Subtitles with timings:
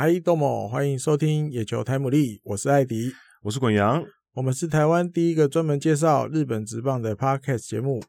[0.00, 3.10] 嗨，豆某，欢迎收听野球台姆利，我是艾迪，
[3.42, 4.04] 我是滚阳，
[4.34, 8.00] 我们是台湾第一个专门介绍日本职棒的 Podcast 节目，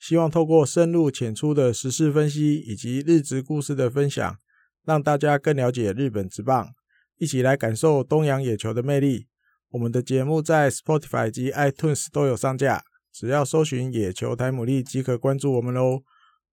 [0.00, 4.38] 希望透过深入浅出的时事分析以及日职故事的分享，
[4.86, 6.70] 让大家更了解日本职棒，
[7.18, 9.26] 一起来感受东洋野球的魅力。
[9.72, 12.82] 我们的节目在 Spotify 及 iTunes 都有上架，
[13.12, 16.04] 只要搜寻“野球台姆利”即可关注我们喽。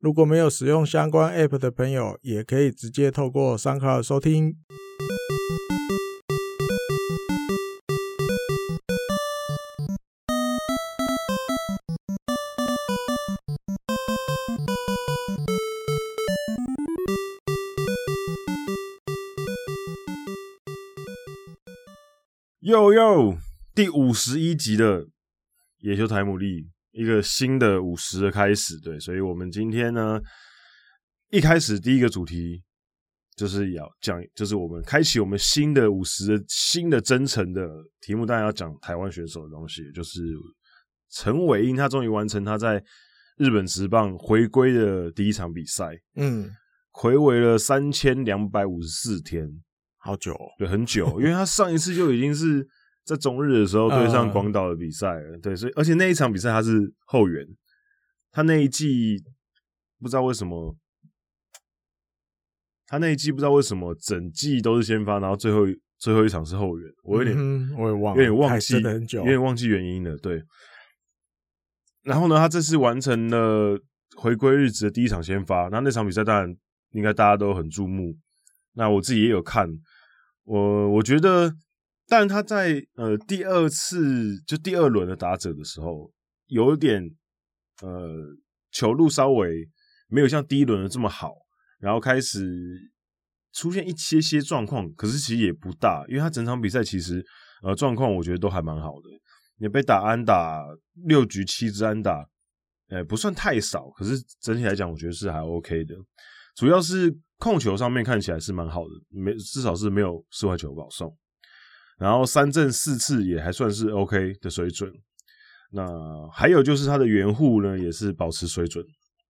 [0.01, 4.57] 如果没有使用相关 App 的朋友，也可以直接透过 SoundCloud 收听。
[22.61, 23.37] 呦呦，
[23.75, 25.05] 第五十一集的
[25.81, 28.79] 野球台姆利，一个新的五十的开始。
[28.79, 30.21] 对，所以我们今天呢，
[31.29, 32.63] 一开始第一个主题
[33.35, 37.67] 就是要讲，就是我们开启我们新的五十的新的征程的
[38.01, 40.21] 题目，当然要讲台湾选手的东西，就是
[41.09, 42.83] 陈伟英，他终于完成他在
[43.37, 45.89] 日本职棒回归的第一场比赛。
[46.15, 46.49] 嗯，
[46.91, 49.47] 回违了三千两百五十四天。
[50.03, 52.67] 好久，哦，对，很久， 因为他上一次就已经是
[53.03, 57.45] 在中日的时候对上广岛的比赛了，对，所以而且那一场比赛他是后援，
[58.31, 59.17] 他那一季
[59.99, 60.75] 不知道为什么，
[62.87, 65.61] 他那一季不知道为什么整季都是先发，然后最后
[65.97, 70.43] 最后一场是后援，我有点，嗯、我也忘，有点忘记，很久，有点忘记原因了，对。
[72.03, 73.79] 然后呢，他这次完成了
[74.15, 76.55] 回归日职的第一场先发，那那场比赛当然
[76.91, 78.15] 应该大家都很注目，
[78.73, 79.69] 那我自己也有看。
[80.43, 81.53] 我我觉得，
[82.11, 86.11] 但他在呃第二次就第二轮的打者的时候，
[86.47, 87.01] 有点
[87.81, 88.35] 呃
[88.69, 89.65] 球路稍微
[90.09, 91.31] 没有像第一轮的这么好，
[91.79, 92.45] 然后开始
[93.53, 97.25] 出现一些些状况，可是其实也不大，因为他整场比赛其实
[97.63, 99.07] 呃状况我觉得都还蛮好的，
[99.59, 100.61] 也被打安打
[101.05, 102.27] 六局七支安打，
[102.89, 105.95] 呃不算太少，可是整体来讲我觉得是还 OK 的，
[106.57, 107.17] 主要是。
[107.41, 111.11] 控球上面看起来是蛮好的，没至少是没有四坏球保送，
[112.01, 114.91] 然后三振四次也还算是 OK 的水准。
[115.71, 115.85] 那
[116.33, 118.83] 还有就是他的圆护呢，也是保持水准，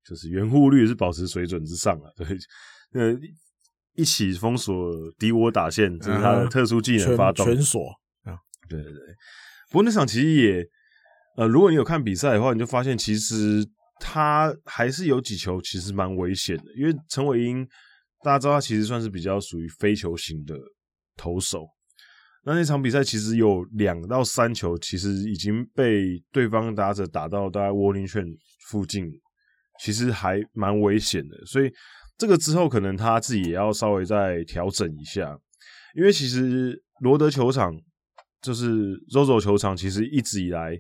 [0.08, 2.10] 就是圆护率也是保持水准之上啊。
[2.16, 2.26] 对，
[2.94, 3.16] 呃，
[3.94, 7.82] 一起封锁敌我打线，这是他的特殊技能发动，全锁
[8.24, 8.34] 啊。
[8.70, 9.02] 对对对。
[9.70, 10.66] 不过那场其实也，
[11.38, 13.64] 呃，如果你有看比赛的话，你就发现其实
[14.00, 17.68] 他还是有几球其实蛮危险的，因为陈伟英。
[18.24, 20.56] 大家知道他其实算是比较属于非球型的
[21.18, 21.66] 投手，
[22.44, 28.26] 那那场比赛其实有两到三球，其实已经被对方打者打到大概 warning 圈
[28.68, 29.06] 附近，
[29.80, 31.46] 其实还蛮危险的。
[31.46, 31.72] 所以
[32.18, 35.38] 这个之后可能他自己也要稍微再调整一下，
[35.96, 37.74] 因为其实罗德球场
[38.42, 40.80] 就是 ZOZO 球场，其实一直以来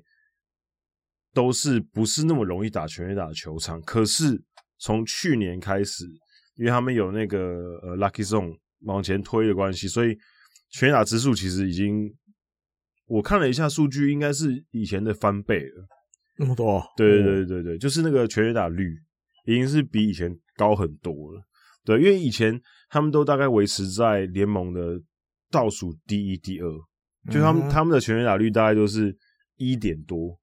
[1.34, 4.44] 都是不是那么容易打全垒打的球场，可是
[4.80, 6.06] 从去年开始。
[6.56, 7.40] 因为他们有那个
[7.82, 10.16] 呃 Lucky Zone 往前推的关系，所以
[10.72, 12.12] 全垒打之数其实已经
[13.06, 15.86] 我看了一下数据，应该是以前的翻倍了。
[16.38, 16.84] 那么多？
[16.98, 18.98] 对对对对对，就是那个全垒打率
[19.46, 21.44] 已经是比以前高很多了。
[21.84, 22.60] 对，因为以前
[22.90, 25.00] 他们都大概维持在联盟的
[25.52, 26.72] 倒数第一、第二，
[27.32, 29.16] 就他们他们的全垒打率大概都是
[29.58, 30.40] 一点多，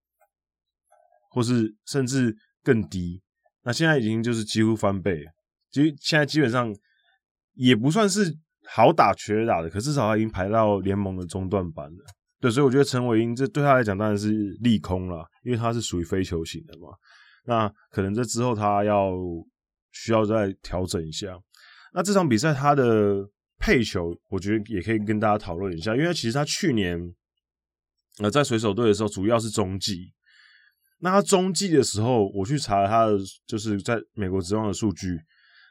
[1.31, 3.23] 或是甚至更低。
[3.63, 5.31] 那现在已经就是几乎翻倍了。
[5.71, 6.75] 其实现在基本上
[7.55, 8.37] 也不算是
[8.71, 12.05] 好打缺打的，可至少他已经排到联盟的中段班了。
[12.41, 14.31] 对，所以我觉得陈伟英这对他来讲当然是
[14.61, 16.89] 利空了，因为他是属于非球型的嘛。
[17.47, 19.13] 那可能这之后他要
[19.93, 21.29] 需要再调整一下。
[21.93, 23.27] 那这场比赛他的
[23.59, 27.01] 配球，我觉得也可以跟大家讨论一下，因为其实他去年
[28.19, 30.13] 呃在水手队的时候主要是中继。
[31.01, 33.17] 那他中继的时候，我去查了他的
[33.47, 35.19] 就是在美国职棒的数据。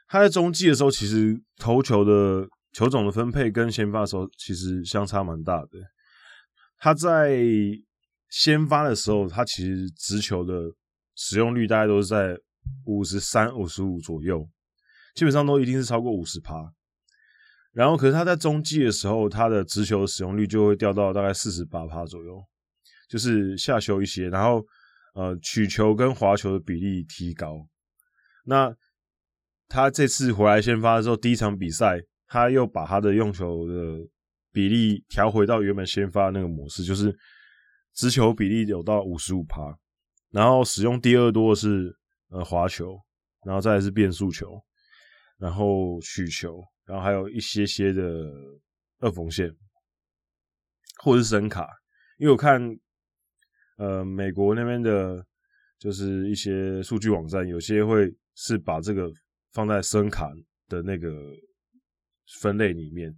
[0.08, 5.78] 他在中继的时候，其实投球的球种的分配跟先发的时候其实相差蛮大的。
[6.78, 7.38] 他在
[8.30, 10.72] 先发的时候，他其实直球的
[11.14, 12.38] 使用率大概都是在
[12.84, 14.48] 五十三、五十五左右，
[15.14, 16.54] 基本上都一定是超过五十趴。
[17.72, 22.42] 然后，可是他在中继的时候，他的直球的使用率就会掉到大概四十八趴左右，
[23.08, 24.28] 就是下修一些。
[24.28, 24.64] 然后，
[25.14, 27.68] 呃，取球跟滑球的比例提高。
[28.44, 28.74] 那
[29.68, 34.06] 他这次回来先发的时候，第一场比赛他又把他的用球的
[34.52, 37.16] 比例调回到原本先发那个模式，就是
[37.94, 39.60] 直球比例有到五十五趴，
[40.30, 41.92] 然后使用第二多的是
[42.28, 42.96] 呃滑球，
[43.44, 44.62] 然后再是变速球，
[45.38, 48.02] 然后曲球，然后还有一些些的
[49.00, 49.50] 二缝线，
[51.02, 51.66] 或者是声卡，
[52.18, 52.60] 因为我看
[53.78, 55.24] 呃美国那边的，
[55.78, 59.10] 就是一些数据网站，有些会是把这个
[59.52, 60.28] 放在声卡
[60.68, 61.08] 的那个
[62.40, 63.14] 分类里面，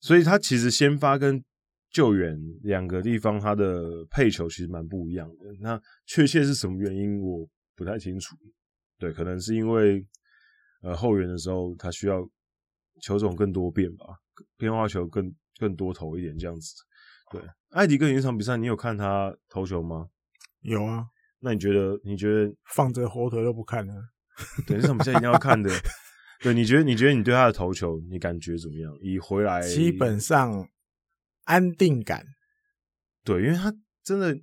[0.00, 1.42] 所以他其实先发跟
[1.90, 5.46] 救援两个地方，他的配球其实蛮不一样的。
[5.60, 8.36] 那确切是什么原因，我不太清楚。
[8.98, 10.06] 对，可能是因为
[10.82, 12.20] 呃后援的时候，他需要
[13.02, 14.04] 球种更多变吧，
[14.56, 16.74] 变化球更更多投一点这样子。
[17.32, 20.08] 对，艾迪跟，你那场比赛你有看他投球吗？
[20.60, 21.06] 有啊。
[21.42, 21.98] 那你觉得？
[22.04, 23.94] 你觉得放着火腿都不看了？
[24.66, 25.70] 对，那场比赛一定要看的。
[26.42, 26.82] 对，你觉得？
[26.82, 28.96] 你觉得你对他的投球，你感觉怎么样？
[29.02, 30.68] 以回来基本上
[31.44, 32.26] 安定感。
[33.22, 33.70] 对，因为他
[34.02, 34.38] 真的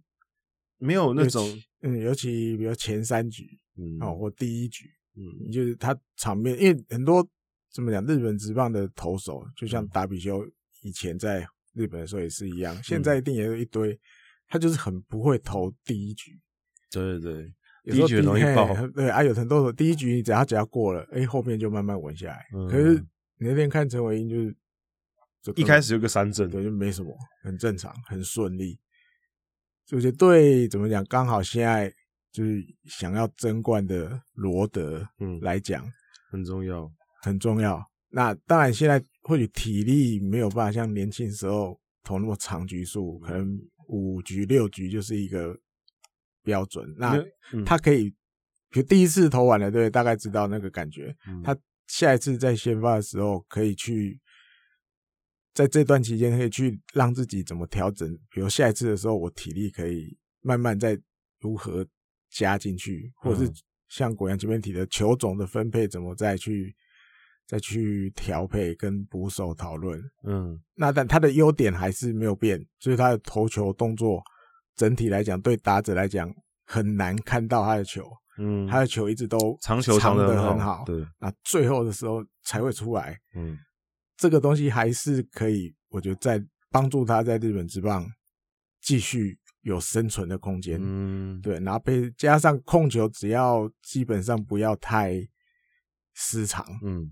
[0.77, 1.44] 没有那种，
[1.81, 3.59] 嗯，尤其比如前三局。
[3.79, 7.27] 嗯，哦，或第一局，嗯，就是他场面，因为很多
[7.71, 10.44] 怎么讲，日本职棒的投手，就像达比修
[10.81, 13.99] 以前在日本的时候也是一样，嗯、现在一定也有一堆，
[14.47, 16.39] 他就是很不会投第一局。
[16.89, 17.53] 对对对，
[17.91, 18.73] 第一局容易爆。
[18.89, 22.45] 对啊，有很多第一局你只要只要过了，哎，后面就慢慢稳下来。
[22.53, 22.95] 嗯、可是
[23.37, 24.55] 你那天看陈伟英，就是
[25.41, 28.79] 就一开始有个三振，对，就没什么，很正常，很顺利。
[29.85, 31.93] 就觉得对，怎么讲，刚好现在。
[32.29, 35.83] 就是想要争冠的罗德，嗯，来讲
[36.29, 36.87] 很重要，
[37.23, 37.83] 很重要。
[38.09, 45.57] 那当然，现在或许体力没有办法像年轻时候投那么长局数，可能五局六局就是一个
[46.47, 46.95] 标准。
[46.97, 47.21] 那
[47.65, 48.09] 他可以，
[48.71, 51.13] 比如第一次投完了，对，大概知道那个感觉。
[51.44, 51.53] 他
[51.88, 54.19] 下一次在先发的时候，可以去
[55.53, 58.09] 在这段期间可以去让自己怎么调整。
[58.31, 60.97] 比如下一次的时候，我体力可以慢慢再
[61.41, 61.85] 如何。
[62.29, 63.51] 加进去，或者是
[63.88, 66.75] 像果阳这边提的球种的分配，怎么再去
[67.47, 69.97] 再去调配跟捕手讨论。
[70.23, 74.21] 嗯，那但他的优点还是没有变，就是他的投球动作
[74.77, 76.33] 整体来讲，对打者来讲
[76.65, 78.09] 很难看到他的球。
[78.38, 80.85] 嗯，他的球一直都长球长得很好。
[80.85, 83.19] 对，那最后的时候才会出来。
[83.35, 83.57] 嗯，
[84.15, 86.41] 这个东西还是可以，我觉得在
[86.71, 88.09] 帮助他在日本职棒
[88.79, 89.38] 继续。
[89.62, 95.15] 有生存的空间，嗯，对，然后被加上控球，只要基本上不要太
[96.13, 97.12] 失常，嗯，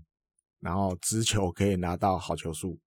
[0.60, 2.80] 然后直球可以拿到好球数，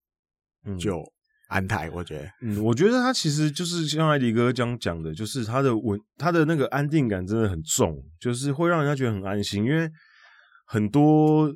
[0.63, 1.03] 嗯，就
[1.49, 9.89] 安泰，我觉得，嗯，我觉得他其实就是像艾迪哥这样讲的，就是他的稳，他的那个安定感真的很重，就是会让人家觉得很安心，因为
[10.65, 11.51] 很多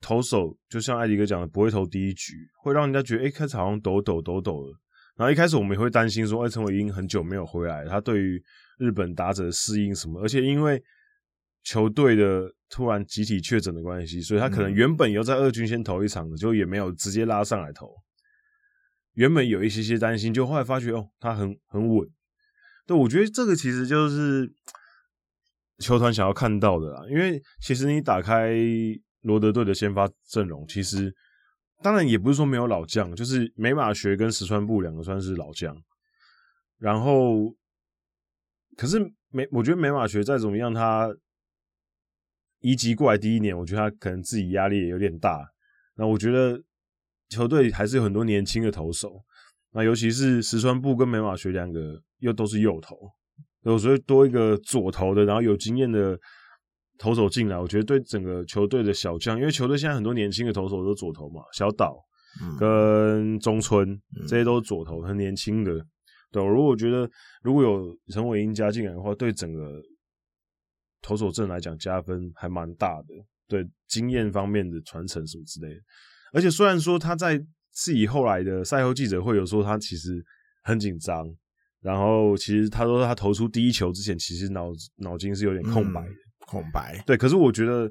[0.00, 4.72] 投手就像艾迪哥讲的，不会投第一局，会让人家觉得，哎，开始好像抖抖抖抖的。
[5.16, 8.42] 然后一开始我们也会担心说，哎，陈伟英很久没有回来，他对于
[8.78, 10.20] 日本打者的适应什么？
[10.20, 10.82] 而且因为
[11.62, 17.88] 球队的突然集体确诊的关系，所以他可能原本要在二军先投一场的，就也没有直接拉上来投。
[19.14, 22.08] 原本有一些些担心，就后来发觉哦，他很很稳。
[22.86, 24.52] 对，我觉得这个其实就是
[25.78, 27.02] 球团想要看到的啦。
[27.10, 28.54] 因为其实你打开
[29.20, 31.14] 罗德队的先发阵容，其实。
[31.80, 35.80] 当然也不是说没有老将，就是美马学跟石川部两个算是老将。
[36.76, 37.54] 然后，
[38.76, 41.08] 可是美，我觉得美马学再怎么样，他
[42.58, 45.48] 移籍过来第一年，我觉得他可能自己压力也有点大。
[45.94, 46.60] 那我觉得
[47.28, 49.12] 球队还是有很多年轻的投手，
[49.72, 52.96] 那尤其是石川部跟美马学两个又都是右投，
[53.62, 56.18] 有时候多一个左投的，然后有经验的。
[57.00, 61.96] 投手进来，我觉得对整个球队的小将，因为球队现在很多年轻的投手都是左投嘛，小岛
[62.58, 65.74] 跟中村、嗯、这些都是左投，很年轻的。
[66.32, 67.08] 对，如果我觉得
[67.40, 69.80] 如果有陈伟英加进来的话，对整个
[71.00, 73.14] 投手阵来讲加分还蛮大的，
[73.46, 75.80] 对经验方面的传承什么之类的。
[76.32, 77.38] 而且虽然说他在
[77.72, 80.24] 自己后来的赛后记者会有说他其实
[80.62, 81.26] 很紧张，
[81.80, 86.10] 然后其实他说他投出第一球之前，其实脑脑筋是有点空白的。
[86.10, 86.16] 嗯
[86.48, 87.86] 空白对，可是我觉得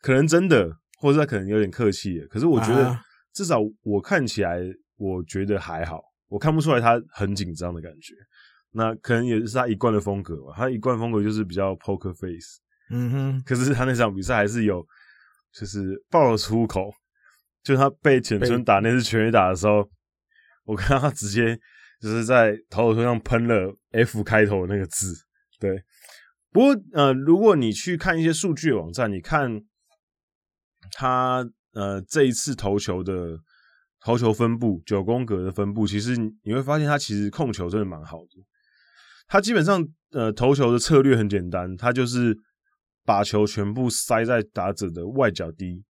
[0.00, 2.18] 可能真的，或者他可能有点客气。
[2.30, 2.98] 可是我觉得
[3.34, 4.58] 至少我看起来，
[4.96, 8.14] 我觉得还好，我看不出来他很紧张的感觉。
[8.70, 12.58] 那可能也是他一贯的风格吧，他一贯风格就是比较 poker face。
[12.90, 13.42] 嗯哼。
[13.44, 14.82] 可是他那场比赛还是有，
[15.52, 16.90] 就是爆了粗口，
[17.62, 19.88] 就他被浅村打那次全垒打的时候，
[20.64, 21.58] 我看到他直接
[22.00, 25.14] 就是在投手丘上喷了 F 开头的那个字，
[25.58, 25.82] 对。
[26.50, 29.60] 不过，呃，如果你去看一些数据网站，你看
[30.92, 33.38] 他呃这一次投球的
[34.00, 38.42] 投球分布，九宫格的分布，其实你会发现他其实控球真的蛮好的。
[39.26, 42.34] 他基本上呃投球的策略很简单，他就是
[43.04, 45.84] 把球全部塞在打者的外角低，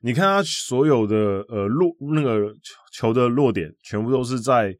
[0.00, 1.16] 你看他所有的
[1.48, 2.54] 呃落那个
[2.92, 4.76] 球的落点，全部都是在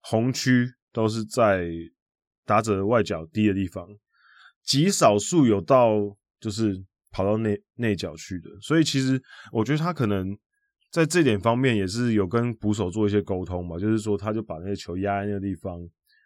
[0.00, 1.68] 红区，都是在
[2.44, 3.86] 打者外角低的地方，
[4.64, 5.96] 极少数有到
[6.40, 6.76] 就是
[7.12, 8.50] 跑到内内角去的。
[8.60, 10.36] 所以其实我觉得他可能
[10.90, 15.78] 在这点方面也是有跟捕手做一些沟通嘛，就是说他就把那个球压在那个地方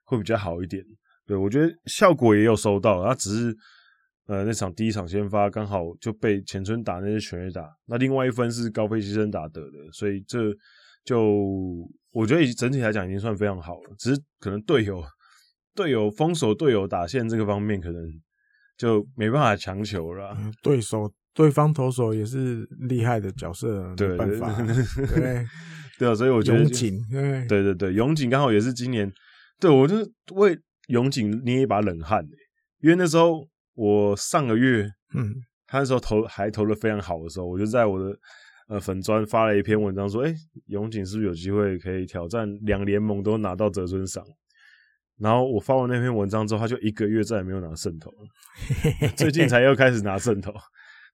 [0.04, 0.82] 会比较好一点。
[1.26, 3.56] 对，我觉得效果也有收到，他只是。
[4.26, 10.54] 呃，那场第一场先发刚好就被浅村打那些全垒打，那另外一分是高飞牺牲打得的，所以这
[11.04, 11.20] 就
[12.12, 13.94] 我觉得整体来讲已经算非常好了。
[13.98, 15.02] 只是可能队友
[15.74, 18.00] 队友封锁队友打线这个方面，可能
[18.76, 20.36] 就没办法强求了。
[20.62, 25.46] 对手对方投手也是厉害的角色，对，没办法，对对，
[25.98, 29.10] 对啊，所以我觉得永井，对对对对，永井刚好也是今年，
[29.58, 29.96] 对我就
[30.34, 32.24] 为永井捏一把冷汗，
[32.80, 33.44] 因为那时候。
[33.80, 35.34] 我上个月，嗯，
[35.66, 38.14] 他那时候投还投的非常好的时候，我就在我的
[38.68, 40.34] 呃粉砖发了一篇文章，说，哎，
[40.66, 44.22] 永井是不是有机会可以挑战两联盟都拿到泽村赏？
[45.18, 50.52] 然后我发完那篇文章之后，他就一个月再也没有拿圣头了， 最近才又开始拿圣头。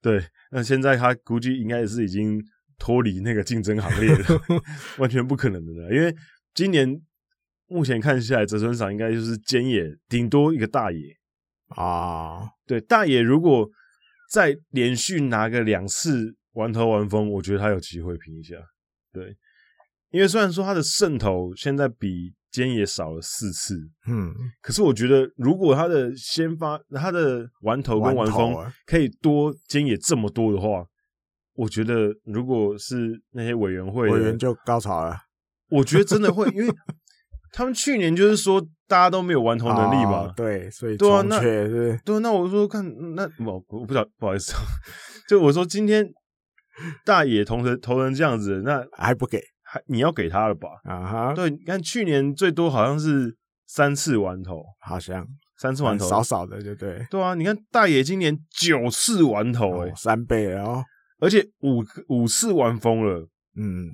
[0.01, 0.21] 对，
[0.51, 2.43] 那现在他估计应该也是已经
[2.77, 4.41] 脱离那个竞争行列了，
[4.99, 6.13] 完全不可能的了，因为
[6.53, 7.01] 今年
[7.67, 11.15] 目前看下来，泽村赏应该就是菅野，顶多一个大野。
[11.69, 13.69] 啊，对，大野如果
[14.31, 18.55] 再连续拿个两次完头完封，我觉得他有机会拼一下。
[19.11, 19.35] 对，
[20.11, 23.75] 因为虽然说他的胜投现在比菅野少了四次，
[24.07, 28.55] 嗯，可是我觉得如果他的先发、他的完头跟完封
[28.85, 30.85] 可以多菅野这么多的话，
[31.53, 35.17] 我觉得如果是那些委员会委员就高潮了。
[35.69, 36.73] 我觉得真的会，因为
[37.51, 38.65] 他们去年就是说。
[38.87, 40.27] 大家都没有玩投能力嘛？
[40.27, 42.83] 哦、对，所以对啊，那对，对，那我说看，
[43.15, 44.53] 那我我不知道，不好意思，
[45.27, 46.07] 就我说今天
[47.05, 50.69] 大野投成投成这样子，那还不给，还你要给他了吧？
[50.83, 53.35] 啊哈，对，你看去年最多好像是
[53.67, 55.27] 三次玩投，好像。
[55.59, 57.03] 三次玩投，少少的，对对？
[57.09, 60.85] 对啊，你看大野今年九次完投，哎，三倍了哦，
[61.19, 63.89] 而且五五次玩封了，嗯。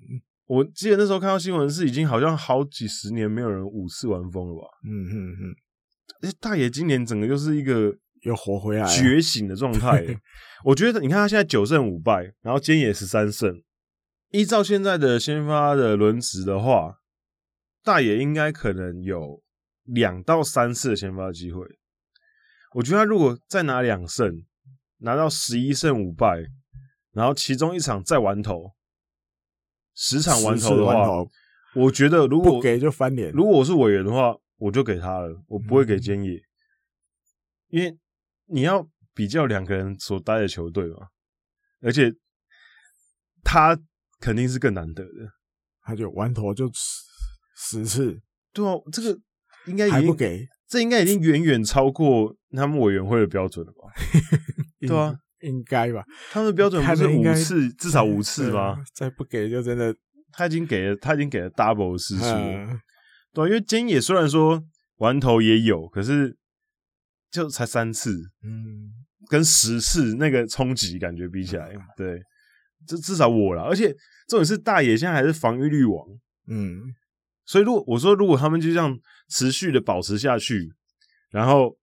[0.45, 4.67] 我记得那时候看到新闻是已经好像好几十年没有人五次玩疯了吧？
[4.85, 5.55] 嗯嗯嗯。
[6.23, 10.05] 诶，大爷今年整个就是一个又活回来觉醒的状态。
[10.65, 13.63] 我觉得你看他现在九胜五败，然后今野十三胜。
[14.31, 16.97] 依照现在的先发的轮值的话，
[17.83, 19.41] 大爷应该可能有
[19.83, 21.65] 两到三次的先发机会。
[22.75, 24.43] 我觉得他如果再拿两胜，
[24.99, 26.43] 拿到十一胜五败，
[27.11, 28.73] 然后其中一场再完投。
[29.95, 31.25] 十场完投的话，
[31.75, 33.31] 我觉得如果不给就翻脸。
[33.31, 36.41] 如果我是委员的话，我就给他了，我不会给菅野，
[37.69, 37.97] 因为
[38.45, 41.07] 你要比较两个人所待的球队嘛，
[41.81, 42.13] 而且
[43.43, 43.77] 他
[44.19, 45.33] 肯定是更难得的，
[45.81, 46.71] 他就完投就
[47.55, 48.21] 十次，
[48.51, 49.19] 对啊，这个
[49.65, 53.91] 应该还不给，这应该已经远远超过他们委员会的标准了吧？
[54.87, 55.19] 对啊。
[55.43, 58.81] 应该吧，他们的标准不是五次，至少五次吗？
[58.95, 59.93] 再不给就真的，
[60.31, 62.23] 他已经给了，他已经给了 double 次数。
[63.33, 64.63] 对，因为菅野虽然说
[64.97, 66.37] 玩头也有，可是
[67.29, 68.89] 就才三次，嗯，
[69.29, 72.21] 跟十次那个冲击感觉比起来，对，
[72.87, 73.63] 这至少我了。
[73.63, 73.93] 而且
[74.29, 76.07] 重点是大野现在还是防御率王，
[76.47, 76.81] 嗯，
[77.45, 78.97] 所以如果我说如果他们就这样
[79.27, 80.71] 持续的保持下去，
[81.31, 81.77] 然后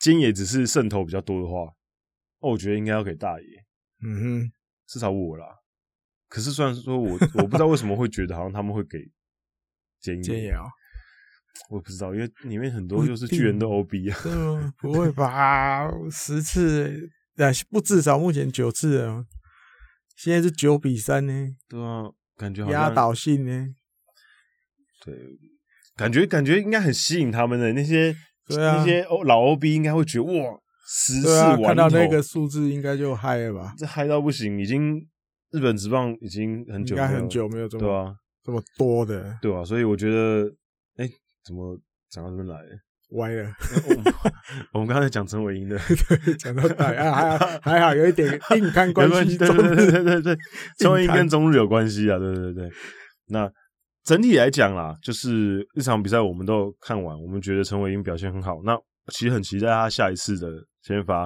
[0.00, 1.72] 菅野只是渗透比较多的话。
[2.44, 3.46] 哦，我觉得应该要给大爷，
[4.02, 4.52] 嗯哼，
[4.86, 5.46] 至少我啦。
[6.28, 8.98] 可是虽然说我我不知道为什么会觉得好像他们会给
[10.02, 10.60] 菅野啊，
[11.70, 15.88] 我不知道，因为里面很多就是巨人的 OB 啊，嗯，不会吧？
[16.10, 19.24] 十次，啊，不至少目前九次啊，
[20.16, 23.68] 现在是九比三呢，对啊，感觉压倒性呢，
[25.02, 25.14] 对，
[25.96, 28.14] 感觉感觉应该很吸引他们的那些，
[28.48, 30.60] 对啊，那些老 OB 应该会觉得哇。
[30.86, 33.74] 十四完投，看到那个数字应该就嗨了吧？
[33.76, 34.96] 这嗨到不行，已经
[35.50, 40.52] 日本职棒已经很久，应该很久没有这么对啊，这么多的，对啊，所以我觉得，
[40.96, 41.08] 哎，
[41.44, 41.78] 怎么
[42.10, 42.58] 讲到这边来？
[43.10, 43.52] 歪了。
[44.72, 45.78] 我们刚才讲陈伟英的，
[46.38, 50.36] 讲到大啊还还好，有一点 硬看关系，对对对对对对，
[50.78, 52.68] 陈伟 英跟中日有关系啊，对对对。
[53.28, 53.48] 那
[54.02, 58.60] 整体来讲啦，就是一场比赛我们都看完，我们觉得陈伟英表现很好。
[58.64, 58.76] 那
[59.12, 60.48] 其实很期待他下一次的
[60.84, 61.24] 先发，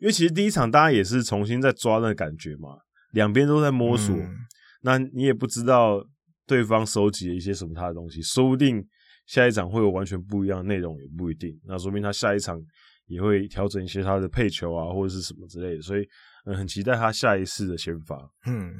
[0.00, 2.76] 因为其实第一场大家也是重新在抓那感觉嘛，
[3.12, 4.34] 两边都在摸索，嗯、
[4.82, 6.04] 那你也不知道
[6.44, 8.84] 对方收集了一些什么他的东西，说不定
[9.26, 11.56] 下一场会有完全不一样的内容，也不一定。
[11.64, 12.60] 那说明他下一场
[13.06, 16.06] 也会调整一些他的配球啊，或者是什么之类的，所以
[16.44, 18.16] 嗯，很期待他下一次的先发。
[18.46, 18.74] 嗯，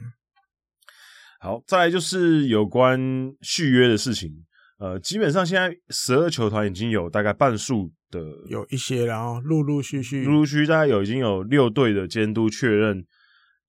[1.38, 3.00] 好，再来就是有关
[3.42, 4.44] 续约的事情。
[4.78, 13.02] 呃，基本上现在十二球团已经有大概半数的有一些，然后陆陆续续，陆陆续续大概有已经有六队的监督确认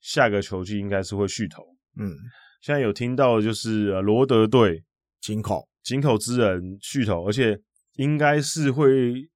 [0.01, 1.63] 下个球季应该是会续投。
[1.97, 2.13] 嗯，
[2.59, 4.83] 现在有听到的就是呃罗德队
[5.21, 7.57] 井口井口之人续投，而且
[7.93, 9.29] 应该是会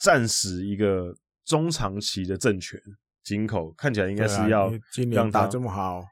[0.00, 2.80] 暂时一个中长期的政权。
[3.22, 6.02] 井口看起来应该是要今年打这么好，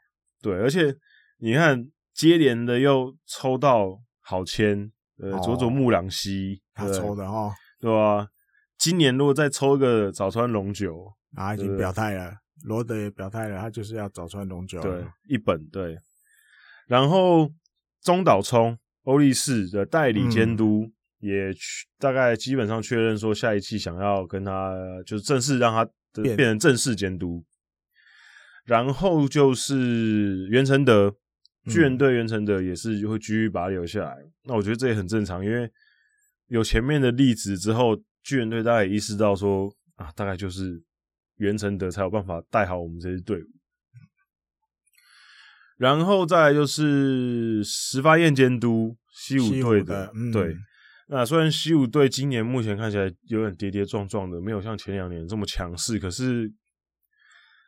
[0.40, 0.94] 对，而且
[1.38, 1.84] 你看
[2.14, 3.98] 接连的又抽到。
[4.26, 8.26] 好签，呃，佐佐木朗希，他抽的哈，对吧？
[8.78, 12.32] 今年如果再抽一个早川龙九，啊已经表态了，
[12.64, 15.98] 罗德也表态了，他就是要早川龙九，对，一本对。
[16.86, 17.52] 然后
[18.02, 21.52] 中岛聪欧力士的代理监督也
[21.98, 24.74] 大概基本上确认说，下一期想要跟他
[25.06, 25.90] 就是正式让他
[26.22, 27.44] 变成正式监督。
[28.64, 31.14] 然后就是袁成德。
[31.66, 35.70] 巨人队袁成德也是会继续把他留下来，嗯，那我觉得这也很正常，因为
[36.48, 40.82] 有前面的例子之后，巨人队大概也意识到说啊，大概就是
[41.36, 43.46] 袁成德才有办法带好我们这支队伍。
[45.78, 50.54] 然后再来就是石发彦监督西武队的，嗯，对，
[51.08, 56.52] 那虽然西武队今年目前看起来有点跌跌撞撞的，没有像前两年这么强势，可是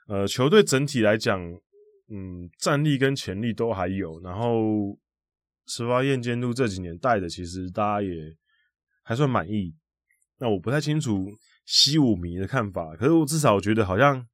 [0.07, 1.41] 呃，球队整体来讲。
[2.09, 4.97] 嗯，战力跟潜力都还有，然后
[5.67, 8.15] 石发燕监督这几年带的，其实大家也
[9.03, 9.75] 还算满意。
[10.39, 11.27] 那我不太清楚
[11.65, 14.25] 西武迷的看法，可是我至少觉得好像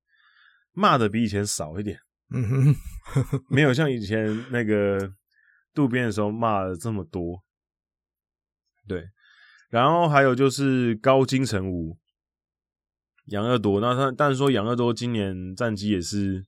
[0.72, 1.98] 骂的比以前少一点，
[2.34, 5.14] 嗯哼，没有像以前那个
[5.72, 7.42] 渡边的时候骂的这么多。
[8.86, 9.02] 对，
[9.70, 11.96] 然后还有就是高金城武、
[13.28, 16.44] 杨二多，那他但是说杨二多今年战绩也是。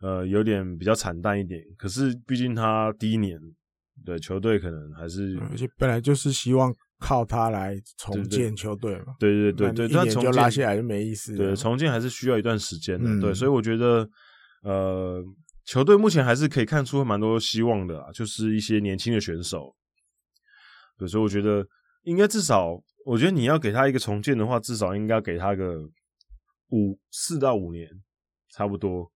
[0.00, 3.38] 呃，有点比较惨淡一点，可是毕竟他第一年
[4.04, 9.14] 对球队可能还是，而且本来就是希望靠他来重建球队嘛。
[9.18, 11.34] 对对对对，对，一年就拉下来就没意思。
[11.34, 13.08] 对，重建还是需要一段时间的。
[13.08, 14.08] 嗯、对，所以我觉得，
[14.62, 15.24] 呃，
[15.64, 19.74] 球队目前还是可以看出蛮多希望的啊，就是一些年轻的选手。
[20.98, 21.66] 对，所以我觉得
[22.02, 25.80] 应该至少，我觉得你要给他一个重建的话，至少应该给他个
[26.68, 27.88] 五四到五年，
[28.50, 29.10] 差不多。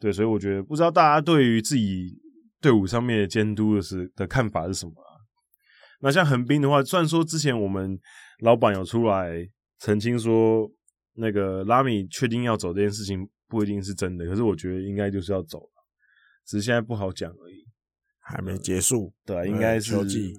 [0.00, 2.18] 对，所以我觉得不知道大家对于自己
[2.60, 5.20] 队伍上面的监督的是的看法是什么啊？
[6.00, 8.00] 那像横滨的话，虽然说之前我们
[8.38, 9.46] 老板有出来
[9.78, 10.66] 澄清说，
[11.16, 15.84] 那个拉米确定要走这件事情不一定是真的，可是我觉得应该就是要走了，
[16.46, 17.66] 只是现在不好讲而已，
[18.18, 19.12] 还没结束。
[19.26, 19.94] 对啊，应该是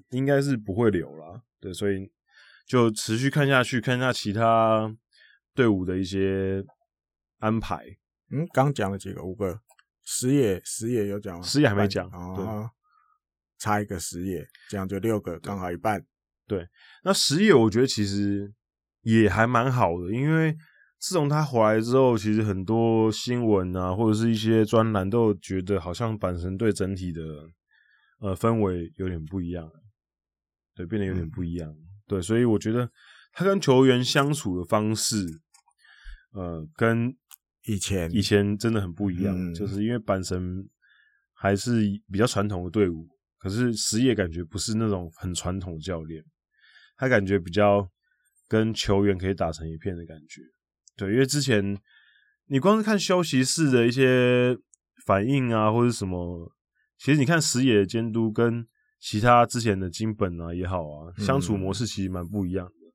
[0.09, 1.43] 应该是不会留了。
[1.59, 2.11] 对，所以
[2.65, 4.91] 就持续看下去，看一下其他
[5.53, 6.65] 队伍的一些
[7.37, 7.85] 安排。
[8.31, 9.59] 嗯，刚讲了几个，五个，
[10.03, 11.43] 十野十野有讲吗？
[11.43, 12.69] 十野还没讲，哦，
[13.57, 16.05] 差一个十野，这样就六个，刚好一半。
[16.47, 16.67] 对，
[17.03, 18.53] 那十野我觉得其实
[19.01, 20.55] 也还蛮好的，因为
[20.99, 27.21] 自从他回来之后，其实很多新闻啊，或者是一些专栏都有觉得好像阪神队整体的
[28.19, 29.71] 呃氛围有点不一样，
[30.75, 31.87] 对，变得有点不一样，嗯。
[32.07, 32.89] 对，所以我觉得
[33.31, 35.25] 他跟球员相处的方式，
[36.33, 37.15] 呃，跟
[37.65, 40.67] 以前以前真的很不一样，嗯、就是因为阪神
[41.33, 46.23] 还是比较传统的队伍，可是石野感觉不是那种很传统的教练，
[46.97, 47.87] 他感觉比较
[48.47, 50.41] 跟球员可以打成一片的感觉。
[50.97, 51.79] 对，因为之前
[52.47, 54.57] 你光是看休息室的一些
[55.05, 56.51] 反应啊，或者什么，
[56.97, 58.67] 其实你看石野的监督跟
[58.99, 62.93] 其他之前的金本啊也好啊，相处模式其实蛮不一样的，嗯、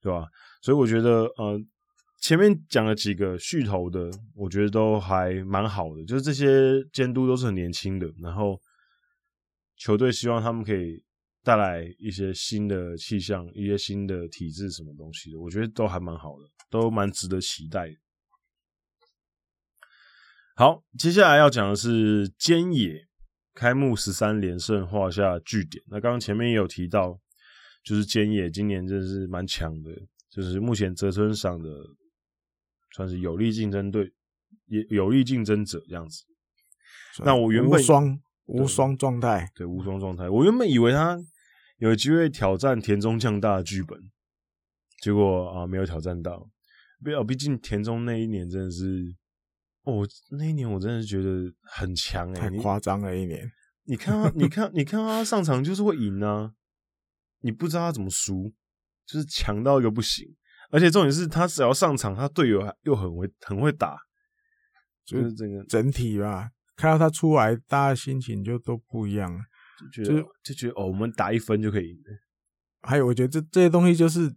[0.00, 0.26] 对吧？
[0.62, 1.62] 所以我觉得呃。
[2.20, 8.60] 前面讲了几个续投的，我觉得都还蛮好的，就是这些监督都是很年轻的，然后
[9.76, 11.02] 球队希望他们可以
[11.44, 17.88] 带来一些新的气象、一些新的体制什么东西的，我觉得都还蛮好的，都蛮值得期待。
[20.56, 23.06] 好，接下来要讲的是菅野
[23.54, 25.82] 开幕十三连胜画下句点。
[25.86, 27.16] 那刚刚前面也有提到，
[27.84, 29.92] 就是菅野今年真的是蛮强的，
[30.28, 31.70] 就是目前泽村赏的。
[32.94, 34.12] 算是有力竞争对，
[34.66, 36.24] 也有力竞争者这样子。
[37.24, 40.28] 那我原本无双无双状态，对无双状态。
[40.28, 41.18] 我原本以为他
[41.78, 43.98] 有机会挑战田中将大的剧本，
[45.00, 46.48] 结果啊没有挑战到。
[47.02, 49.14] 不要，毕竟田中那一年真的是，
[49.82, 53.48] 哦，那一年我真的是觉得很强哎、欸，太夸张了一年。
[53.86, 56.52] 你看他，你看，你看他上场就是会赢啊，
[57.40, 58.52] 你不知道他怎么输，
[59.06, 60.26] 就是强到一个不行。
[60.70, 63.96] 而且重点是他只要上场，他队友又很会很会打，
[65.04, 66.50] 就是整个整体吧。
[66.76, 69.40] 看到他出来，大家心情就都不一样了，
[69.92, 71.98] 就觉得就，就觉得哦，我们打一分就可以赢。
[72.82, 74.32] 还有，我觉得这这些东西就是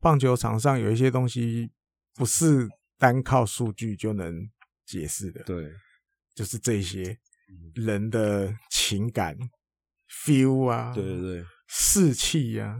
[0.00, 1.70] 棒球场上有一些东西
[2.14, 2.66] 不是
[2.96, 4.48] 单靠数据就能
[4.86, 5.42] 解释的。
[5.44, 5.70] 对，
[6.34, 7.18] 就是这些
[7.74, 9.50] 人的情感、嗯、
[10.08, 12.78] feel 啊，对对对，士气啊，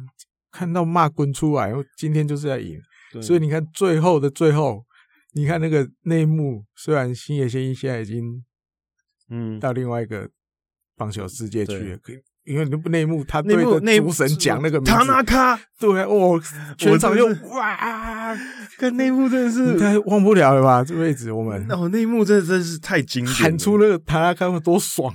[0.50, 2.80] 看到骂滚出来，今天就是要赢。
[3.20, 4.84] 所以你看最后的最后，
[5.34, 8.42] 你看那个内幕，虽然星野仙一现在已经
[9.30, 9.58] 嗯。
[9.58, 10.28] 到另外一个
[10.96, 12.18] 棒球世界去了，可以。
[12.44, 16.42] 因为那部内幕，他对着主神讲那个名字，塔纳卡，对哦，
[16.76, 18.36] 全场又哇，
[18.78, 20.82] 跟内幕真的是，太忘不了了吧？
[20.82, 21.64] 这辈子我们。
[21.70, 25.14] 哦，内幕真的真是太经典，喊出那个塔纳卡会多爽！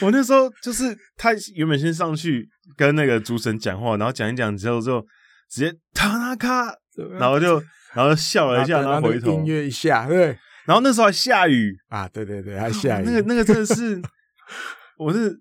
[0.00, 5.04] 我那时候就是他原本先上去跟那个主神讲话，然后讲一讲之后就
[5.52, 6.74] 直接塔纳卡，
[7.18, 7.62] 然后就
[7.92, 9.32] 然后笑了一下，然后回头。
[9.32, 11.76] 音乐一下，对，然后那时候还下雨。
[11.88, 14.00] 啊，对对对，还下雨，那个那个真的是，
[14.98, 15.40] 我是。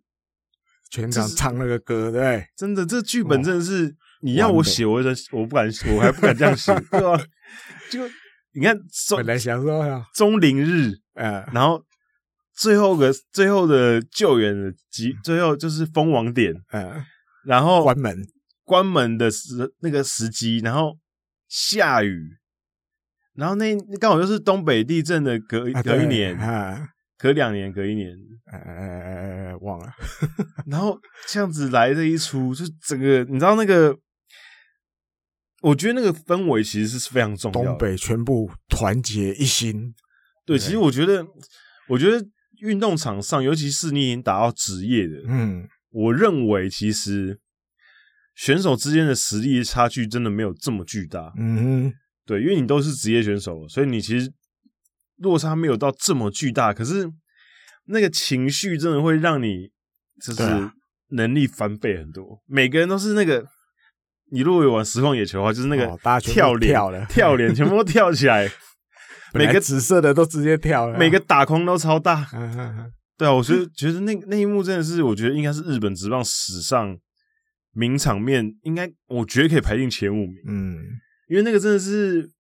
[0.94, 7.18] 全场唱那个歌，对，真的，这剧本真的是你要我写，我我不敢写，我还不敢这样写， 对吧？
[7.90, 8.02] 就
[8.54, 8.78] 你看，
[9.16, 11.82] 本来想说中灵日，嗯，然后
[12.54, 17.02] 最后个最后的救援的集，最后就是封王点，嗯，
[17.46, 18.14] 然后关门
[18.72, 20.98] 关门的时那个时机，然后
[21.50, 22.38] 下雨，
[23.34, 26.88] 然后那刚好又是东北地震的隔隔一年啊。
[27.18, 29.86] 隔两年，隔一年，哎哎哎哎，忘了。
[30.66, 33.96] 然后这样子来这一出，就整个你知道那个，
[35.62, 37.68] 我觉得那个氛围其实是非常重要的。
[37.68, 39.94] 东北全部团结一心。
[40.46, 41.24] 对，其实我觉得，
[41.90, 42.26] 我觉得
[42.62, 47.40] 运动场上，尤其是你已经打到职业的，嗯，我认为其实
[48.36, 51.34] 选手之间的实力差距真的没有这么巨大。
[51.38, 51.56] 嗯
[51.90, 51.94] 哼，
[52.26, 54.32] 对，因为你都是职业选手，所以你其实。
[55.18, 57.08] 落差没有到这么巨大，可是
[57.86, 59.70] 那个情绪真的会让你
[60.20, 60.42] 就是
[61.10, 62.24] 能力翻倍很多。
[62.24, 63.46] 啊、每个人都是那个，
[64.32, 68.50] 你如果有玩实况野球的话，就是那个跳脸、跳跳脸，全部都跳起来。
[69.36, 72.28] 每个紫色的都直接跳了，每个打空都超大。
[73.16, 76.98] 对啊，我觉得觉得那那一幕真的是，我觉得应该是日本职棒史上
[77.74, 80.38] 名场面，应该我觉得可以排进前五名。
[80.48, 80.78] 嗯，
[81.28, 82.32] 因为那个真的是。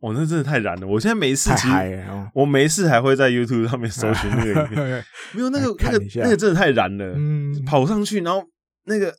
[0.00, 0.86] 我、哦、那真的太燃了！
[0.86, 7.14] 我现在没事，其实、哦、我没事还会在 YouTube 上面搜寻那个影片， 没有那个那个那个真的太燃了。
[7.16, 8.46] 嗯，跑上去，然后
[8.84, 9.16] 那个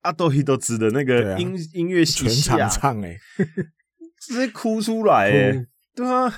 [0.00, 3.46] 阿斗希多兹的那个音、啊、音乐全场唱、欸，哎，
[4.20, 6.34] 直接哭出来、欸，哎，对啊，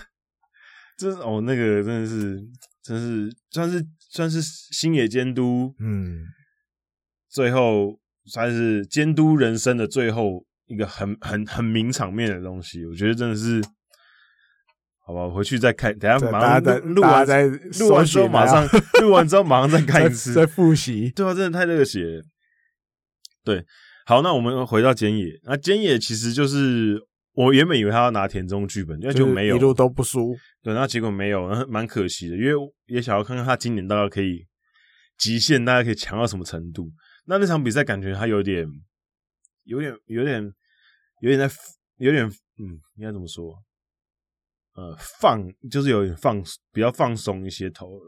[0.99, 2.39] 这哦，那个真的是，
[2.83, 6.23] 真是算是算是星野监督，嗯，
[7.31, 13.63] 最后算是监督人生的最后一个很很很名场面的东西，我觉得真的是。
[15.09, 15.97] 好吧，回去再看。
[16.01, 18.67] 等下马上录完再录完之后， 马上
[19.01, 21.13] 录完之后马上再看一次，再复习。
[21.15, 22.21] 对啊，真的太热血。
[23.45, 23.65] 对，
[24.05, 25.27] 好，那我们回到菅野。
[25.45, 27.01] 那菅野其实就是
[27.35, 30.37] 我原本以为他要拿田中剧本，因为就没有，一路都不输。
[30.61, 32.37] 对，那结果没有，蛮可惜的。
[32.37, 32.55] 因为
[32.87, 34.45] 也想要看看他今年大概可以
[35.17, 36.91] 极限，大概可以强到什么程度。
[37.27, 38.67] 那那场比赛感觉他有点，
[39.65, 40.43] 有点，有点，
[41.21, 41.55] 有点在，
[41.97, 43.63] 有点，嗯，应该怎么说？
[44.75, 47.99] 呃，放就是有点放，比较放松一些头。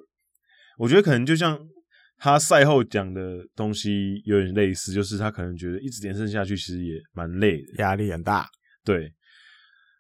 [0.77, 1.59] 我觉得可能就像
[2.17, 8.49] 他赛后讲的东西有点类似，就是他可能觉得一直连胜下去其实也蛮累的，压力很大。
[8.85, 9.13] 对，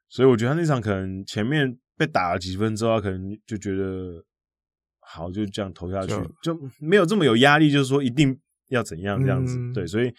[0.09, 4.25] 所以我觉得他那场可能前面被打了几分之后，他可能就觉得
[5.01, 6.09] 好，就这样投下去，
[6.43, 9.57] 就，就没有这么有压力，就是说一定要怎样这样子。
[9.59, 10.13] 嗯、对，所以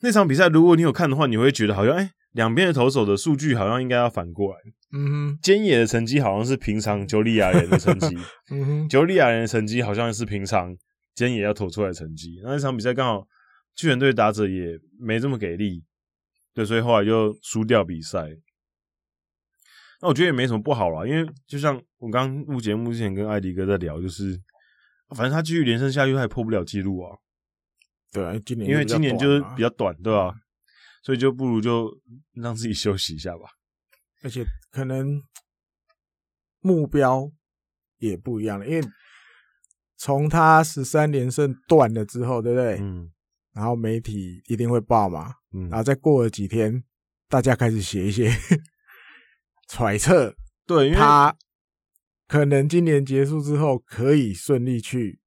[0.00, 2.02] 那场比赛如果你有看的话，你会觉得好像哎。
[2.04, 4.58] 欸两边的投手的数据好像应该要反过来。
[4.94, 8.16] 嗯哼，菅野的成绩好像是平常九利亚人的成绩。
[8.50, 10.74] 嗯哼，九里亚人的成绩好像是平常
[11.14, 12.40] 菅野要投出来的成绩。
[12.42, 13.28] 那那场比赛刚好
[13.76, 15.84] 巨人队打者也没这么给力，
[16.54, 18.30] 对，所以后来就输掉比赛。
[20.00, 24.40] 那我觉得也没什么不好啦，因为就像我刚录节目之前跟艾迪哥在聊，就是
[25.10, 27.14] 反正他继续连胜下去，他也破不了记录啊。
[28.12, 30.34] 对啊，今年因为今年就是比较短，对吧？
[31.02, 31.90] 所以就不如就
[32.34, 33.48] 让自己休息一下吧，
[34.22, 35.20] 而且可能
[36.60, 37.30] 目标
[37.98, 38.86] 也不一样了，因为
[39.96, 42.78] 从他十三连胜断了之后，对不对？
[42.80, 43.10] 嗯。
[43.52, 45.68] 然后媒体一定会报嘛，嗯。
[45.68, 46.82] 然后再过了几天，
[47.28, 48.30] 大家开始写一些
[49.68, 50.34] 揣测，
[50.66, 51.36] 对，因为他
[52.26, 55.20] 可能今年结束之后可以顺利去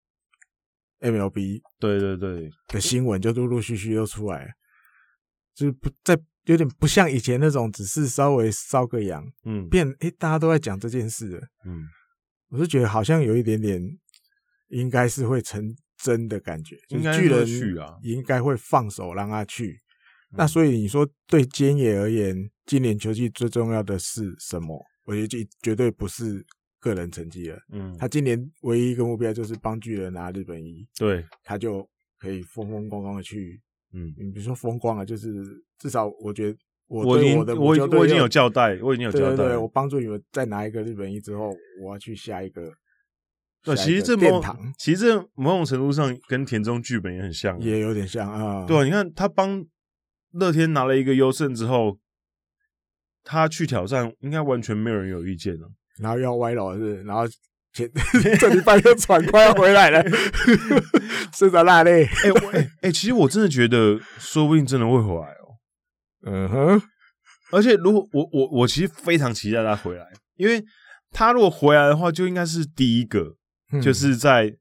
[1.01, 4.51] MLB，对对对，的新闻就陆陆续续又出来了。
[5.53, 11.85] 就是不在有点不像以前那种，只是稍微烧个痒，嗯，变诶、欸，大家都在讲这件事了，嗯，
[12.49, 13.81] 我是觉得好像有一点点，
[14.67, 19.79] 应该是会成真的感觉，就是巨人去啊，应该会放手让他去。
[20.37, 24.85] 那所以你说对菅野而言，今年球季最重要的是什么？
[25.05, 26.45] 我觉得绝对不是
[26.93, 27.57] 个人成绩了。
[27.71, 31.87] 嗯，他今年唯一一个目标就是帮巨人拿日本一，对，他就
[32.19, 33.59] 可以风风光光的去。
[33.93, 35.43] 嗯，你比如说风光啊，就是
[35.79, 37.67] 至少我觉得我我已经我的我
[37.97, 42.71] 我已经有交代，我已经有交代，对对对，我帮助你们再拿一个日本一之后，我要去下一个。
[43.63, 44.43] 对，其实这某
[44.77, 48.63] 其实这某种程度上跟田中剧本也很像，也有点像啊。
[48.65, 49.65] 对，你看他帮
[50.31, 51.97] 乐天拿了一个优胜之后，
[53.23, 55.71] 他去挑战，应该完全没有人有意见了。
[55.99, 57.25] 然后要歪楼是，然后
[57.73, 57.89] 前
[58.39, 60.03] 这礼拜又喘快要回来了，
[61.33, 62.05] 是在，那嘞。
[62.05, 65.45] 哎哎 哎，其实我真的觉得，说不定真的会回来哦。
[66.25, 66.81] 嗯哼，
[67.51, 70.05] 而且如果我我我其实非常期待他回来，
[70.35, 70.63] 因为
[71.11, 73.35] 他如果回来的话，就应该是第一个，
[73.71, 74.55] 嗯、就是在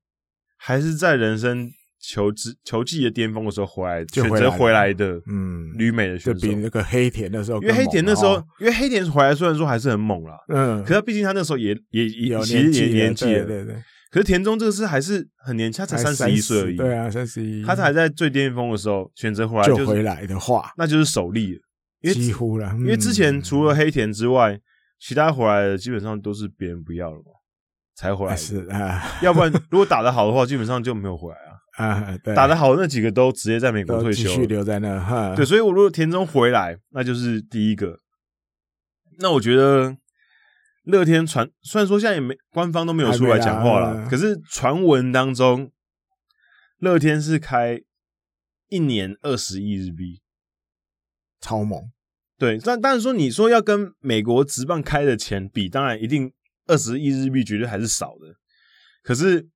[0.56, 1.70] 还是在人生。
[2.06, 13.74] 球季球技的巅峰的时候回来，选择回来的，嗯，旅美的选手，就比那个黑田的时候，因为黑田那时候，因为黑田回来虽然说还是很猛啦，嗯，可是他毕竟他那时候也也也其实也年纪了，对对。
[14.10, 21.60] 可是田中这个是还是很年轻，他才三十一岁而已，对啊，三十一，他才在最巅峰的时候选择回来就回来的话，那就是首例了，
[22.02, 24.56] 因为几乎了，因为之前除了黑田之外，
[25.00, 27.32] 其他回来的基本上都是别人不要了嘛，
[27.96, 31.53] 才回来是啊，要不然 如果打得好的话，基本上就没有回来啊。
[31.76, 35.00] 啊，对，打得好的那几个都直接在美国退休，继续留在那。
[35.00, 37.98] 哈，对，所以我如果田中回来，那就是第一个。
[39.18, 39.96] 那我觉得
[40.84, 45.72] 乐天传，虽然说现在也没官方都没有出来讲话了，可是传闻当中，
[46.78, 47.80] 乐天是开
[48.68, 50.22] 一年二十亿日币，
[51.40, 51.90] 超猛。
[52.38, 56.32] 对，但但是说你说要跟美国职棒开的钱比，当然一定
[56.66, 58.36] 二十亿日币绝对还是少的。
[59.02, 59.48] 可是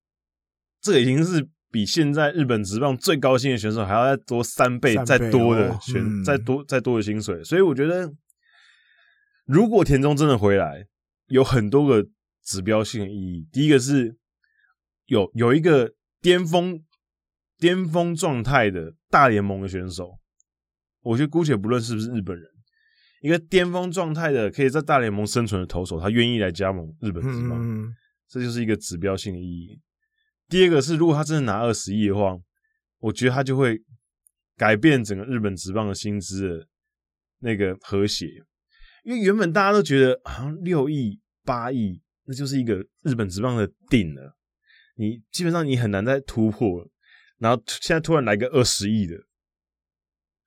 [0.81, 1.47] 这个已经是。
[1.71, 8.11] 比现在日本职棒最高薪的选手还要再多三倍，再多的选，嗯、再多再多的薪水，所以我觉得，
[9.45, 10.87] 如果田中真的回来，
[11.27, 12.07] 有很多个
[12.43, 13.47] 指标性的意义。
[13.51, 14.17] 第一个是
[15.05, 16.83] 有有一个巅峰
[17.59, 20.17] 巅峰状态的大联盟的选手，
[21.01, 22.47] 我觉得姑且不论是不是日本人，
[23.21, 27.93] 一个巅峰状态的可以在大联盟生存的投手，他愿意来加盟日本职棒，嗯、
[28.27, 29.79] 这就是一个指标性的意义。
[30.49, 32.35] 第二个是，如果他真的拿二十亿的话，
[32.97, 33.79] 我觉得他就会
[34.57, 36.67] 改变整个日本职棒的薪资的
[37.39, 38.25] 那个和谐，
[39.03, 44.35] 因为原本大家都觉得好像六亿、八亿，那就是一个日本职棒的顶了，
[44.95, 46.89] 你基本上你很难再突破了。
[47.37, 49.15] 然后现在突然来个二十亿的，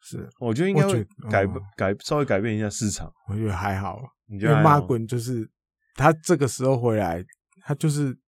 [0.00, 3.10] 是，我觉得应该会改改稍微改变一下市场。
[3.28, 5.48] 我觉得还好，你觉得马滚就是
[5.94, 7.24] 他这个时候回来，
[7.62, 8.18] 他就是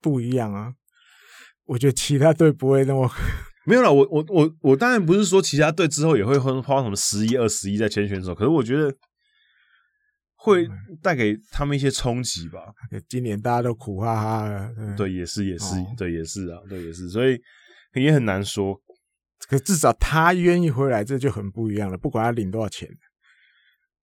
[0.00, 0.72] 不一样啊。
[1.66, 3.10] 我觉得其他队不会那么
[3.66, 8.94] 没有了，我我我我当然不是说其他队之后也会花花什么十一二十一在签选手，可是我觉得
[10.36, 10.68] 会
[11.02, 12.60] 带给他们一些冲击吧。
[13.08, 17.40] 今年大家都苦哈哈的，对，也是也是，对，也是啊，对，也是，所以
[17.94, 18.78] 也很难说。
[19.48, 21.96] 可至少他愿意回来，这就很不一样了。
[21.96, 22.86] 不管他领多少钱，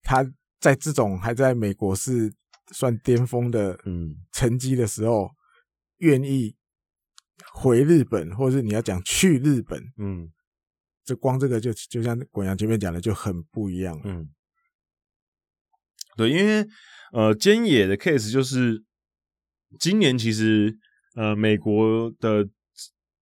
[0.01, 0.25] 他
[0.59, 2.33] 在这种还在美国是
[2.71, 5.29] 算巅峰的嗯成绩的时候，
[5.99, 6.55] 愿意。
[7.53, 10.31] 回日本，或者是你要讲去日本，嗯，
[11.03, 14.29] 这光这个就就像滚阳前面讲的就很不一样，嗯，
[16.15, 16.65] 对，因为
[17.11, 18.83] 呃，菅野的 case 就是
[19.79, 20.77] 今年其实
[21.15, 22.47] 呃，美国的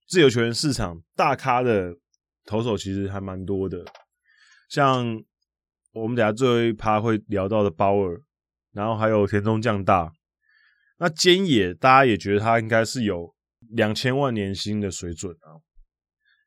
[0.07, 1.97] 自由球员市场大咖的
[2.45, 3.83] 投手其实还蛮多的，
[4.69, 5.21] 像
[5.93, 8.21] 我们等下最后一趴会聊到的鲍尔，
[8.71, 10.13] 然后还有田中将大，
[10.99, 13.35] 那菅野大家也觉得他应该是有。
[13.69, 15.61] 两千万年薪的水准啊，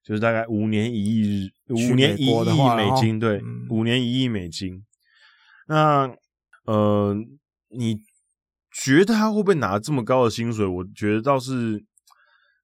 [0.02, 2.44] 就是大概五年一亿日，五年一亿
[2.76, 4.84] 美金，对，嗯、五年一亿美金。
[5.68, 6.12] 那
[6.64, 7.16] 呃，
[7.70, 7.98] 你
[8.72, 10.66] 觉得他会不会拿这么高的薪水？
[10.66, 11.84] 我觉得倒是，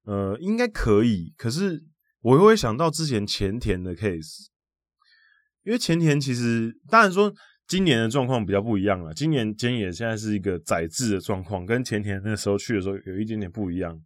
[0.03, 1.33] 呃，应该可以。
[1.37, 1.83] 可是
[2.21, 4.47] 我又会想到之前前田的 case，
[5.63, 7.33] 因为前田其实当然说
[7.65, 9.13] 今年的状况比较不一样了。
[9.13, 14.01] 今年菅野现在是一个宰制的状况，跟前田那时候去的时候有一点点不一样。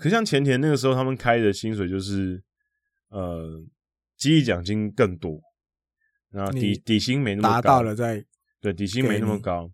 [0.00, 2.42] 可像前田那个时候，他们开的薪水就是，
[3.10, 3.62] 呃，
[4.16, 5.38] 激励奖金更多，
[6.30, 8.24] 然后底底薪没那么高，达到了在
[8.62, 9.70] 对底薪没那么高。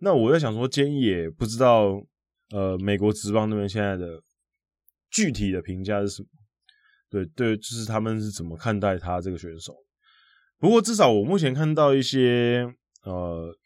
[0.00, 2.04] 那我在想说，菅野不知道，
[2.50, 4.20] 呃，美国职棒那边现在的
[5.08, 6.28] 具体的评价是什么？
[7.08, 9.72] 对对，就是他们是怎么看待他这个选手？
[10.58, 12.66] 不过至少我目前看到一些
[13.04, 13.56] 呃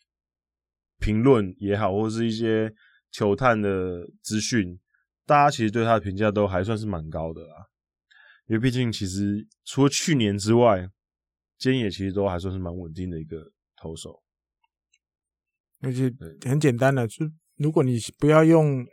[0.98, 2.70] 评论也好，或者是一些
[3.10, 4.78] 球探的资讯，
[5.26, 7.66] 大家其实对他的评价都还算是蛮高的啦。
[8.46, 10.86] 因为毕竟其实除了去年之外，
[11.58, 14.22] 菅野其实都还算是蛮稳定的一个投手。
[15.80, 17.24] 而且很简单的，就
[17.56, 18.86] 如果你不要用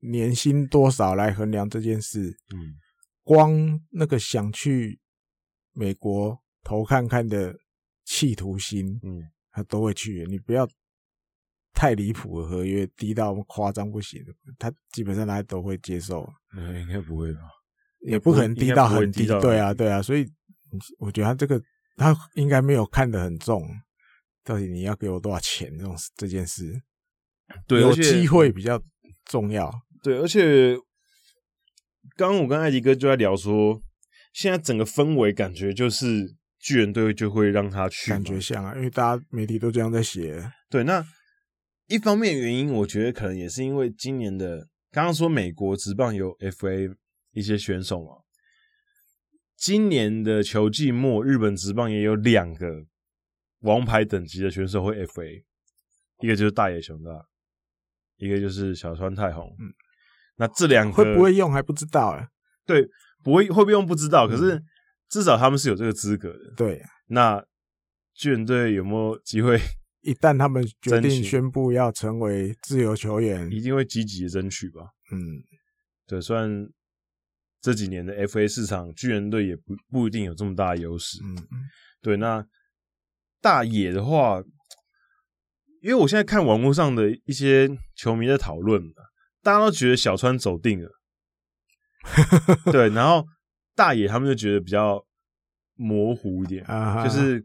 [0.00, 2.74] 年薪多少来衡量这件事，嗯，
[3.22, 4.98] 光那个想去
[5.72, 7.54] 美国投看看的
[8.04, 10.24] 企图心，嗯，他都会去。
[10.28, 10.68] 你不要
[11.80, 14.22] 太离谱的合约，低到夸张不行，
[14.58, 16.30] 他基本上他都会接受。
[16.54, 17.40] 嗯，应该不会吧？
[18.00, 19.24] 也不可能低到很低。
[19.40, 20.26] 对啊，对啊，所以
[20.98, 21.58] 我觉得他这个
[21.96, 23.66] 他应该没有看得很重。
[24.44, 25.74] 到底你要给我多少钱？
[25.78, 26.70] 这种这件事，
[27.66, 28.78] 对，有机会比较
[29.24, 29.72] 重要。
[30.02, 30.76] 对，而且
[32.14, 33.80] 刚刚我跟艾迪哥就在聊说，
[34.34, 40.46] 现在整个氛围感觉就是巨人队就会让他去，感觉像啊，因为大家媒体都这样在写。
[40.68, 41.02] 对，那
[41.90, 46.94] 一方面原因，我觉得可能也是因为今年的刚刚说美国职棒有 FA
[47.32, 48.12] 一些选手嘛，
[49.56, 52.86] 今年的球季末日本职棒也有两个
[53.62, 55.42] 王牌等级的选手会 FA，
[56.20, 57.10] 一个就是大野雄大，
[58.18, 59.48] 一个就是小川太宏。
[59.58, 59.74] 嗯，
[60.36, 62.24] 那这两个会不会用还不知道哎。
[62.64, 62.88] 对，
[63.24, 64.62] 不会会不会用不知道，可是
[65.08, 66.54] 至少他们是有这个资格的。
[66.56, 67.44] 对，那
[68.14, 69.58] 巨人队有没有机会？
[70.02, 74.82] 一旦他们决定宣布要成为自由球员，一定会积极的争取吧？
[75.12, 75.18] 嗯，
[76.06, 76.68] 对，虽然
[77.60, 81.18] 这几年的 FA 市场，巨人队也不不一定有这么大的优势。
[81.24, 81.58] 嗯嗯，
[82.00, 82.46] 对，那。
[83.42, 84.42] 大野的话，
[85.80, 88.82] 因为我现在看网络上的一些球迷在讨论，
[89.42, 90.90] 大家都觉得小川走定了，
[92.70, 93.26] 对，然后
[93.74, 95.02] 大野他们就觉得比较
[95.74, 96.62] 模糊一点，
[97.02, 97.42] 就是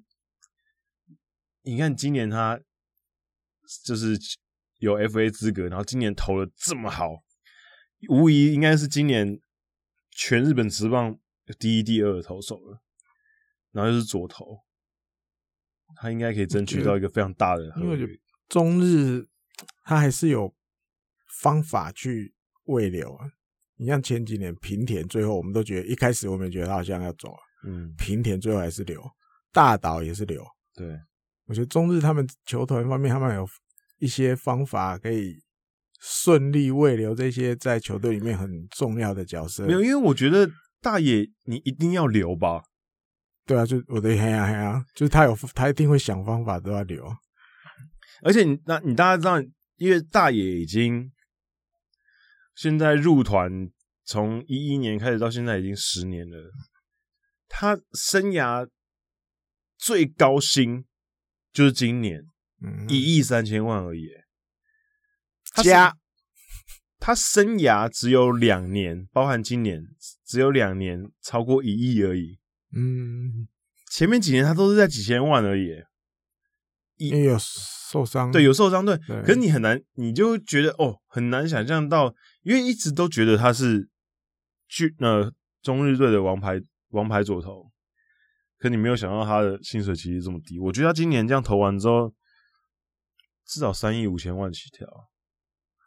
[1.65, 2.59] 你看今年他
[3.83, 4.17] 就是
[4.79, 7.23] 有 FA 资格，然后今年投的这么好，
[8.09, 9.39] 无疑应该是今年
[10.11, 11.19] 全日本职棒
[11.59, 12.81] 第一、第二的投手了，
[13.71, 14.63] 然后又是左投。
[15.97, 19.27] 他应该可以争取到一个非常大的，因为中日
[19.83, 20.53] 他还是有
[21.41, 22.33] 方法去
[22.65, 23.25] 喂流啊。
[23.77, 29.03] 你像前几年平田，最后我们都觉得一开始我们觉得他好像要走了，嗯，平田最后还是留，
[29.51, 30.45] 大岛也是留。
[30.73, 30.99] 对，
[31.45, 33.47] 我觉得中日他们球团方面，他们有
[33.99, 35.35] 一些方法可以
[35.99, 39.65] 顺利慰留这些在球队里面很重要的角色。
[39.65, 40.49] 没有，因为我觉得
[40.81, 42.63] 大野你一定要留吧。
[43.45, 47.05] 对啊，就我的黑啊黑啊，就是他有他一定会想方法都要留，
[48.23, 49.39] 而且你那你大家知道，
[49.75, 51.11] 因为大野已经
[52.55, 53.69] 现在入团
[54.03, 56.51] 从一一年开始到现在已经十年了，
[57.47, 58.67] 他生涯
[59.77, 60.83] 最高薪
[61.55, 62.21] 就是今年
[62.89, 64.09] 一亿三千万而已，
[65.63, 65.95] 加
[66.99, 69.81] 他生涯只有两年，包含今年
[70.25, 72.39] 只有两年超过一亿而已。
[72.75, 73.47] 嗯，
[73.89, 75.81] 前面几年他都是在几千万而已，
[76.97, 78.97] 因为有受伤，对，有受伤，对。
[79.23, 82.13] 可是你很难，你就觉得哦，很难想象到，
[82.43, 83.89] 因为一直都觉得他是
[84.67, 87.71] 去呃中日队的王牌王牌左投，
[88.65, 90.57] 可你没有想到他的薪水其实这么低。
[90.59, 92.11] 我觉得他今年这样投完之后，
[93.45, 94.87] 至少三亿五千万起跳，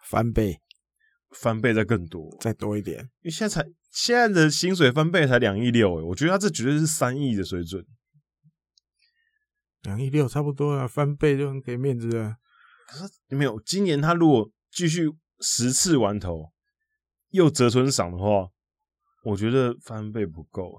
[0.09, 0.61] 翻倍，
[1.31, 3.69] 翻倍再更多，再多一点，因为现在才。
[3.91, 7.85] 现在的薪水翻倍才两亿六，诶，我觉得他这绝对是三亿的水准。
[9.81, 12.37] 两亿六差不多啊，翻倍就很给面子啊。
[12.87, 15.11] 可是没有，今年他如果继续
[15.41, 16.53] 十次完投
[17.31, 18.51] 又折损赏的话，
[19.25, 20.79] 我觉得翻倍不够。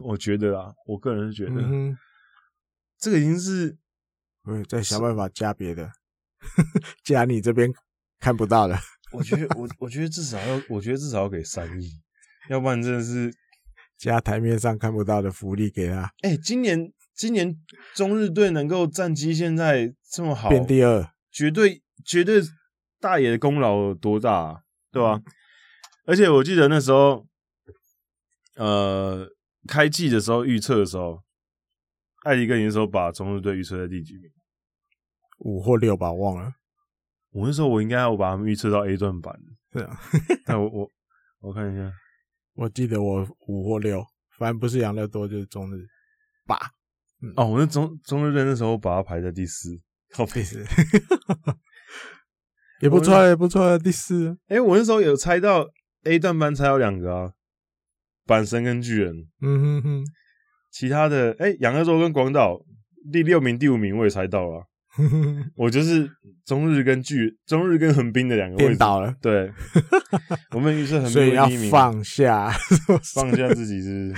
[0.00, 1.96] 我觉得啊，我个人是觉得，嗯、
[2.98, 3.76] 这个已经是，
[4.46, 5.90] 嗯，再想办法加别的，
[7.04, 7.72] 加你这边
[8.20, 8.78] 看不到的。
[9.12, 11.88] 我觉得我我觉得至少要，我觉得至少要给三亿。
[12.48, 13.32] 要不然真的是
[13.96, 16.12] 加台面上看不到的福利给他。
[16.22, 17.56] 哎、欸，今年今年
[17.94, 22.42] 中日队能够战绩现在这么好，变第二，绝对绝对
[23.00, 25.20] 大爷的功劳有多大，啊，对吧？
[26.06, 27.26] 而且我记得那时候，
[28.56, 29.26] 呃，
[29.68, 31.22] 开季的时候预测的时候，
[32.24, 34.30] 艾迪哥那时候把中日队预测在第几名？
[35.38, 36.52] 五或六吧，忘了。
[37.30, 39.36] 我那时候我应该要把他们预测到 A 段版，
[39.70, 39.98] 对啊。
[40.46, 40.90] 那我 我
[41.40, 41.92] 我看一下。
[42.54, 44.04] 我记得我五或六，
[44.38, 45.84] 反正不是养乐多就是中日
[46.46, 46.56] 八。
[47.20, 49.76] 嗯、哦，我那中中日队那时候把它排在第四，
[50.10, 50.64] 靠背 是，
[52.80, 54.38] 也不错也不错，第四。
[54.46, 55.68] 哎、欸，我那时候有猜到
[56.04, 57.32] A 段班猜到两个啊，
[58.26, 59.14] 阪神跟巨人。
[59.40, 60.04] 嗯哼哼，
[60.70, 62.58] 其他的，哎、欸，养乐多跟广岛
[63.12, 64.66] 第六名、第五名我也猜到了。
[65.56, 66.08] 我就是
[66.44, 69.12] 中日跟巨中日跟横滨的两个位置颠倒了。
[69.20, 69.52] 对，
[70.54, 72.48] 我们预测横滨所以要放下，
[73.12, 74.14] 放下自己是。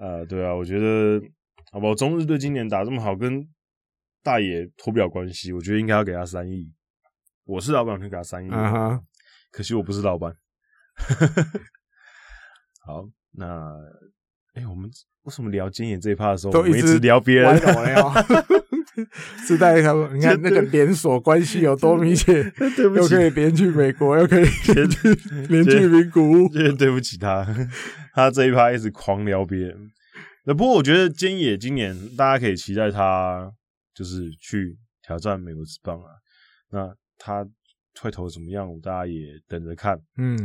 [0.00, 1.20] 呃，对啊，我觉得，
[1.70, 1.94] 好不好？
[1.94, 3.48] 中日队今年打这么好，跟
[4.22, 5.52] 大爷脱不了关系。
[5.52, 6.72] 我觉得应该要给他三亿。
[7.44, 8.50] 我是老板，可以给他三亿。
[8.50, 9.00] Uh huh.
[9.52, 10.34] 可惜我不是老板。
[12.84, 13.46] 好，那，
[14.54, 14.90] 哎、欸，我们
[15.22, 17.56] 为什么聊菅野这一趴的时候，都一直，聊别人？
[19.46, 22.34] 是在他们，你看那个连锁关系有多明显？
[22.76, 24.44] 对不起，又可以连去美国，又可以
[24.74, 25.14] 连去
[25.48, 26.48] 连去名古屋。
[26.48, 27.46] 对不起他，
[28.12, 29.90] 他这一趴一直狂聊别人。
[30.44, 33.48] 那不过我觉得菅野今年大家可以期待他，
[33.94, 36.08] 就是去挑战美国之棒啊。
[36.70, 37.46] 那他
[38.00, 38.68] 会投怎么样？
[38.80, 39.96] 大家也等着看。
[40.16, 40.36] 嗯，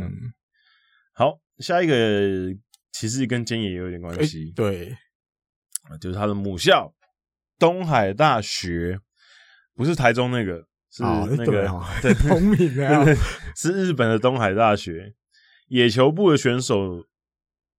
[1.14, 2.56] 好，下一个
[2.92, 4.46] 其实跟菅野也有点关系。
[4.46, 4.98] 欸、对，
[6.02, 6.94] 就是他的母校。
[7.60, 9.00] 东海大学
[9.74, 11.70] 不是台中那个，是那个
[12.02, 12.14] 对，
[13.56, 15.14] 是日本的东海大学
[15.68, 17.06] 野球部的选手，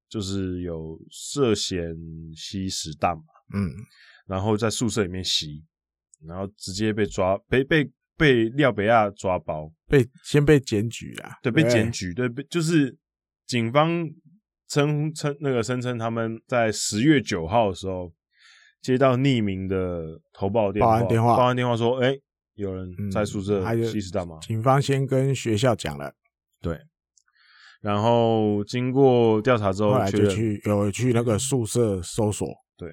[0.08, 1.94] 就是有涉嫌
[2.34, 3.22] 吸食大麻，
[3.54, 3.74] 嗯，
[4.26, 5.62] 然后在宿舍里面吸，
[6.26, 12.96] 然后直接被抓，被被被廖北亚抓包，被先被检举啊，对，被检举，对，被就是
[13.46, 14.06] 警方
[14.68, 18.12] 称称那个声称他们在十月九号的时候。
[18.82, 22.20] 接到匿名的投报电话，报案电话，报案电话说：“哎、欸，
[22.52, 26.12] 有人在宿舍吸食大麻。”警方先跟学校讲了，
[26.60, 26.78] 对。
[27.80, 32.90] 然后经过调查之后，后来就去有去那个宿舍搜索，对。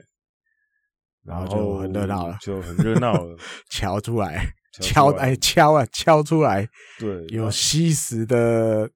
[1.26, 3.36] 然后就很热闹了，就很热闹了，
[3.70, 4.50] 敲出来，
[4.80, 6.66] 敲哎敲啊敲出来，
[6.98, 8.90] 对，有吸食的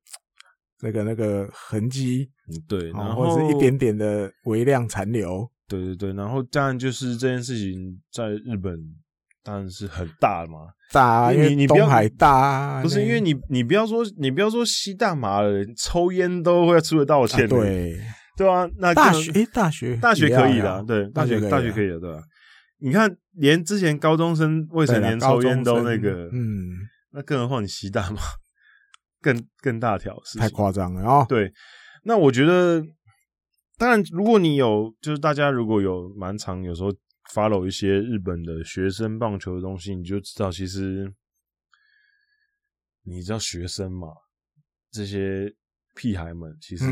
[0.85, 2.29] 那个那个痕迹，
[2.67, 5.49] 对，然后或者是一点点的微量残留。
[5.67, 8.77] 对对对，然后当然就是这件事情在日本
[9.43, 17.99] 当然是很大嘛，大，因为你东海大，不是因为你你不要说你不要说吸大麻的人，抽烟都会出得道歉，对
[18.37, 22.21] 对啊，那大学诶大学大学可以的，对大学大学可以的，对吧？
[22.79, 26.77] 你看连之前高中生未成年抽烟都那个，嗯，
[27.11, 28.21] 那更何况你吸大麻，
[29.25, 31.25] 更更大条太夸张了啊！
[31.25, 31.51] 对，
[32.03, 32.85] 那我觉得。
[33.77, 36.89] 当然，如果你有，就是大家如果有蛮常有时候
[37.33, 41.13] follow 一些日本的学生棒球的东西，你就知道，其实
[43.03, 44.07] 你知道学生嘛，
[44.91, 45.53] 这些
[45.93, 46.85] 屁孩们其实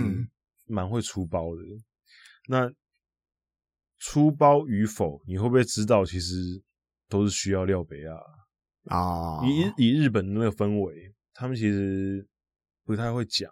[0.68, 1.62] 蛮会出包的。
[1.62, 1.84] 嗯、
[2.50, 2.74] 那
[4.00, 6.36] 出包与否，你会不会知道，其实
[7.08, 8.14] 都是需要廖北亚
[8.94, 9.40] 啊。
[9.48, 12.28] 以以日本的那个氛围，他们其实
[12.86, 13.52] 不太会讲。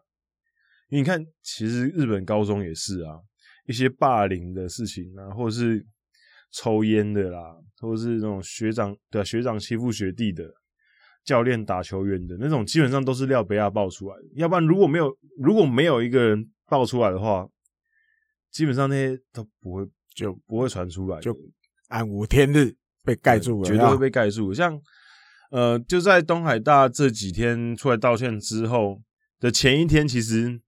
[0.90, 3.20] 你看，其实日本高中也是啊，
[3.66, 5.86] 一些霸凌的事情啊，或者是
[6.52, 10.54] 抽烟的啦，或者是那种学长对、啊、学长欺负学弟的，
[11.24, 14.24] 教练打球员的那种，基本上都是廖北亚爆出来的。
[14.36, 17.48] 要不然如果没有如果没有一个人爆出来的话，
[18.52, 21.34] 基本上那些都不会就不会传出来，就
[21.88, 24.54] 暗无天日被盖住了，绝对会被盖住。
[24.54, 24.78] 像
[25.52, 29.02] 呃，就在东海大这几天出来道歉之后
[29.40, 30.60] 的前一天，其实。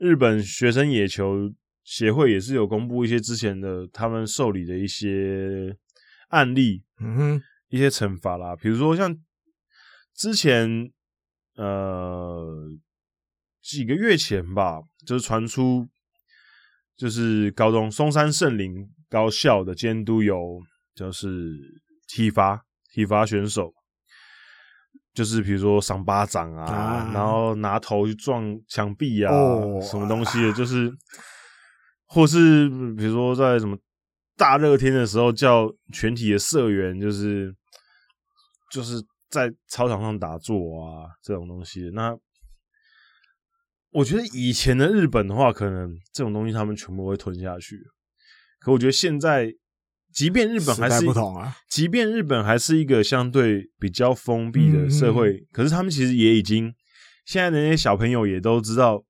[0.00, 1.54] 日本学生野球
[1.84, 5.78] 协会也是有公布一些之前的他们受理的一些
[6.30, 9.16] 案例，嗯哼，一些惩罚啦，比如说像
[10.12, 10.90] 之前
[11.54, 12.68] 呃
[13.62, 15.88] 几个月前吧，就是传出
[16.96, 20.60] 就是高中松山圣林高校的监督有
[20.92, 21.56] 就是
[22.08, 23.72] 体罚体罚选手。
[25.14, 30.92] 就是比如说赏巴掌啊，啊然后拿头去撞墙壁啊，哦、什么东西的，就是，
[32.06, 33.78] 或是比如说在什么
[34.36, 37.54] 大热天的时候，叫全体的社员，就是
[38.72, 39.00] 就是
[39.30, 41.90] 在操场上打坐啊，这种东西。
[41.94, 42.16] 那
[43.92, 47.80] 我觉得以前的日本的话，可能这种东西他们全部会吞下去。
[48.58, 49.54] 可我觉得现在。
[50.14, 56.72] 即便日本还是不同啊，即便日本还是一个相对比较封闭的社会，嗯嗯，可是他们其实也已经
[57.24, 59.04] 现在的那些小朋友也都知道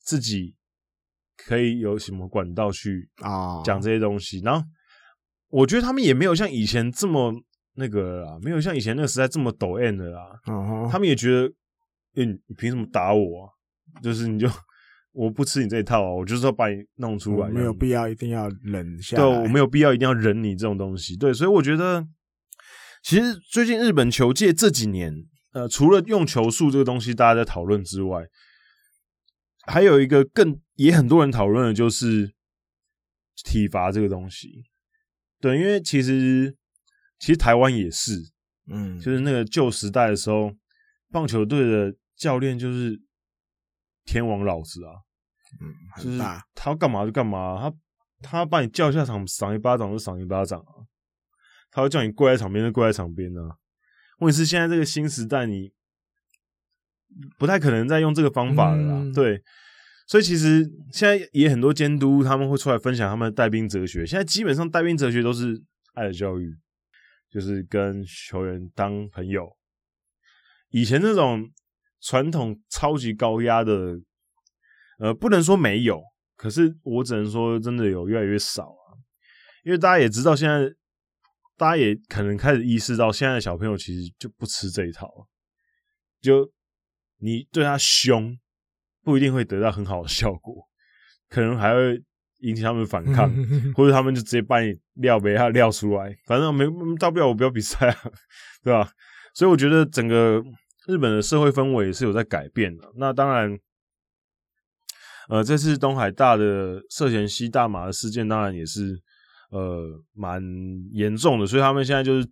[0.00, 0.56] 自己
[1.36, 4.40] 可以有什么管道去啊讲这些东西。
[4.40, 4.66] 哦、然后
[5.50, 7.32] 我觉得他们也没有像以前这么
[7.74, 10.40] 那个啦，没有像以前那个时代这么抖 N 的啦。
[10.48, 11.46] 嗯、哼他们也觉得，
[12.16, 13.48] 欸、你凭什么打我、啊？
[14.02, 14.48] 就是你就。
[15.12, 16.10] 我不吃你这一套啊！
[16.10, 19.22] 我就是要把你弄出来，没有必要一定要忍下来。
[19.22, 21.16] 对，我没有必要一定要忍你这种东西。
[21.16, 22.06] 对，所以我觉得，
[23.02, 25.14] 其实最近日本球界这几年，
[25.52, 28.26] 呃，除了用球数这个东西大家在讨论之外，
[29.66, 32.32] 还有一个更也很多人讨论的就是
[33.44, 34.64] 体罚这个东西。
[35.40, 36.56] 对，因为其实
[37.18, 38.12] 其实台湾也是，
[38.70, 40.54] 嗯，就是那个旧时代的时候，
[41.10, 42.98] 棒球队的教练就是
[44.04, 44.92] 天王老子啊，
[45.60, 46.18] 嗯，就是
[46.54, 50.86] 他要干嘛就干嘛，他他把你叫下场赏一巴掌就赏一巴掌啊，
[51.70, 53.56] 他会叫你跪在场边就跪在场边啊。
[54.18, 55.72] 问题是现在这个新时代，你
[57.38, 59.42] 不太可能再用这个方法了啦，嗯、对。
[60.06, 64.04] 所以其实现在也很多监督他们会出来分享他们的带兵哲学。
[64.04, 65.62] 现在基本上带兵哲学都是
[65.94, 66.54] 爱的教育，
[67.30, 69.56] 就是跟球员当朋友。
[70.70, 71.50] 以前那种
[72.02, 73.98] 传统超级高压的，
[74.98, 76.02] 呃，不能说没有，
[76.36, 78.98] 可是我只能说真的有越来越少啊。
[79.64, 80.74] 因为大家也知道，现在
[81.56, 85.08] 大家也可能开始意识到，现在的小朋友其实就不吃这一套，
[86.20, 86.52] 就
[87.18, 88.36] 你对他凶。
[89.04, 90.64] 不一定会得到很好的效果，
[91.28, 92.00] 可能还会
[92.38, 93.28] 引起他们反抗，
[93.74, 96.64] 或者他们就直接把你撂呗，他撂出来，反正没
[97.00, 98.12] 大不了我不要比赛啊，
[98.62, 98.88] 对吧？
[99.34, 100.40] 所以我觉得整个
[100.86, 102.90] 日本的社会氛围也是有在改变的。
[102.96, 103.58] 那当然，
[105.28, 109.00] 呃，这次东海大的涉嫌吸大麻的事件，当然也是
[109.50, 110.42] 呃蛮
[110.92, 112.28] 严重的，所以他们现在就是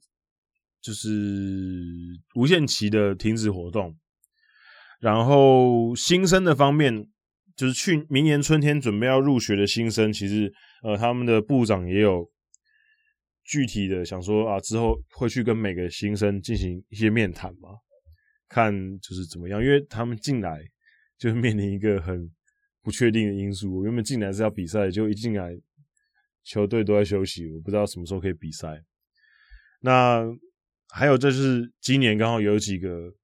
[0.80, 1.08] 就是
[2.34, 3.96] 无限期的停止活动。
[4.98, 7.06] 然后新生的方面，
[7.56, 12.30] 就是去明年春天准备要入学的新生，其实呃，他们的部长也有
[13.44, 17.70] 具体的想说啊，之后会去跟每个新生进行一些面谈嘛，
[18.50, 18.70] 看
[19.00, 20.60] 就是怎么样，因为他们进来
[21.16, 22.30] 就面临一个很
[22.82, 23.78] 不确定的因素。
[23.78, 25.58] 我原本进来是要比赛，就一进来
[26.44, 28.84] 球队都在休息，我不知道什么时候可以比赛。
[29.80, 30.26] 那
[30.88, 33.14] 还有就是今年刚好有几个。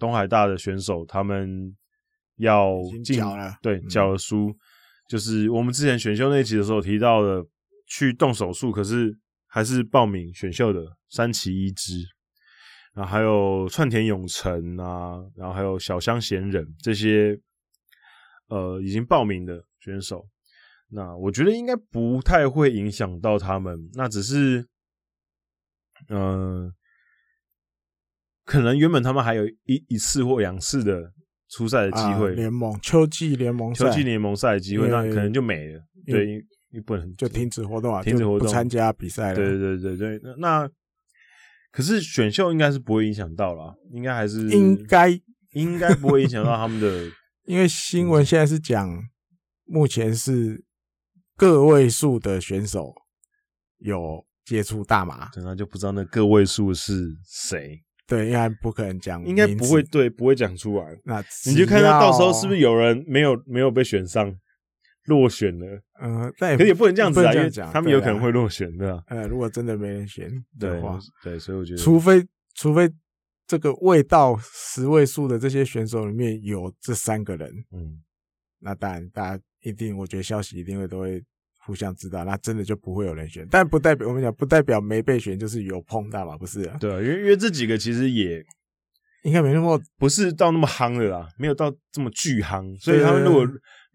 [0.00, 1.76] 东海大的选手，他们
[2.36, 3.20] 要进
[3.60, 4.56] 对缴了书，嗯、
[5.06, 7.44] 就是我们之前选秀那集的时候提到的，
[7.86, 9.14] 去动手术，可是
[9.46, 12.02] 还是报名选秀的三崎一织，
[12.94, 17.38] 然后还有串田永成啊，然后还有小香贤人这些，
[18.48, 20.26] 呃，已经报名的选手，
[20.88, 24.66] 那我觉得应该不太会影响到他们，那只是，
[26.08, 26.74] 嗯、呃。
[28.46, 31.12] 可能原本他们还有一一次或两次的
[31.50, 35.80] 出赛的机会，联盟秋季联盟秋季联盟赛的机会，那可能就没了。
[36.04, 40.68] 对，你不能就停止活动啊，停止活动，不参加比赛对对对对，那
[41.70, 45.08] 可是选秀应该是不会影响到啦，应该还是应该
[45.52, 47.10] 应该不会影响到他们的，
[47.46, 48.88] 因为新闻现在是讲，
[49.64, 50.64] 目前是
[51.36, 52.94] 个位数的选手
[53.78, 57.80] 有接触大麻，那就不知道那个位数是谁。
[58.06, 60.84] 对，应该不可能讲，应该不会对，不会讲出来。
[61.04, 64.34] 那你就看他到时候是不是有人没有没有被选上，
[65.04, 65.82] 落选了。
[66.00, 69.02] 嗯，但可是也不能这样子啊，因为他们有可能会落选的。
[69.06, 72.90] 呃，如果真的没人选的话，对，所以我觉得，除非除非
[73.46, 78.00] 这个未到十位数的这些选手里面有这三个人，嗯，
[78.60, 81.22] 那当然大家一定，我觉得消息一定会都会。
[81.66, 86.76] 互相知道，那真的就不会有人选，但不代表我们讲，不代表没被选就是有碰到嘛，不是、啊？
[86.80, 88.42] 对，因为因为这几个其实也
[89.24, 93.46] 应该没那么不是到那么夯的啦，没有到这么巨夯，所以他们如果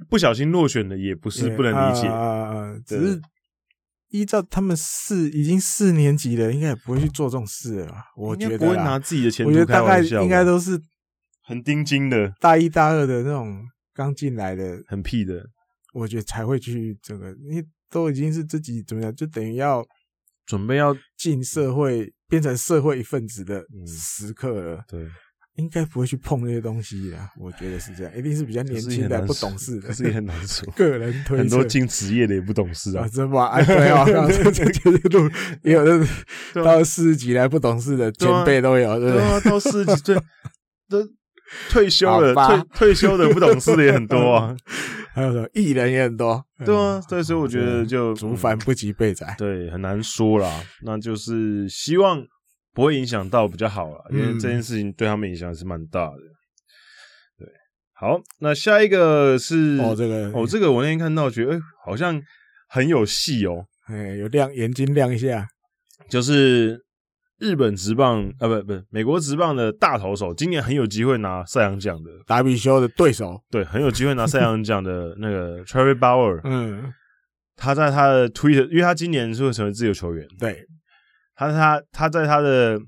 [0.09, 2.75] 不小心落选的，也不是不能理解啊。
[2.85, 3.21] 只是
[4.09, 7.95] 依照他们四已经四年级了，应该也不会去做这种事了。
[8.15, 10.01] 我觉得不会拿自己的前途开玩笑。
[10.01, 10.79] 我觉得大概应该都是
[11.43, 15.45] 很钉金的，大一大二的那种刚进来的，很屁的。
[15.93, 19.85] 我觉得才会去这个，因为都已经是自己怎么样，就等于要
[20.45, 24.83] 准备要进社会，变成社会一份子的时刻了。
[24.87, 25.07] 对，
[25.55, 27.17] 应该不会去碰那些东西的。
[27.37, 29.87] 我觉得是这样，一定是比较年轻的、不懂事的。
[29.87, 33.07] 可是也很难说，个人推测，很多进职业的也不懂事啊。
[33.07, 33.47] 真吧？
[33.47, 35.29] 哎，对啊，这这就是路，
[35.63, 35.83] 也有
[36.53, 40.15] 到四十几来不懂事的前辈都有，对啊，到四十几岁
[40.89, 41.07] 都
[41.69, 44.55] 退休了，退退休的不懂事的也很多啊。
[45.15, 50.61] 还有什么艺人也很多，对啊，所以我觉得就族繁不及被宰，对，很难说啦。
[50.81, 52.21] 那就是希望
[52.75, 56.17] 不会影响到比较好了，因为这件事情对他们影响是蛮大的。
[57.39, 57.47] 对，
[57.93, 62.21] 好，那下一个是哦，这个哦，这个我那天看到，觉得哎，好像
[62.67, 65.47] 很有戏哦，哎，有亮眼睛亮一下，
[66.09, 66.83] 就是。
[67.37, 72.09] 日本职棒啊，不不，美国职棒的大投手，今年很有机会拿赛扬奖的。
[72.25, 76.93] 达比修的对手，对，很有机会拿赛扬奖的 那个 Trevor Bauer，嗯，
[77.57, 80.65] 他在他的 Twitter，因为他今年是会成为自由球员，对，
[81.35, 82.79] 他他他在他的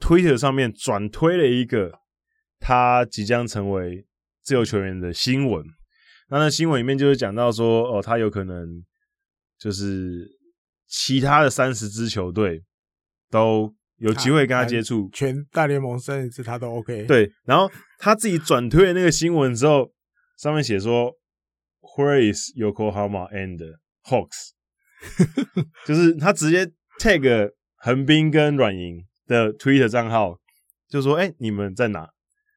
[0.00, 1.92] Twitter 上面转推了一个
[2.58, 4.06] 他即将成为
[4.42, 5.64] 自由球员的新闻，
[6.28, 8.84] 那那新闻里面就是讲到说，哦，他有可能
[9.58, 10.28] 就是
[10.86, 12.62] 其他的三十支球队
[13.30, 17.04] 都有机会跟他接触，全大联盟三十支他都 OK。
[17.06, 19.90] 对，然后他自己转推那个新闻之后，
[20.36, 21.12] 上面写说
[21.96, 23.58] ，Where is Yokohama and
[24.04, 24.50] Hawks？
[25.86, 26.66] 就是他直接
[27.00, 27.52] tag
[27.86, 30.40] 横滨跟软银的 Twitter 账号，
[30.88, 32.10] 就说，哎，你们在哪？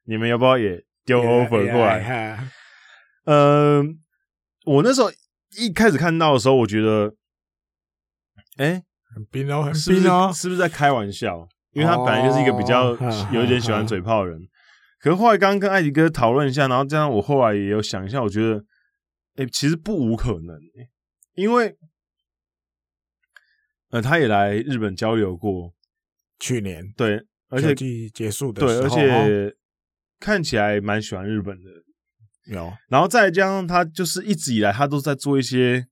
[0.04, 2.50] 你们要不要也丢 offer 过来？
[3.26, 3.80] 呃，
[4.64, 5.08] 我那时候
[5.56, 7.14] 一开始看到的时候，我觉得，
[8.56, 8.82] 哎，
[9.14, 11.46] 很冰哦，很冰哦，是不是在开玩笑？
[11.74, 12.90] 因为他本来就是一个比较
[13.30, 14.40] 有一点喜欢嘴炮的人。
[14.98, 18.64] 可是后来刚刚跟艾迪哥讨论一下，然后这样我后来也有想一下，我觉得，
[19.36, 20.58] 哎，其实不无可能，
[21.34, 21.76] 因为，
[23.90, 25.72] 呃，他也来日本交流过，
[26.38, 27.74] 去年对，而且
[28.10, 29.54] 结束的对，而且
[30.18, 31.70] 看起来蛮喜欢日本的。
[32.46, 35.86] 有，然后再加上他就是一直以来他都在做一些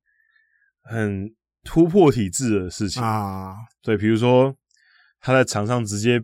[0.82, 1.32] 很
[1.62, 4.57] 突破体制的事情啊，对，比如说
[5.20, 6.20] 他在场上直接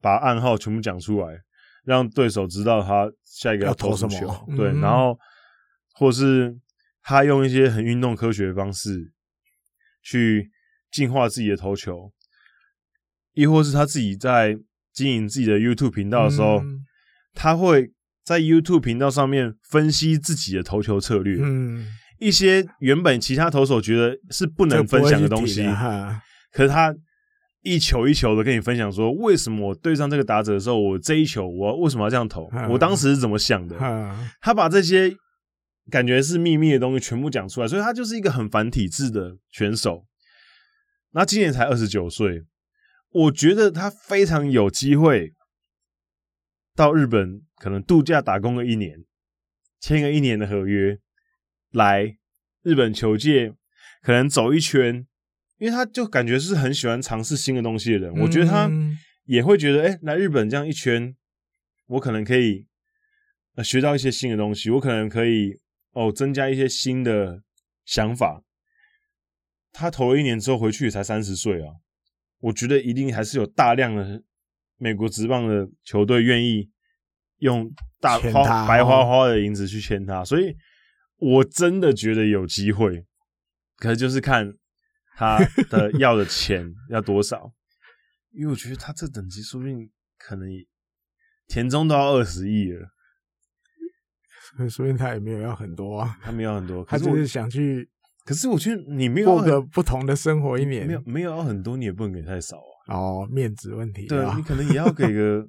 [0.00, 1.40] 把暗号全部讲出来，
[1.82, 5.18] 让对手知道他下一个要投什么球，么，对，嗯、然后
[5.94, 6.56] 或是
[7.02, 9.12] 他用一些很运动科学的方式
[10.00, 10.50] 去
[10.94, 12.10] 进化自己的投球，
[13.34, 14.56] 亦或是他自己在
[14.92, 16.86] 经营自己的 YouTube 频道的时候，嗯、
[17.34, 17.90] 他会。
[18.26, 21.86] 在 YouTube 频道上面分析自己的投球策略，嗯，
[22.18, 25.62] 一些原本其他投手觉得是不能分享的东西，
[26.50, 26.96] 可是他
[27.60, 32.50] 一球一球的跟你分享说，为什么我对上这个打者的时候，我这一球我为什么要这样投？
[32.70, 33.76] 我当时是怎么想的？
[34.40, 35.14] 他把这些
[35.90, 40.06] 感觉是秘密的东西全部讲出来，所以他就是一个很反体制的选手。
[41.14, 42.42] 那今年才二十九岁，
[43.10, 45.32] 我觉得他非常有机会。
[46.74, 49.04] 到日本可能度假打工个一年，
[49.78, 50.98] 签个一年的合约，
[51.70, 52.18] 来
[52.62, 53.54] 日本球界
[54.02, 55.06] 可能走一圈，
[55.58, 58.12] 因为他就感觉是很喜欢尝试新的东西的人。
[58.12, 58.68] 嗯、我觉得他
[59.26, 61.14] 也会觉得，哎、欸，来日本这样一圈，
[61.86, 62.66] 我可能可以
[63.62, 65.60] 学到一些新的东西，我可能可以
[65.92, 67.44] 哦增加一些新的
[67.84, 68.42] 想法。
[69.74, 71.74] 他投了一年之后回去也才三十岁啊，
[72.38, 74.22] 我觉得一定还是有大量的。
[74.76, 76.68] 美国职棒的球队愿意
[77.38, 80.56] 用大花白花花的银子去签他，所以
[81.16, 83.06] 我真的觉得有机会。
[83.76, 84.52] 可是就是看
[85.16, 85.38] 他
[85.70, 87.52] 的 要的钱要多少，
[88.32, 90.48] 因为我觉得他这等级说不定可能
[91.46, 92.88] 田中都要二十亿了，
[94.68, 97.88] 说不定他也没有要很多啊，他没有很多， 他就是想去。
[98.24, 102.56] 可是我觉得你没有过个不同的生活一年，没有没有要很多，你也不能给太少
[102.86, 102.96] 啊。
[102.96, 104.06] 哦，面子问题。
[104.06, 105.46] 对，你可能也要给个，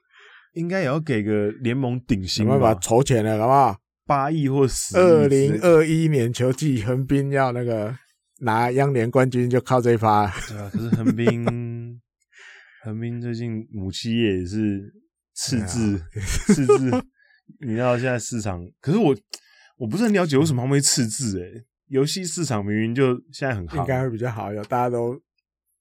[0.52, 2.58] 应该也要给个联盟顶薪吧？
[2.58, 3.78] 把筹钱了，好不好？
[4.06, 5.00] 八亿或十亿。
[5.00, 7.96] 二零二一年球季，横滨要那个
[8.40, 10.30] 拿央联冠军，就靠这一发。
[10.48, 11.44] 对啊，可是横滨，
[12.84, 14.92] 横滨最近母企业也是
[15.34, 16.02] 赤字，
[16.46, 16.90] 赤字。
[17.66, 19.16] 你知道现在市场，可是我
[19.78, 21.40] 我不是很了解为什么他们会赤字？
[21.40, 25.20] 诶游戏市场明明就现在很好，应该会比较好，有大家都。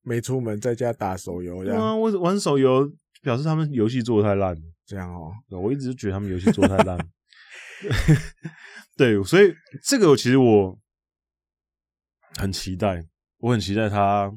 [0.03, 1.83] 没出门，在家打手游这样。
[1.85, 2.89] 啊，我玩手游
[3.21, 4.55] 表示他们游戏做的太烂，
[4.85, 5.33] 这样哦。
[5.49, 6.97] 我一直觉得他们游戏做的太烂。
[8.95, 9.53] 对，所以
[9.83, 10.79] 这个其实我
[12.39, 13.05] 很期待，
[13.39, 14.31] 我很期待他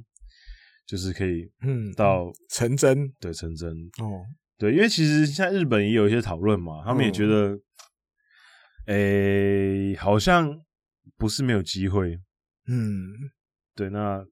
[0.89, 3.71] 就是可以嗯到成真，对成真
[4.03, 4.27] 哦，
[4.59, 7.57] 对，因为其实现在日本也有一些讨论嘛，他们也觉得，
[9.99, 10.61] 好像
[11.21, 12.19] 不是没有机会，
[12.67, 13.31] 嗯，
[13.77, 14.27] 对，那。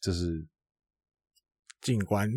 [0.00, 0.46] 就是
[1.80, 2.30] 静观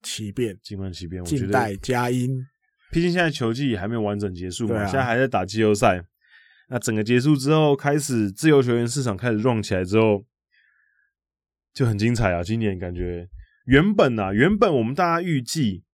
[0.00, 1.22] 其变，静观其变。
[1.26, 2.46] 静待佳音。
[2.90, 6.02] 毕竟现在球季还没有完整结束嘛，啊、现在还在打季后赛。
[6.70, 10.24] 那整个结束之后，开始自由球员市场开始 run 起来之后，
[11.74, 12.42] 就很精彩啊！
[12.42, 13.28] 今年感觉
[13.66, 15.84] 原本啊，原本我们大家预计，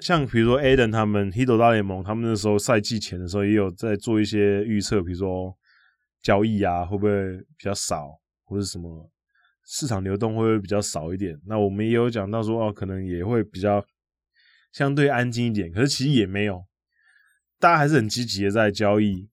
[0.00, 5.56] 像比如说，Aden 他们 Hito 大联盟，他们那时候赛季前的时候也有在做一些预测，比如说
[6.22, 9.10] 交易啊会不会比较少，或者什么。
[9.66, 11.40] 市场流动会不会比较少一点？
[11.46, 13.82] 那我们也有讲到说，哦，可能也会比较
[14.74, 15.72] 相对安静一点。
[15.72, 16.66] 可是其实也没有，
[17.58, 19.26] 大家还是很积极的在交易。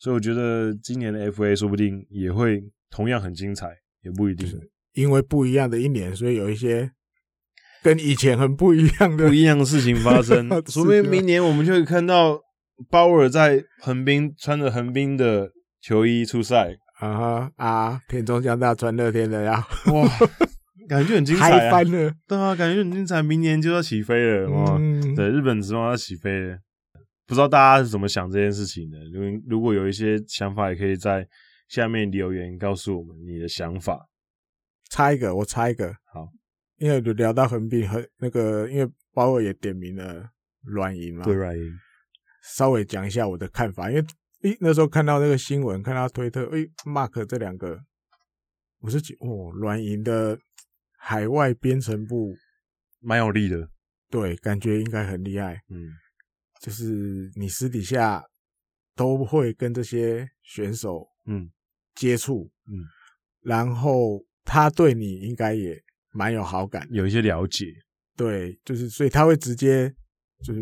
[0.00, 3.68] 所以我觉得今年的 FA 说不定也会同样很精彩，
[4.02, 4.60] 也不一定。
[4.94, 6.90] 因为不一样的一年，所以有一些
[7.84, 10.48] 跟以前很不一样的不一样的事情发生。
[10.66, 12.40] 说不定明年我们就会看到
[12.90, 16.76] 鲍尔在横滨穿着横滨的球衣出赛。
[17.00, 18.00] 啊哈啊！
[18.08, 20.08] 田中将大穿乐天的呀，哇，
[20.88, 21.70] 感觉很精彩啊！
[21.70, 24.76] 翻了，对啊，感觉很精彩，明年就要起飞了，哇！
[24.78, 26.56] 嗯、对，日本职棒要起飞了。
[27.26, 28.98] 不知道大家是怎么想这件事情的？
[29.12, 31.26] 如如果有一些想法，也可以在
[31.68, 34.08] 下面留言告诉我们你的想法。
[34.88, 36.28] 猜一个，我猜一个，好，
[36.76, 40.30] 因为聊到横滨和那个，因为包尔也点名了
[40.62, 41.72] 软银嘛，对软银，
[42.42, 44.04] 稍微讲一下我的看法，因为
[44.42, 47.80] 诶那时候看到那个新闻，看到推特，诶 Mark 这两个，
[48.80, 50.38] 我是觉哦软银的
[50.98, 52.34] 海外编程部
[53.00, 53.68] 蛮有力的，
[54.10, 55.88] 对，感觉应该很厉害，嗯，
[56.60, 58.24] 就是你私底下
[58.94, 61.50] 都会跟这些选手嗯
[61.94, 62.84] 接触嗯，嗯，
[63.40, 64.24] 然后。
[64.46, 65.82] 他对你应该也
[66.14, 67.66] 蛮有好感，有一些了解。
[68.16, 69.92] 对，就是所以他会直接
[70.42, 70.60] 就是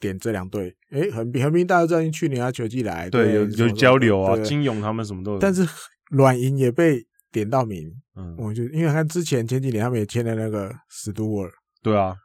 [0.00, 0.74] 点这两队。
[0.90, 5.38] 哎，横滨横滨大家知道，去年他球季来，对，对有有交流啊，金勇他们什么都有。
[5.38, 5.64] 但是
[6.10, 11.50] 软银也被点到名，嗯，我就因为他之前前几年他们也签了那个史都尔。
[11.82, 12.16] 对啊，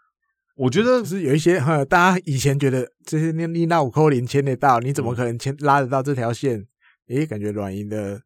[0.56, 6.66] 我觉得是有一些哈，大家以前觉得这些你那五扣零签得到，你怎么可能签拉得到这条线？
[7.08, 8.22] 哎，感觉软银的。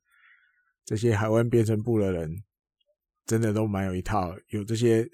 [0.85, 2.29] 这些海湾编程部的人，
[3.25, 5.07] 真的都蛮有一套，有这些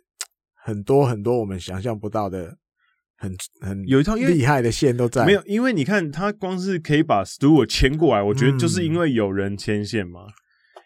[0.56, 2.58] 很多很多我们想象不到的，
[3.18, 5.26] 很很有一套厉害的线都在。
[5.26, 10.28] 没有，因为你看他光是可以把 Stewart 签过来，我觉得就是因为有人牵线嘛，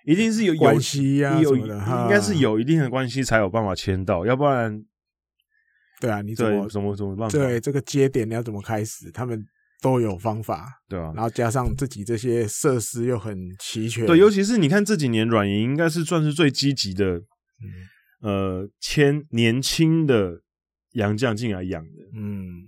[0.06, 1.68] 一定是有关系呀，有应
[2.10, 4.84] 该是有一定的关系才有办法牵到，要不然，
[6.00, 7.38] 对啊，你怎么怎么怎么办法？
[7.38, 9.12] 对这个节点你要怎么开始？
[9.12, 9.46] 他们。
[9.84, 17.18] 都有方法，对啊，然后加上自己这些设施又很齐全，对，尤其是你看这几年软银应该是算是最积极的，
[18.22, 20.42] 嗯、呃，签年轻的
[20.94, 22.64] 洋将进来养的，嗯，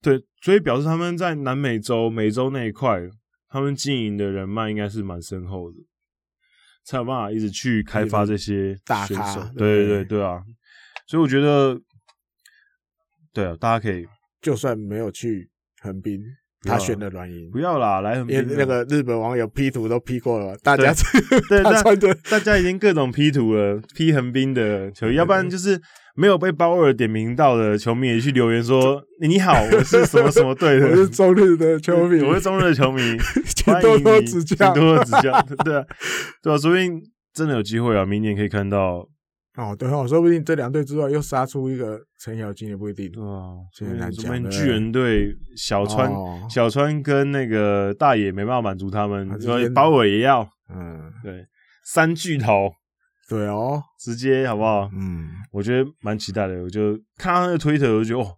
[0.00, 3.02] 对，所以表示他们在南美洲、美洲那一块，
[3.50, 5.76] 他们经营的人脉应该是蛮深厚的，
[6.86, 10.04] 才有办法一直去开发这些大咖，对对对。
[10.04, 10.42] 对啊，
[11.06, 11.78] 所以我觉得，
[13.34, 14.06] 对啊，大家可以
[14.40, 15.50] 就算没有去
[15.82, 16.22] 横滨。
[16.62, 20.92] 他选的软银，不要啦，来横滨，那个日本网友 P 图都 P 过了，大家
[21.48, 21.82] 对，大
[22.30, 25.80] 大家已经各种 P 图了，P 横滨的球衣，要不然就是
[26.16, 33.00] 没有被鲍尔点名到的球迷也去留言说：“你好，我是什么什么队的，我是中日的球迷，我是中日的球迷，
[33.54, 35.84] 请多多指教，请多多指教。”对啊，
[36.42, 37.00] 对啊，说不定
[37.32, 39.06] 真的有机会啊，明年可以看到。
[39.56, 43.58] 哦，对哦，说不定这两队之外又杀出一个程咬金也不一定哦。
[43.72, 44.26] 现在难讲。
[44.26, 50.46] 我们巨人队小川、哦、小川跟那个大野没办法满足他们，所以包尔也要。
[50.68, 51.46] 嗯，对，
[51.84, 52.70] 三巨头，
[53.28, 54.90] 对哦，直接好不好？
[54.92, 56.62] 嗯，我觉得蛮期待的。
[56.62, 58.34] 我就看到那个推特，我就觉得哦，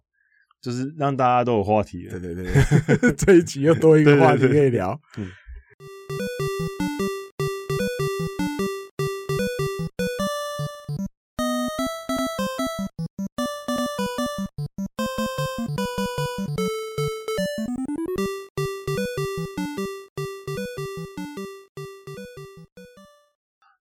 [0.61, 2.07] 就是让大家都有话题。
[2.09, 4.97] 对对对， 这一集又多一个 话题可以聊。
[5.15, 5.31] 对对对嗯。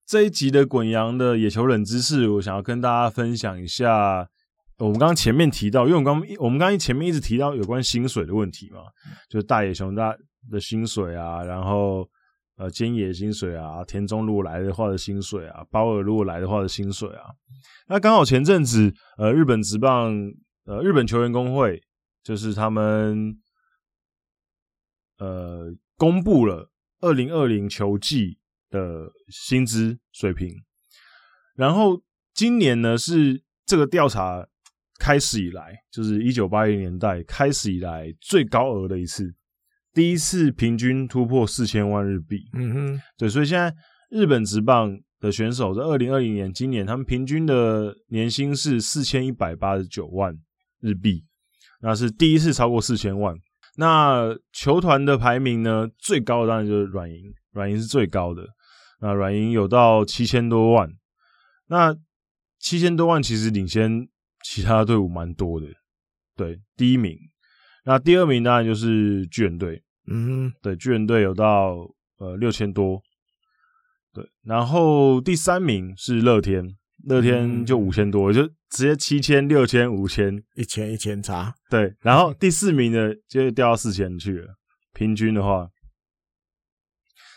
[0.09, 4.27] 这一集的滚羊的野球冷知识，我想要跟大家分享一下。
[4.79, 8.81] 我们刚刚前面提到，因为我们刚我们刚刚前面一直提到有关薪水的问题嘛，
[9.29, 10.17] 就是大野雄大
[10.51, 12.09] 的薪水啊，然后
[12.57, 17.25] 呃菅野薪水啊，田中如果来的话的薪水啊，包尔如果来的话的薪水啊，
[17.89, 20.15] 那刚好前阵子呃日本职棒
[20.65, 21.83] 呃日本球员工会
[22.23, 23.39] 就是他们
[25.19, 28.39] 呃公布了二零二零球季。
[28.71, 30.53] 的薪资水平，
[31.55, 32.01] 然后
[32.35, 34.47] 今年呢是这个调查
[34.99, 39.35] 开始以来，就是一九八零年代开始以来最高额的一次，
[39.93, 42.49] 第一次平均突破四千万日币。
[42.55, 43.75] 嗯哼，对，所以现在
[44.11, 50.33] 日本职棒的选手在二零二零年今年他们平均的年薪是四千一百八十九万
[50.81, 51.25] 日币，
[51.81, 53.35] 那是第一次超过四千万。
[53.77, 58.43] 那球团的排名呢，最高的当然就是软银，软银是最高的。
[59.01, 60.91] 那软银有到七千多万，
[61.69, 61.97] 那
[62.59, 64.09] 七千多万其实领先
[64.45, 65.67] 其他队伍蛮多的，
[66.37, 67.17] 对，第一名。
[67.85, 71.77] 那第二名当然就是巨人队，嗯，对，巨人队有到
[72.19, 73.01] 呃六千多，
[74.13, 84.55] 对，然后第三名是乐天，乐天就五千多，就直接七千、六千、五千，一千一千差，对，然后第四名的就掉到四千去了，
[84.93, 85.69] 平均的话。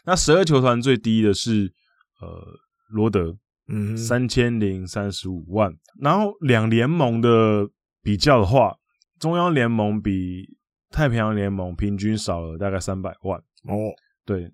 [0.06, 1.74] 那十二球团最低的是
[2.22, 3.38] 呃罗德，
[3.68, 5.72] 嗯，三千零三十五万。
[5.99, 7.68] 然后两联盟的
[8.02, 8.76] 比较的话，
[9.20, 10.58] 中央联盟比
[10.89, 13.93] 太平洋联盟平均少了大概三百万哦。
[14.26, 14.52] 对，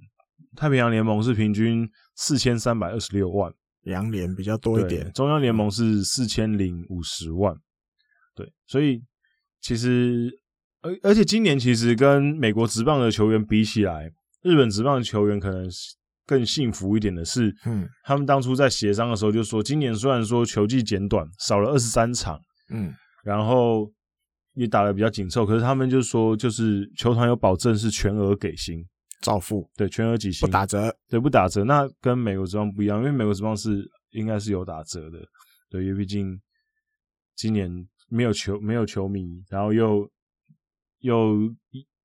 [0.56, 5.12] 太平洋联盟是平均四千三百二十六万，洋联比较多一点。
[5.14, 7.56] 中央联盟是四千零五十万。
[8.36, 9.02] 对，所以
[9.62, 10.32] 其实
[10.82, 14.12] 而而且今年其实跟美国职棒的球员比起来，
[14.48, 15.70] 日本职棒的球员可能
[16.26, 22.40] 更幸福一点的是，嗯，他们当初在协商的时候就说，今年虽然说球季减短，少了二十三场，
[22.70, 22.94] 嗯，
[23.24, 23.92] 然后
[24.54, 28.84] 也打的比较紧凑，可是他们就说，就是球团有保证是全额给薪，
[29.22, 31.64] 照付，对，全额给薪，不打折，对，不打折。
[31.64, 35.20] 那跟美国职棒不一样，因为美国职棒是应该是有打折的，
[35.70, 36.40] 对，因为毕竟
[37.36, 37.70] 今年
[38.10, 40.10] 没有球，没有球迷，然后又。
[41.02, 41.38] 又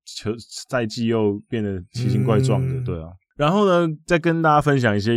[0.05, 3.09] 球赛季又变得奇形怪状的，对啊。
[3.35, 5.11] 然后呢，再跟大家分享一些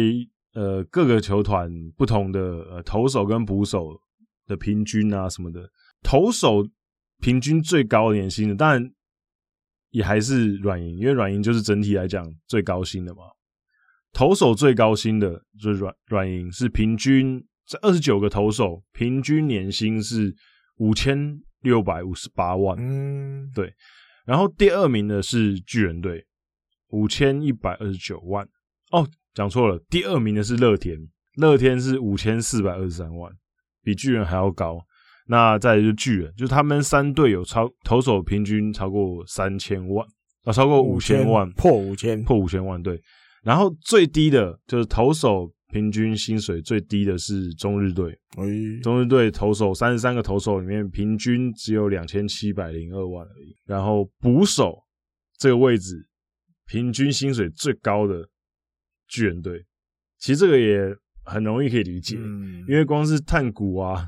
[0.54, 3.98] 呃各个球团不同的呃投手跟捕手
[4.46, 5.68] 的平均啊什么的。
[6.02, 6.66] 投手
[7.20, 8.90] 平均最高年薪的，当然
[9.90, 13.22] 也还是软银，因为软银就是整体来讲最高薪的嘛。
[14.12, 20.34] 投手最高薪的就是软软银，是平均这二十九个投手平均年薪是
[20.76, 21.40] 五千。
[21.62, 23.72] 六百五十八万，嗯，对。
[24.26, 26.26] 然后第二名的是巨人队，
[26.90, 28.46] 五千一百二十九万。
[28.90, 30.98] 哦，讲错了，第二名的是乐天，
[31.36, 33.32] 乐天是五千四百二十三万，
[33.82, 34.78] 比巨人还要高。
[35.28, 40.06] 那再来就是巨人，就是他们三队有超投手平均超过三千万
[40.44, 42.82] 啊，超过五千万，破五千，破五千万。
[42.82, 43.00] 对。
[43.42, 45.50] 然后最低的就是投手。
[45.68, 48.46] 平均薪水最低的是中日队，哎、
[48.82, 53.54] 中日队投手三十三个投手里面，平均只有两千七百零二万而已。
[53.64, 54.78] 然后捕手
[55.36, 56.08] 这个位置，
[56.66, 58.28] 平均薪水最高的
[59.08, 59.64] 巨人队，
[60.18, 64.06] 其实这个也很容易可以理解，嗯、因为光是炭谷啊，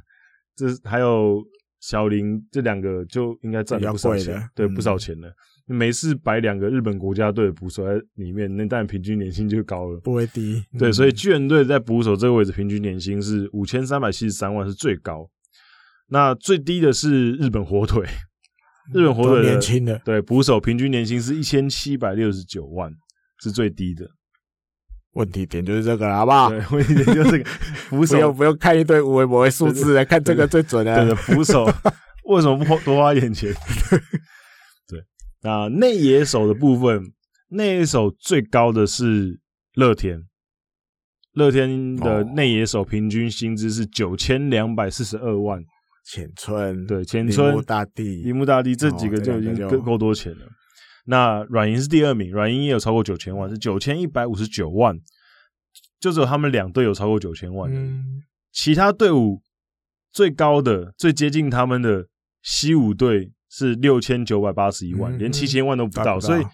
[0.54, 1.44] 这还有
[1.80, 5.28] 小林这两个就应该赚了不少钱，对，不少钱了。
[5.68, 10.64] 每次摆两个日本国家队的捕手在里面，那当然平均年薪就高了，不会低。
[10.78, 15.28] 对，所以巨人队在捕手这个位置平均年薪是五千三百七十三万，是最高。
[16.08, 18.02] 那最低的是日本火腿，
[18.94, 22.90] 日本火腿年轻的对捕手平均年薪是一千七百六十九万，
[23.42, 24.08] 是最低的。
[25.12, 26.48] 问题点就是这个了，好不好？
[26.48, 27.50] 对，问题点就是这个
[27.90, 30.94] 捕手不用不用看一堆无微博的数字来看这个最准的。
[30.96, 31.64] 对的，捕手
[32.24, 33.52] 为什么不多花一点钱？
[35.48, 37.02] 那内野手的部分，
[37.48, 39.40] 内野手最高的是
[39.74, 40.26] 乐天，
[41.32, 45.64] 乐天的内野手平均薪资是九千两百四十二万。
[46.04, 50.44] 浅村对，浅村、大地、铃木大地这几个就已经够够多钱了。
[50.44, 50.48] 哦、
[51.06, 54.98] 那软银是第二名，软银也有超过九千万，是九千一百五十九万，
[55.98, 57.72] 就只有他们两队有超过九千万。
[57.74, 58.22] 嗯，
[58.52, 59.40] 其他队伍
[60.12, 62.06] 最高的、最接近他们的
[62.42, 63.32] 西武队。
[63.58, 66.20] 是六千九百八十一万，嗯、连七千万都不到，不到。
[66.20, 66.44] 所以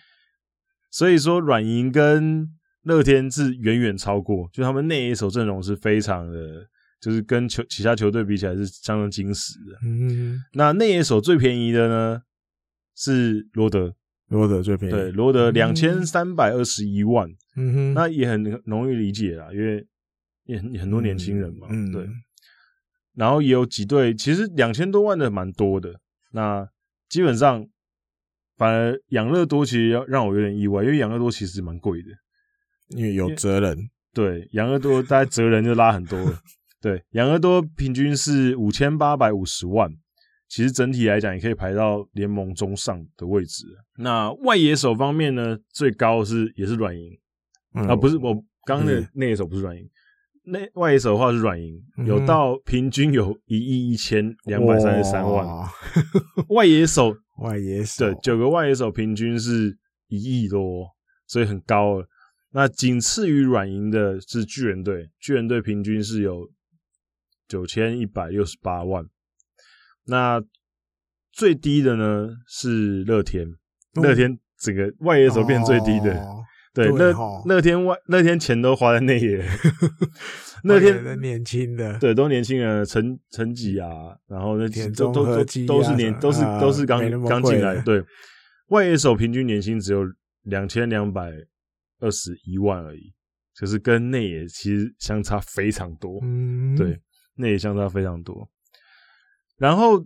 [0.91, 2.49] 所以说软银跟
[2.85, 6.67] 乐天是远远超过，就他们那一手阵容是非常的，
[7.03, 9.79] 就是跟球其他球队比起来是相当惊喜的。
[9.85, 12.23] 嗯，那内野手最便宜的呢
[12.97, 13.95] 是罗德，
[14.29, 19.87] 罗德最便宜，对，罗德两千三百二十一万，嗯哼，那也很容易理解啦，因为
[20.45, 22.09] 也很很多年轻人嘛，嗯，对，
[23.15, 26.01] 然后也有几队其实两千多万的蛮多的，
[26.33, 26.67] 那。
[27.15, 27.65] 基本上，
[28.57, 32.09] 反而养乐多其实要让我有点意外，因为养乐多其实蛮贵的，
[32.89, 33.89] 因为有责任。
[34.13, 36.37] 对，养乐多大概责任就拉很多了。
[36.83, 39.89] 对，养乐多平均是五千八百五十万，
[40.49, 43.65] 其实整体来讲也可以排到联盟中上的位置。
[43.99, 47.17] 那外野手方面呢，最高是也是软银、
[47.75, 48.35] 嗯、啊，不是我
[48.65, 49.89] 刚刚的那野手不是软银。
[50.47, 55.47] 那外野手的话是软银，有到平均有一亿一千两百三十三万。
[56.51, 59.77] 外野手，外野手，对，九个外野手平均是
[60.09, 60.87] 一亿多，
[61.27, 62.07] 所以很高了。
[62.51, 66.51] 那仅次于软银的是巨人队，巨人队平均是有
[67.49, 69.05] 九千一百六十八万。
[70.05, 70.43] 那
[71.33, 73.49] 最低的呢是乐天，
[73.95, 76.21] 乐天整个外野手变最低的。
[76.21, 76.45] 哦
[76.75, 77.15] 对，那
[77.47, 79.41] 那天外那天钱都花在内野，
[80.65, 83.89] 那天年轻的，对，都年轻人，陈陈吉啊，
[84.27, 88.03] 然后那天都都都都是年都是都是刚刚进来，对，
[88.71, 90.03] 外野手平均年薪只有
[90.43, 91.31] 两千两百
[92.01, 93.15] 二十一万而已，
[93.57, 97.01] 就是跟内野其实相差非常多，嗯，对，
[97.37, 98.51] 内野相差非常多。
[99.59, 100.05] 然后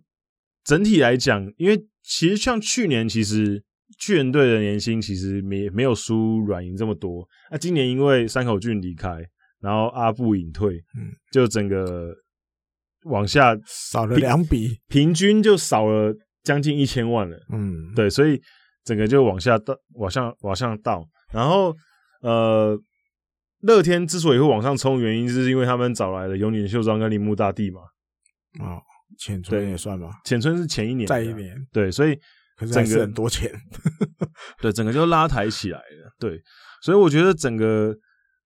[0.65, 3.65] 整体来讲，因为其实像去年其实。
[3.97, 7.27] 巨人队的年薪其实没没有输软银这么多。
[7.51, 9.25] 那、啊、今年因为山口俊离开，
[9.61, 12.15] 然后阿布隐退，嗯，就整个
[13.05, 17.37] 往下少了两笔，平均就少了将近一千万了。
[17.51, 18.41] 嗯，对，所以
[18.85, 21.03] 整个就往下倒，往上往上倒。
[21.33, 21.75] 然后
[22.21, 22.79] 呃，
[23.63, 27.81] 乐天之所以会往上冲，原因就是因为他们找来了永井秀章跟铃木大地嘛。
[28.61, 28.83] 哦，
[29.19, 32.19] 浅村也算吧，浅村是前一年，再一年，对，所以。
[32.59, 33.49] 可是还是很多钱，
[34.61, 36.13] 对，整个就拉抬起来了。
[36.19, 36.43] 对，
[36.83, 37.97] 所以我觉得整个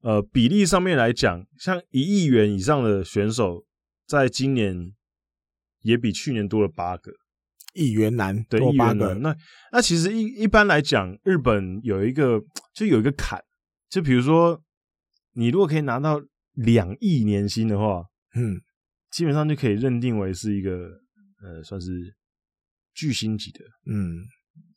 [0.03, 3.65] 呃比例上面来讲，像一亿元以上的选手，
[4.07, 4.93] 在今年
[5.81, 7.11] 也比去年多了八个
[7.73, 9.15] 亿元男，对，多八个。
[9.15, 9.35] 那
[9.73, 12.39] 那其实一一般来讲，日本有一个
[12.75, 13.43] 就有一个坎，
[13.89, 14.63] 就比如说
[15.33, 16.21] 你如果可以拿到
[16.53, 18.05] 两亿年薪的话，
[18.35, 18.61] 嗯，
[19.11, 20.71] 基本上就可以认定为是一个
[21.43, 22.15] 呃，算是。
[22.95, 24.23] 巨星级的，嗯，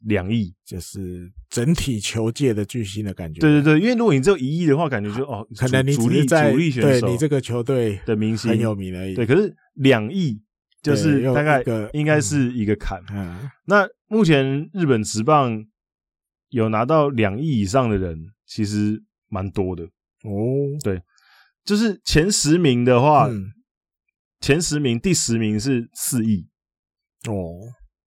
[0.01, 3.41] 两亿就是整体球界的巨星的感觉。
[3.41, 9.15] 对对对，因为如果你只有一亿的话，感觉就哦，可能你主力主力选手，对你这个球队的明星很有名而已。
[9.15, 10.41] 对，可是两亿
[10.81, 11.63] 就是大概
[11.93, 13.03] 应该是一个坎。
[13.11, 15.65] 嗯，那目前日本职棒
[16.49, 20.31] 有拿到两亿以上的人，其实蛮多的哦。
[20.83, 21.01] 对，
[21.63, 23.51] 就是前十名的话，嗯，
[24.39, 26.47] 前十名第十名是四亿
[27.27, 27.59] 哦。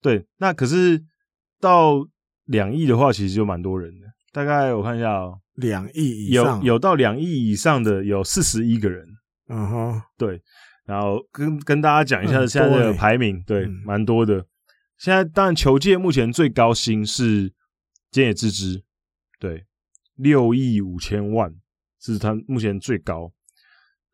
[0.08, 1.04] 对，那可是
[1.60, 1.96] 到
[2.46, 4.06] 两亿的话，其实就蛮多人的。
[4.32, 9.06] 大概我看一下哦、喔，两亿以上有有到两亿以上的有四十一个人。
[9.48, 10.40] 嗯哼，对。
[10.86, 14.46] 然后跟跟大家讲一下现在的排名，对，蛮多的。
[14.96, 17.50] 现在当然球界目前最高薪是
[18.10, 18.82] 菅野智之，
[19.38, 19.66] 对，
[20.16, 21.54] 六亿五千万
[22.00, 23.30] 是他目前最高。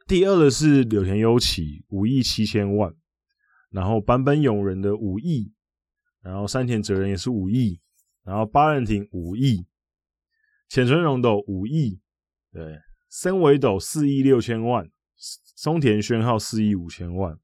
[0.09, 2.93] 第二的是柳田优起，五亿七千万。
[3.71, 5.54] 然后坂本勇人的五亿。
[6.25, 7.79] 然后山田哲人也是五亿，
[8.25, 9.67] 然后八人町五亿，
[10.71, 12.01] 浅村荣斗五亿，
[12.51, 14.89] 对，森尾斗四亿六千万，
[15.55, 17.39] 松田宣浩四亿五千万，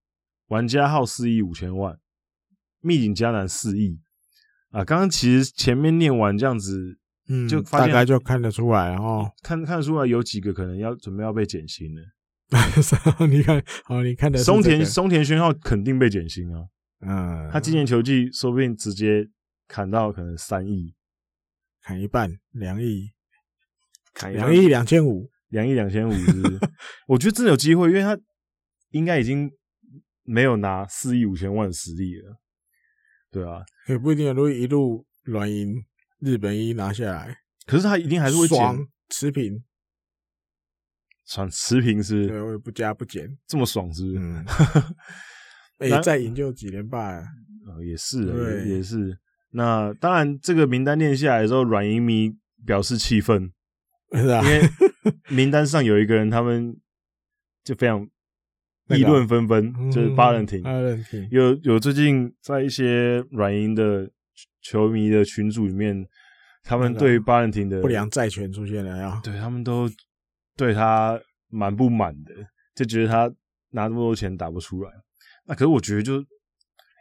[0.47, 1.99] 玩家号四亿五千万，
[2.81, 4.01] 密景加南四亿
[4.70, 4.83] 啊！
[4.83, 12.03] 刚刚其实前面念完这样子，嗯，就大概就看得出来哦，看看得出来有几个可能要准备要被减薪了。
[13.28, 16.64] 你看，好，你看的、这个、松田松田宣浩肯定被减薪啊。
[17.01, 19.26] 嗯，他今年球季说不定直接
[19.66, 20.94] 砍到可能三亿，
[21.80, 23.11] 砍一半两亿，
[24.12, 26.61] 砍两亿两千五，两亿两千五，是不是？
[27.09, 28.18] 我觉得真的有机会，因为他
[28.90, 29.51] 应该已经
[30.24, 32.36] 没有拿四亿五千万的实力了，
[33.30, 35.82] 对啊，也不一定，如果一路软银
[36.18, 39.64] 日本一拿下来，可是他一定还是会爽持平，
[41.24, 44.18] 爽持平是，对，我也不加不减，这么爽是不是？
[44.18, 44.44] 嗯
[45.81, 47.24] 哎、欸，再赢就几连败啊！
[47.66, 48.24] 哦，也是，
[48.66, 49.18] 也也是。
[49.51, 52.33] 那当然，这个名单念下来的时候，软银迷
[52.64, 53.51] 表示气愤，
[54.12, 54.61] 是啊，因为
[55.28, 56.76] 名单上有一个人，他们
[57.64, 58.09] 就非常
[58.89, 60.62] 议论纷纷，嗯、就是巴伦廷。
[60.62, 64.11] 巴伦廷有有最近在一些软银的
[64.62, 66.07] 球迷的群组里面，
[66.62, 69.89] 他们对巴伦廷的不良债权出现了呀，对他们都
[70.57, 71.18] 对他
[71.49, 72.35] 蛮不满的，
[72.74, 73.33] 就觉得他
[73.70, 74.93] 拿那么多钱打不出来。
[75.55, 76.22] 可是我觉得就，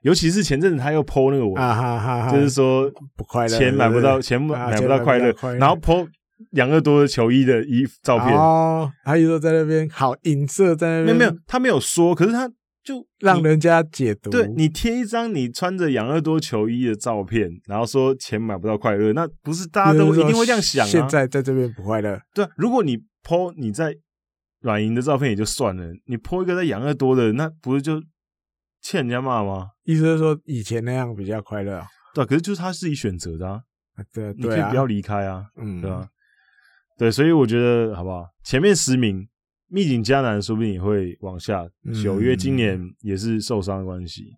[0.04, 6.08] 尤其是前阵子他又 po 那个文，啊、哈哈哈就是说不快乐，钱买不到，钱买不到快乐、啊，然后 po
[6.52, 12.50] 养乐多的球衣的衣服照片，哦，还有说在那边好影射在那边，没有没有，他没有说，可是他
[12.82, 20.90] 就让人家解读，对你贴一张你穿着养乐多球衣的照片，然后说钱买不到快乐，那不是大家都一定会这样想啊？
[20.90, 23.94] 现在在这边不快乐，对，如果你 po 你在
[24.62, 28.02] 软银的照片也就算了，你 po 一个在养乐多的，那不是就？
[28.82, 29.72] 欠人家骂吗？
[29.84, 33.62] 意思是说以前那样比较快乐啊，对，可是就是他自己选择的啊，
[34.14, 36.08] 对，你可以不要离开啊，嗯，对吧？
[36.98, 38.26] 对，所以我觉得好不好？
[38.44, 39.28] 前面十名，
[39.70, 44.36] 糸井嘉男说不定也会往下修，因为今年也是受伤的关系。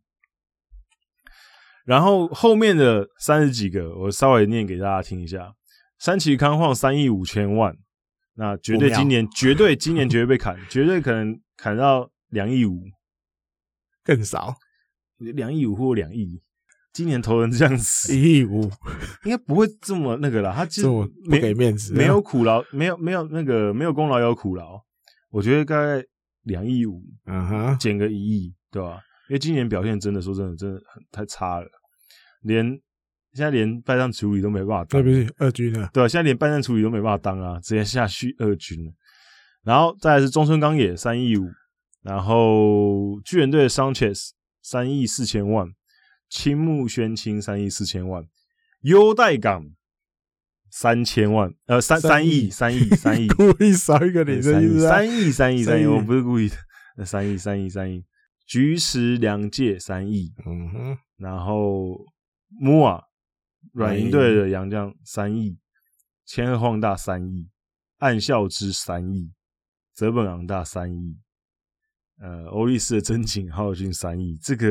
[1.85, 5.51] 然后后面的三十几个，我稍微念给大家听一下：
[5.97, 7.75] 三崎康晃三亿五千万，
[8.35, 12.83] 那绝对今年绝对今年绝对被砍，绝对可能砍到两亿五。
[14.03, 14.55] 更少，
[15.17, 16.41] 两亿五或两亿，
[16.93, 18.63] 今年投人这样子， 一亿五，
[19.23, 20.53] 应该不会这么那个啦。
[20.55, 24.81] 他就没给面子，没有苦劳，没有没有那个没有功劳有苦劳。
[25.29, 26.03] 我觉得大概
[26.43, 28.99] 两亿五，嗯哼，减个一亿，对吧？
[29.29, 31.67] 因为今年表现真的说真的真的很太差了，
[32.41, 32.65] 连
[33.33, 35.35] 现在连败战处理都没办法当，对不对？
[35.37, 38.91] 二军了，对，现在连败战处理都没办法当啊，直接下去二军了。
[39.63, 41.47] 然后再来是中村刚也三亿五。
[42.01, 44.31] 然后巨人队的 Sanchez
[44.61, 45.73] 三亿四千万，
[46.29, 48.27] 青木宣清三亿四千万，
[48.81, 49.71] 优待港
[50.69, 56.49] 三千万，呃三三亿三亿三亿， 故意少一个零的意思，三亿三亿三亿，我不是故意
[56.95, 58.03] 的，三亿三亿三亿，
[58.47, 62.05] 菊池良介三亿，嗯哼，然后
[62.49, 63.03] 木瓦
[63.73, 65.59] 软银队的洋将三亿，
[66.25, 67.49] 千鹤晃大三亿，
[67.99, 69.33] 暗笑之三亿，
[69.93, 71.19] 泽本昂大三亿。
[72.21, 74.67] 呃，欧力士的真井耗尽三亿，这个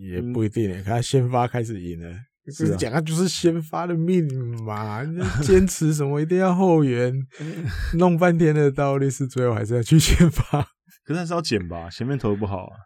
[0.00, 2.10] 也不一定诶，他先发开始赢了，
[2.50, 4.26] 是讲他就是先发的命
[4.64, 5.04] 嘛，
[5.42, 7.14] 坚持什么一定要后援，
[7.98, 10.62] 弄半天的道力士最后还是要去先发，
[11.04, 12.76] 可是还是要减吧，前面投的不好啊，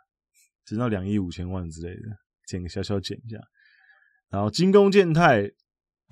[0.66, 2.02] 减到两亿五千万之类的，
[2.48, 3.38] 减个小小减一下。
[4.28, 5.48] 然后金宫健太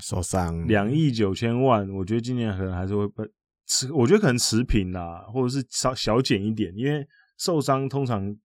[0.05, 3.25] 受伤两亿九千万，我觉得今年可能还是会被
[3.67, 7.05] 持，我觉得可能持平啦，或者是少小减一点，因为
[7.41, 8.37] 受伤通常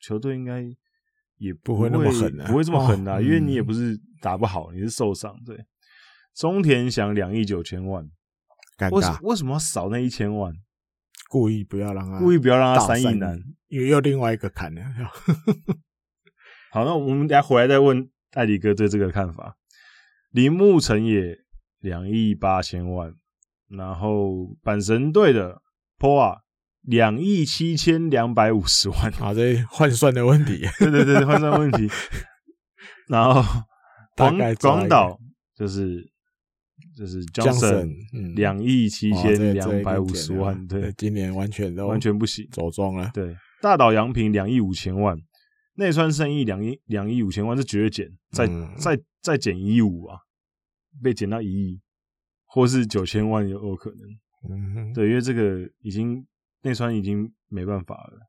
[0.00, 0.64] 球队应该
[1.36, 5.36] 也不会，那么狠，不会这么狠的，哦，因为你也不是打不好，你是受伤。
[5.44, 5.66] 对，
[6.34, 8.10] 中田翔两亿九千万，
[8.78, 10.54] 尴尬，为什么要少那一千万？
[11.28, 14.82] 故意不要让他，故意不要让他三亿男，因为又另外一个坎了。
[16.72, 19.58] 好，那我们等下回来再问艾迪哥对这个看法。
[20.30, 21.36] 铃木成也
[21.80, 23.14] 两亿八千万，
[23.68, 25.60] 然后阪神队的
[25.98, 26.40] POA
[26.88, 29.12] 两亿七千两百五十万。
[29.20, 31.88] 啊，这换算的问题， 对对对，换算问题。
[33.08, 33.42] 然后
[34.16, 35.18] 广广岛
[35.54, 36.02] 就是
[36.96, 37.94] 就是 Johnson
[38.34, 43.10] 两亿七千两百五十万，对，今年完全都完全不行，走中了。
[43.12, 45.16] 对，大岛洋平两亿五千万。
[45.74, 50.18] 内川胜义两亿两亿五千万是绝对减，再、嗯、再再减一亿五啊，
[51.00, 51.80] 被减到一亿，
[52.46, 53.98] 或是九千万也有可能。
[54.50, 56.26] 嗯，对，因为这个已经
[56.62, 58.28] 内川已经没办法了。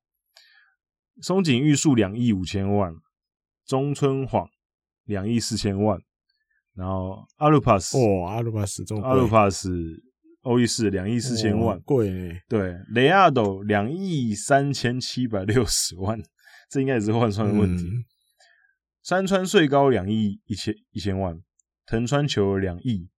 [1.22, 2.94] 松井玉树两亿五千万，
[3.66, 4.48] 中村晃
[5.04, 6.00] 两亿四千万，
[6.74, 9.72] 然后阿鲁帕斯哦，阿鲁帕斯中，阿鲁帕斯
[10.44, 12.34] 欧力士两亿四千万，贵呢。
[12.48, 16.22] 对，雷亚斗两亿三千七百六十万。
[16.70, 17.84] 这应该也是换算的问题。
[17.84, 18.06] 嗯、
[19.02, 21.42] 山川穗高两亿一千一千万，
[21.88, 23.10] 藤川球两亿，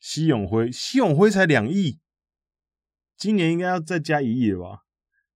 [0.00, 2.00] 西永辉西永辉才两亿，
[3.18, 4.84] 今年应该要再加一亿了吧？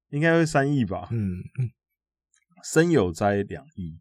[0.09, 1.09] 应该会三亿吧？
[1.11, 1.71] 嗯嗯。
[2.63, 4.01] 森友哉两亿，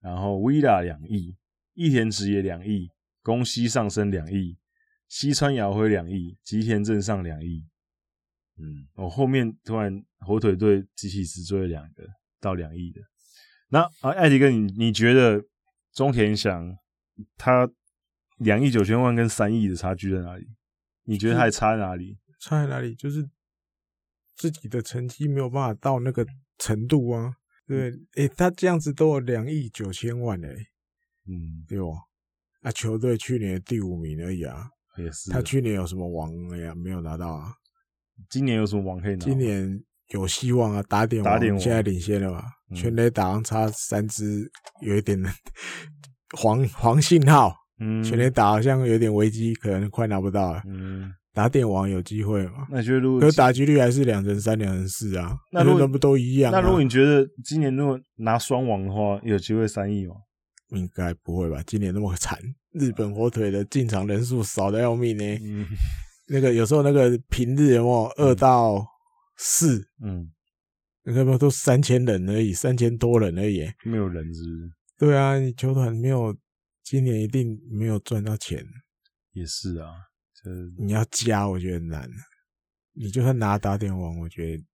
[0.00, 1.36] 然后 Villa 两亿，
[1.74, 2.88] 益田直也两亿，
[3.22, 4.58] 宫西上升两亿，
[5.06, 7.64] 西川遥辉两亿，吉田镇上两亿。
[8.56, 12.04] 嗯，我、哦、后面突然火腿队机器只追了两个。
[12.40, 13.00] 到两亿的，
[13.70, 15.42] 那啊，艾迪哥，你你觉得
[15.94, 16.76] 中田翔
[17.38, 17.66] 他
[18.36, 20.46] 两亿九千万跟三亿的差距在哪里？
[21.04, 22.18] 你觉得还差在哪里？
[22.44, 22.94] 差在哪里？
[22.94, 23.28] 就是
[24.36, 26.26] 自己的成绩没有办法到那个
[26.58, 27.34] 程度啊。
[27.66, 30.54] 对，诶、欸，他这样子都有两亿九千万诶、欸，
[31.26, 31.86] 嗯，对吧？
[32.62, 34.68] 啊，球队去年第五名而已啊，
[34.98, 35.30] 也是。
[35.30, 37.54] 他去年有什么王哎呀，没有拿到啊。
[38.28, 39.24] 今年有什么王可以拿？
[39.24, 39.84] 今年。
[40.08, 40.82] 有希望啊！
[40.82, 42.44] 打点王现在领先了嘛？
[42.68, 44.48] 嗯、全垒打差三支，
[44.82, 45.18] 有一点
[46.36, 47.56] 黄黄信号。
[47.80, 50.62] 嗯，全垒打好像有点危机，可能快拿不到了。
[50.66, 52.66] 嗯，打点王有机会嘛？
[52.70, 55.36] 那觉得如果可打击率还是两成三、两成四啊？
[55.52, 56.52] 那如果不都一样？
[56.52, 60.14] 那如果你觉得今年如果拿双王的话，有机会三亿吗？
[60.70, 61.62] 应该不会吧？
[61.66, 62.38] 今年那么惨，
[62.72, 65.40] 日本火腿的进场人数少得要命呢、欸。
[65.42, 65.66] 嗯，
[66.28, 68.86] 那个有时候那个平日有没有二到、嗯？
[69.36, 70.30] 四，嗯，
[71.02, 74.72] 那个不都三千人而已，三千多人而已，没有人是不是？
[74.96, 76.34] 对啊，你球团没有，
[76.84, 78.64] 今年一定没有赚到钱。
[79.32, 79.90] 也是啊，
[80.44, 80.50] 这
[80.84, 82.06] 你要加，我觉得难。
[82.92, 84.64] 你就算拿打点王，我觉得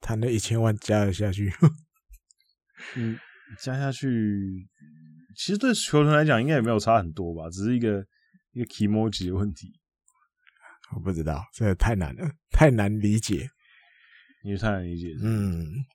[0.00, 1.50] 他那一千万加了下去，
[2.96, 3.16] 嗯，
[3.58, 4.68] 加下去，
[5.36, 8.04] 其实对球团来讲应该也没有差很多吧，只是一个
[8.52, 9.80] 一个 kimochi 的问题。
[10.94, 13.48] 我不知道，这个太难了，太难理解。
[14.44, 15.86] 你太难理解，嗯，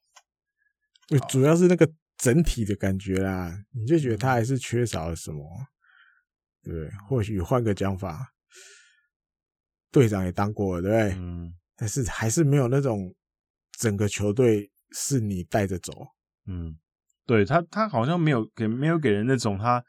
[1.30, 1.88] 主要是那个
[2.18, 5.46] 整体的感觉啦，你就觉得他还是缺少了什么？
[6.64, 8.34] 对，或许换个讲法，
[9.92, 11.20] 队长也当过了，对不对？
[11.20, 13.14] 嗯，但是还是没有那种
[13.80, 15.94] 整个球队是你带着走。
[16.48, 16.78] 嗯，
[17.26, 19.84] 对他，他好像没有给没有给人那种他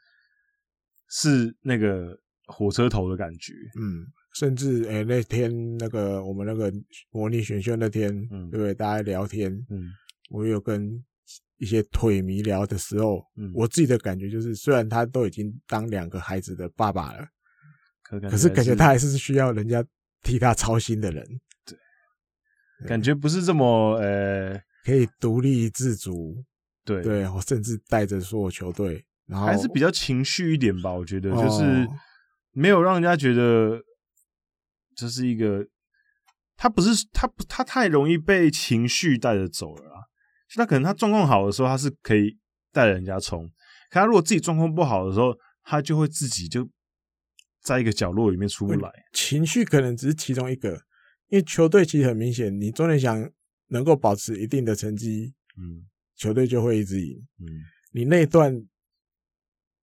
[1.09, 3.53] 是那个火车头的感觉。
[3.79, 4.05] 嗯。
[4.33, 6.71] 甚至诶、欸，那天那个我们那个
[7.09, 8.73] 模拟选秀那天，嗯，对不对？
[8.73, 9.91] 大家聊天，嗯，
[10.29, 11.03] 我有跟
[11.61, 17.25] 一些腿迷聊的时候，嗯，我自己的感觉就是，虽然他都已经当两个孩子的爸爸了，
[18.01, 19.85] 可可是感觉他还是需要人家
[20.23, 21.25] 替他操心的人，
[21.65, 21.77] 对，
[22.87, 26.43] 感觉不是这么呃，可以独立自主，
[26.83, 27.01] 对。
[27.01, 31.87] 对，我甚至带着所有球队，然后还是比较情绪一点吧，我觉得就是
[32.51, 33.81] 没有让人家觉得。
[34.93, 35.65] 这是一个，
[36.57, 40.00] 他不是他不他太容易被情绪带着走了啦。
[40.55, 42.37] 他可能他状况好的时候，他是可以
[42.71, 43.45] 带人家冲；
[43.89, 45.33] 可他如果自己状况不好的时候，
[45.63, 46.69] 他就会自己就
[47.61, 48.91] 在一个角落里面出不来。
[49.13, 50.73] 情绪可能只是其中一个，
[51.29, 53.29] 因为球队其实很明显，你中田翔
[53.67, 57.17] 能够保持一定的成绩，嗯，球队就会一直赢。
[57.39, 57.45] 嗯，
[57.91, 58.53] 你那段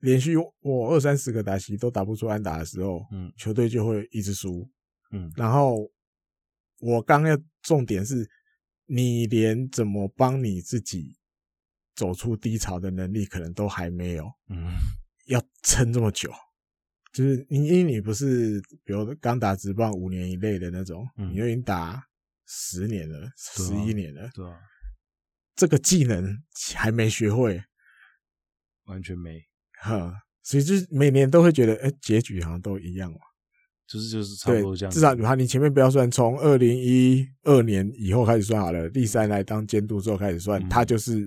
[0.00, 4.68] 连续我二三十个打席都打不出安打的时候，嗯，球队就会一直输，
[5.12, 5.90] 嗯，然后
[6.80, 8.28] 我刚要重点是，
[8.90, 11.16] 你连怎么帮你自己
[11.94, 14.72] 走出低潮的能力可能都还没有，嗯，
[15.26, 16.32] 要撑这么久，
[17.12, 22.02] 就是你因为你不是比如刚打职棒五年以内的那种，嗯，你已经打
[22.46, 24.58] 十年了，十一年了，对啊，
[25.54, 26.36] 这个技能
[26.74, 27.62] 还没学会，
[28.84, 29.42] 完全没。
[29.80, 30.12] 哈，
[30.42, 33.18] 所以就是每年都会觉得，哎、欸，结局好像都一样嘛，
[33.88, 34.92] 就是就是差不多这样。
[34.92, 41.20] 至少你看，你前面不要算，从二零一二年以后开始算好了，第三来当监督之后开始算，嗯、他就是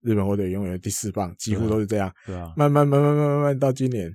[0.00, 2.12] 日本火腿永远的第四棒，几乎都是这样。
[2.26, 4.12] 对啊，慢慢慢慢慢慢慢到今年，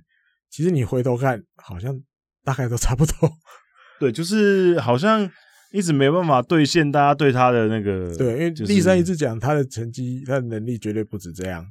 [0.49, 1.97] 其实你回头看，好像
[2.43, 3.31] 大概都差不多。
[3.99, 5.29] 对，就是好像
[5.71, 8.15] 一直没办法兑现大家对他的那个。
[8.15, 11.65] 对，因为第三一直讲他的成绩，他的能力绝对不止这样。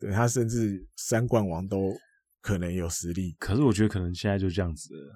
[0.00, 1.92] 对，他甚至三冠王都
[2.40, 5.14] 可能有实力，可是我觉得可能现在就这样子了。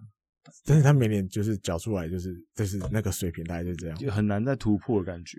[0.65, 5.39] 但是他每年就是缴出来，就是就是那个水平，大概就这样，就很难再突破的感觉。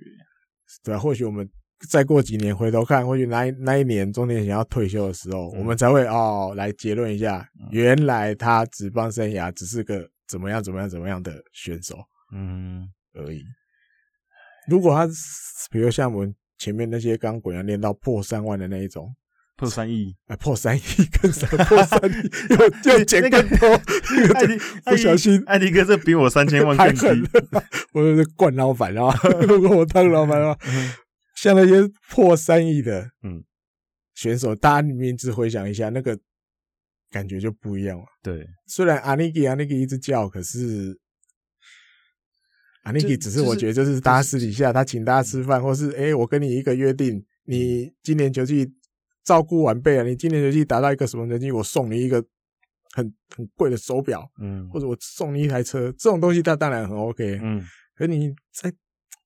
[0.83, 1.47] 对啊，或许我们
[1.89, 11.97] 再过几年回头看，或许那一那一年中年想要退休的时候，嗯、我们才会哦来结论一下，原来他职棒生涯只是个怎么样怎么样怎么样的选手，
[12.33, 13.43] 嗯而已。
[14.69, 15.05] 如果他
[15.69, 19.13] 比如像我们前面那些刚滚要练到破三万的那一种。
[19.55, 20.81] 破三亿， 哎，破三亿，
[21.21, 22.13] 更什么破三亿？
[22.89, 23.67] 又又减更多，
[24.33, 27.29] 艾迪不小心，艾迪哥这比我三千万更低。
[27.93, 29.13] 我是惯老板啊，
[29.47, 30.57] 如果我当老板啊，
[31.35, 33.43] 像那些破三亿的，嗯，
[34.15, 36.17] 选手，大家名字回想一下，那个
[37.11, 38.05] 感觉就不一样了。
[38.23, 40.99] 对，虽然阿尼基阿尼基一直叫，可是
[42.83, 48.73] 阿尼基只是我觉得就是大家私底下他请大家吃饭，或是哎，我跟你一个约定，你今年球季。
[49.23, 50.03] 照顾晚辈啊！
[50.03, 51.51] 你今年球季达到一个什么成绩？
[51.51, 52.23] 我送你一个
[52.91, 57.63] 很很贵的手表，嗯，或者我送你一台车，这种东西它当然很 OK，嗯。
[57.95, 58.73] 可你在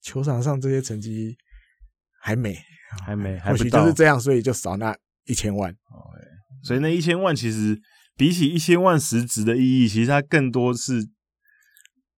[0.01, 1.37] 球场上这些成绩
[2.21, 2.57] 还没，
[3.05, 4.95] 还没，或许就是这样，所以就少那
[5.25, 5.69] 一千万。
[5.71, 6.19] OK，
[6.63, 7.79] 所以那一千万其实
[8.15, 11.07] 比起一千万实质的意义，其实它更多是。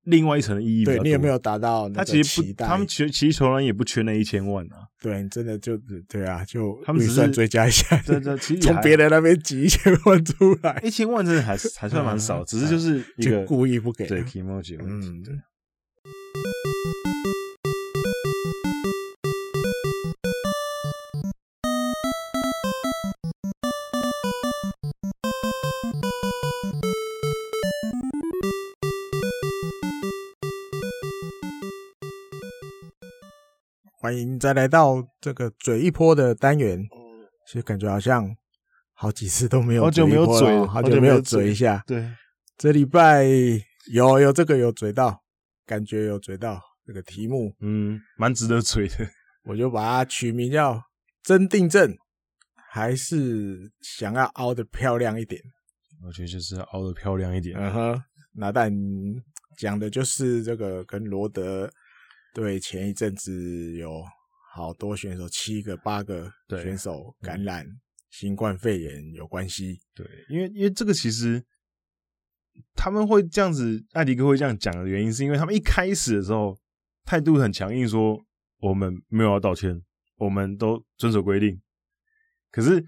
[0.03, 1.89] 另外一层的意义，对，你有没有达到？
[1.89, 4.87] 他其实不，他们其实其实球员也不缺那一千万啊。
[5.01, 5.77] 对，真的就
[6.07, 15.35] 对啊，就他们只是追加一下，这这其实从别人那边挤一千万出来，一千万真的还是还算蛮少，只是就是一个故意不给，对，kimochi 嗯，对。
[34.09, 36.83] 欢迎再来到这个嘴一波的单元，
[37.45, 38.27] 其实感觉好像
[38.95, 41.83] 好几次都没有，好久没有嘴了，好久没有嘴一下。
[41.85, 42.09] 对，
[42.57, 43.23] 这礼拜
[43.93, 45.21] 有有这个有嘴到，
[45.63, 49.07] 感觉有嘴到这个题目，嗯，蛮值得嘴的。
[49.43, 50.81] 我就把它取名叫
[51.21, 51.95] “真定正”，
[52.71, 55.39] 还是想要凹的漂亮一点？
[56.03, 57.55] 我觉得就是凹的漂亮一点。
[57.59, 58.03] 嗯哼，
[58.33, 58.73] 那但
[59.59, 61.71] 讲的就是这个跟罗德。
[62.33, 64.03] 对，前一阵子有
[64.53, 66.31] 好多选手，七个八个
[66.61, 67.65] 选手感染
[68.11, 69.79] 新冠肺炎有关系。
[69.95, 71.43] 对，因为因为这个其实
[72.75, 76.55] 他们会这样子，艾迪哥会这样讲的原因，是因为他们一开始的时候
[77.03, 78.19] 态度很强硬，说
[78.59, 79.81] 我们没有要道歉，
[80.17, 81.59] 我们都遵守规定。
[82.51, 82.83] 可是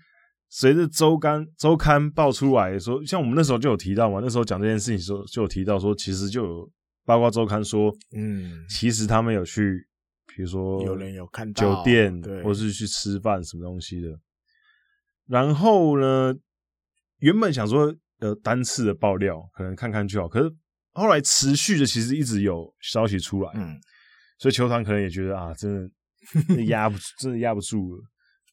[0.50, 6.72] 随着周刊周刊爆出来说，像我们那时候就有提到嘛，那时候讲这件事情的时候就有提到说，其实就有。
[7.06, 9.88] 八卦周刊说，嗯，其实他们有去，
[10.28, 14.10] 比如说有人有看到酒店，对，或是去吃饭什么东西的。
[15.28, 16.34] 然后呢，
[17.20, 20.28] 原本想说呃单次的爆料，可能看看就好。
[20.28, 20.54] 可是
[20.92, 23.80] 后来持续的，其实一直有消息出来，嗯，
[24.38, 25.74] 所以球团可能也觉得啊，真
[26.56, 28.04] 的压不， 真的压不住了。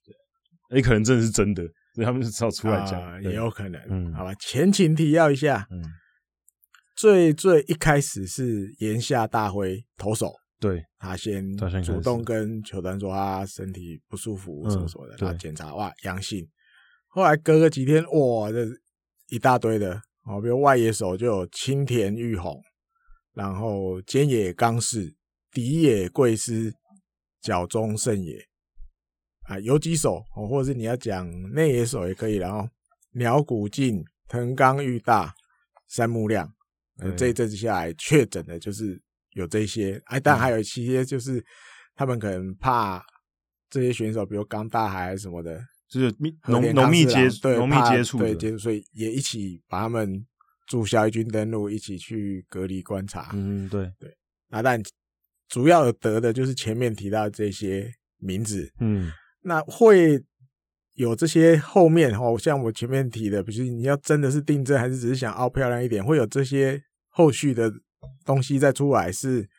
[0.06, 1.62] 对，也可能真的是真的，
[1.94, 3.80] 所以他们就只好出来讲，啊，也有可能。
[3.90, 5.82] 嗯，好吧，前情提要一下，嗯。
[6.98, 16.44] 最最一开始是岩下大辉投手，对，他先主动跟球团说他身体不舒服什么什么的，他检查哇阳性，
[17.06, 18.66] 后来隔个几天哇这
[19.28, 19.94] 一大堆的
[20.24, 22.60] 哦，比如外野手就有青田玉红，
[23.32, 25.14] 然后菅野刚士、
[25.52, 26.72] 荻野贵司、
[27.40, 28.44] 角中胜也
[29.42, 32.68] 啊游击手哦，或者是你要讲内野手也可以，然后
[33.12, 35.32] 鸟谷静、藤冈裕大、
[35.86, 36.52] 山木亮。
[36.98, 39.00] 嗯，这一阵子下来确诊的就是
[39.34, 41.44] 有这些，哎，但还有一些就是
[41.94, 43.02] 他们可能怕
[43.70, 50.26] 这些选手，比如刚大海什么的，就是密浓浓密接对浓密接触，对接触，所以也一起把他们
[50.66, 53.30] 驻孝一军登陆，一起去隔离观察。
[53.32, 54.14] 嗯，对对。
[54.50, 54.82] 那但
[55.48, 58.70] 主要得的就是前面提到这些名字。
[58.80, 59.10] 嗯，
[59.42, 60.22] 那会
[60.94, 66.82] 有这些后面哦，像我前面提的，比如你要真的是定正，还是只是想凹漂亮一点，会有这些
[67.18, 67.68] 后续的
[68.24, 69.10] 东西再出来。
[69.10, 69.50] 是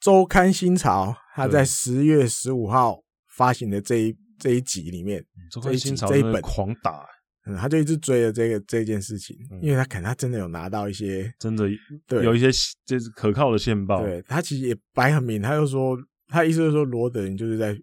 [0.00, 4.16] 周刊新潮，他在十月十五号发行的这一。
[4.38, 6.42] 这一集里面，周刊新潮这一本。
[6.42, 7.06] 狂打，
[7.46, 11.64] 嗯，他就一直追着这个这件事情，因为他可能他真的有拿到一些真的
[12.06, 12.22] 对。
[12.22, 12.50] 有一些
[12.84, 15.96] 就是可靠的线报，对他其实也摆很明，他就说
[16.28, 17.74] 他意思就是说罗德你就是在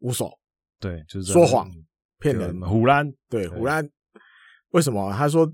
[0.00, 0.30] 无所
[0.78, 1.72] 对，就是说谎
[2.20, 2.60] 骗人。
[2.60, 3.48] 胡乱，对。
[3.48, 3.88] 胡乱，
[4.72, 5.10] 为什么？
[5.16, 5.50] 他说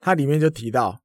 [0.00, 1.00] 他里面就提到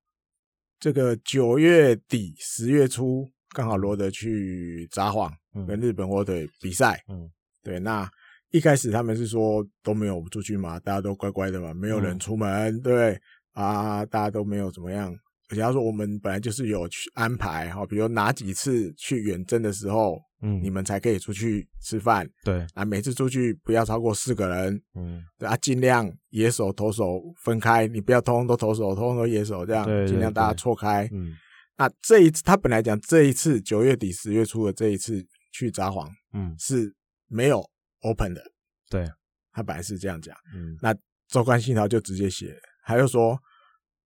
[0.81, 5.31] 这个九月底十月初刚好罗德去札幌
[5.67, 7.29] 跟日本火腿比赛，嗯。
[7.61, 8.09] 对，那
[8.49, 13.21] 一开始他们是说都没有出去嘛，大家都乖乖的嘛，没有人出门，嗯、对
[13.51, 15.15] 啊，大家都没有怎么样。
[15.51, 31.07] 而且他说我们本来就是有去安排哈，比如哪几次去远征的时候，嗯，你们才可以出去吃饭，对啊，每次出去不要超过四个人，嗯，对啊，尽量野手投手分开，你不要通通都投手，通通都野手，这样尽量大家错开。
[31.11, 31.33] 嗯，
[31.77, 35.21] 那这一次他本来讲这一次九月底十月初的这一次
[35.51, 36.95] 去札幌，嗯，是。
[37.33, 37.65] 没有
[38.01, 38.43] open 的，
[38.89, 39.09] 对，
[39.53, 40.93] 他本来是这样讲，嗯，那
[41.29, 42.53] 周刊信条就直接写，
[42.83, 43.39] 他就说，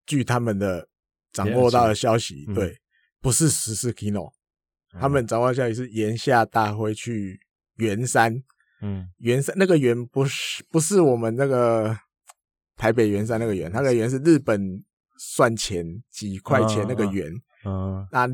[0.06, 0.86] 据他们的
[1.36, 2.78] 掌握到的消息，嗯、对，
[3.20, 4.30] 不是十四 kino，、
[4.94, 7.38] 嗯、他们掌握的消息是岩下大辉去
[7.76, 8.42] 圆山，
[8.80, 11.96] 嗯，圆山那个圆不是不是我们那个
[12.76, 14.82] 台北圆山那个圆，那个圆是日本
[15.18, 17.30] 算钱几块钱那个圆，
[17.64, 18.26] 嗯，那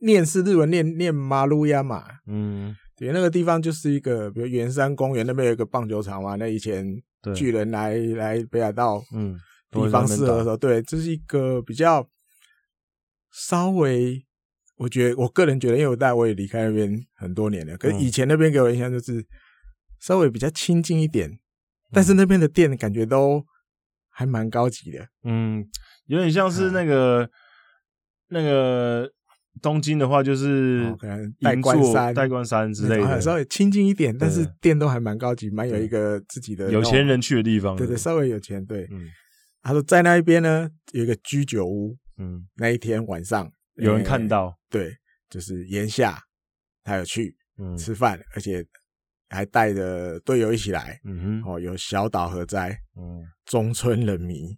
[0.00, 2.76] 念是日文念念马路亚嘛，嗯。
[2.98, 6.34] 对，那个地方就是一个，比如圆山公园那边有一个棒球场嘛。
[6.34, 6.84] 那以前
[7.32, 9.38] 巨人来来北海道，嗯，
[9.70, 12.08] 地方适合的时候，对，这是一个比较
[13.32, 14.24] 稍微，
[14.76, 19.24] 我觉得我个人觉得，因为我大我也离开那边很多年了，可是以前那边给我印象就是
[20.00, 21.38] 稍微比较清静一点，
[21.92, 23.44] 但是那边的店感觉都
[24.10, 25.66] 还蛮高级的，嗯，
[26.06, 27.30] 有点像是那个、嗯、
[28.28, 29.10] 那个。
[29.60, 37.74] 东京的话就是可能代官山、代官山之类的，稍微清静一点，但是店都还蛮高级，蛮有一个自己的有钱人去的地方。
[37.74, 38.64] 对对，稍微有钱。
[38.64, 39.08] 对，嗯，
[39.68, 44.90] 他说在那一边呢有一个居酒屋，嗯，那一天晚上有人看到，对，
[45.28, 46.18] 就是炎夏
[46.82, 47.36] 他有去
[47.76, 48.64] 吃饭，嗯，而且
[49.28, 54.56] 还带着队友一起来，嗯哼，哦，有小岛和哉，嗯，中村仁迷。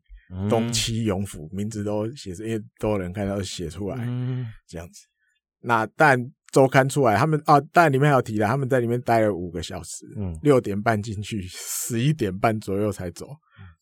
[0.48, 5.04] 东七勇辅名字都写，因为都有人看到写出来，嗯，这样子。
[5.58, 6.16] 那但
[6.52, 13.26] 周刊出来，他们啊，但里面还有提了，他们在里面待了五个小时，嗯，六点半进去，十一点半左右才走。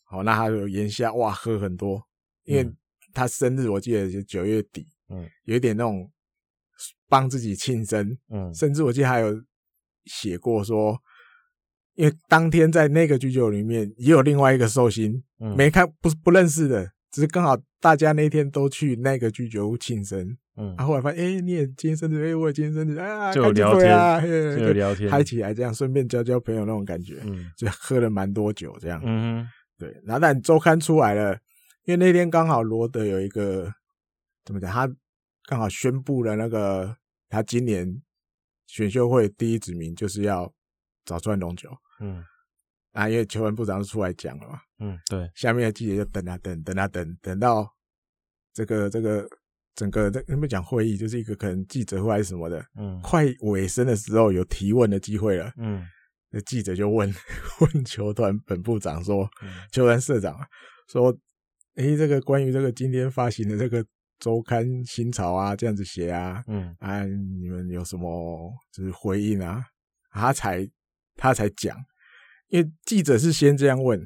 [0.08, 2.02] 好，那他就炎夏哇喝很多，
[2.44, 2.68] 因为
[3.12, 6.10] 他生日我记得是九月底，嗯，有一点那种
[7.08, 9.40] 帮自己庆生，嗯，甚至我记得还有
[10.04, 10.98] 写过说。
[11.94, 20.20] 因为当天在那个居酒里面也有另外一个寿星，嗯、没看不不认识的，只是刚好大家那天都去那个居酒屋庆生，
[20.56, 29.48] 嗯，然后后来发现，哎、欸，你也今天生日，哎、欸，我也今天生日，啊，就有聊天啊，就有聊天，嗨起来这样，顺便交交朋友那种感觉，嗯，就喝了蛮多酒这样，嗯哼，
[29.78, 31.32] 对，然后但周刊出来了，
[31.84, 33.72] 因为那天刚好罗德有一个
[34.44, 34.86] 怎么讲，他
[35.44, 36.96] 刚好宣布了那个
[37.28, 38.02] 他今年
[38.66, 40.52] 选秀会第一指名就是要
[41.04, 41.70] 找川龙九。
[42.00, 42.22] 嗯，
[42.92, 47.68] 啊，因为球员部长出来讲了嘛，嗯，对，下面的记者就等啊等，等啊等，等到
[48.52, 49.28] 这个这个
[49.74, 55.86] 整个这有没有讲会议，就是一个可能记者会还是什么的，嗯，快尾声的时候有提问的机会了，嗯，
[56.30, 57.12] 那记者就问
[57.60, 60.38] 问球团本部长说，嗯、球团社长
[60.88, 61.10] 说，
[61.76, 63.84] 诶、欸，这个关于这个今天发行的这个
[64.18, 69.64] 周刊新潮啊，这样子写啊，嗯，啊，你们有什么就是回应啊？
[70.10, 70.68] 他才。
[71.20, 71.76] 他才讲，
[72.46, 74.00] 因为记者是先这样问，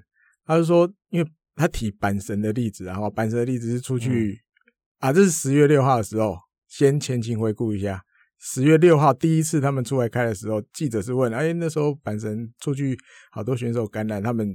[0.47, 6.39] 他就说，因为他提阪神的例子，然后阪神的例子是出去、嗯、啊，这是十月六号的时候，
[6.69, 8.03] 先前情回顾一下，
[8.45, 12.99] 十月六号第一次他们出来开的时候，记者是问，哎，那时候阪神出去
[13.31, 14.53] 好多选手感染，他们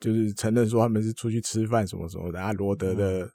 [0.00, 3.24] 就是承认说他们是出去吃饭什么什么的啊，罗德的。
[3.24, 3.30] 嗯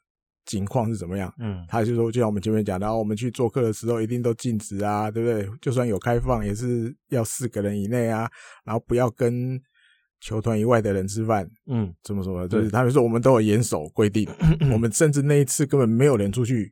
[0.47, 1.34] 情况是怎么样？
[1.39, 5.49] 嗯，他就说，就像我们前面讲，然后我们去做客的时候，一定都禁止啊，对不对？
[5.59, 8.30] 就算有开放，也是要四个人以内啊，
[8.63, 9.59] 然后不要跟
[10.22, 11.49] 球团以外的人吃饭。
[11.65, 12.47] 嗯，怎么什么？
[12.47, 14.30] 就是他们说，我们都有严守规定，
[14.72, 16.72] 我们甚至那一次根本没有人出去，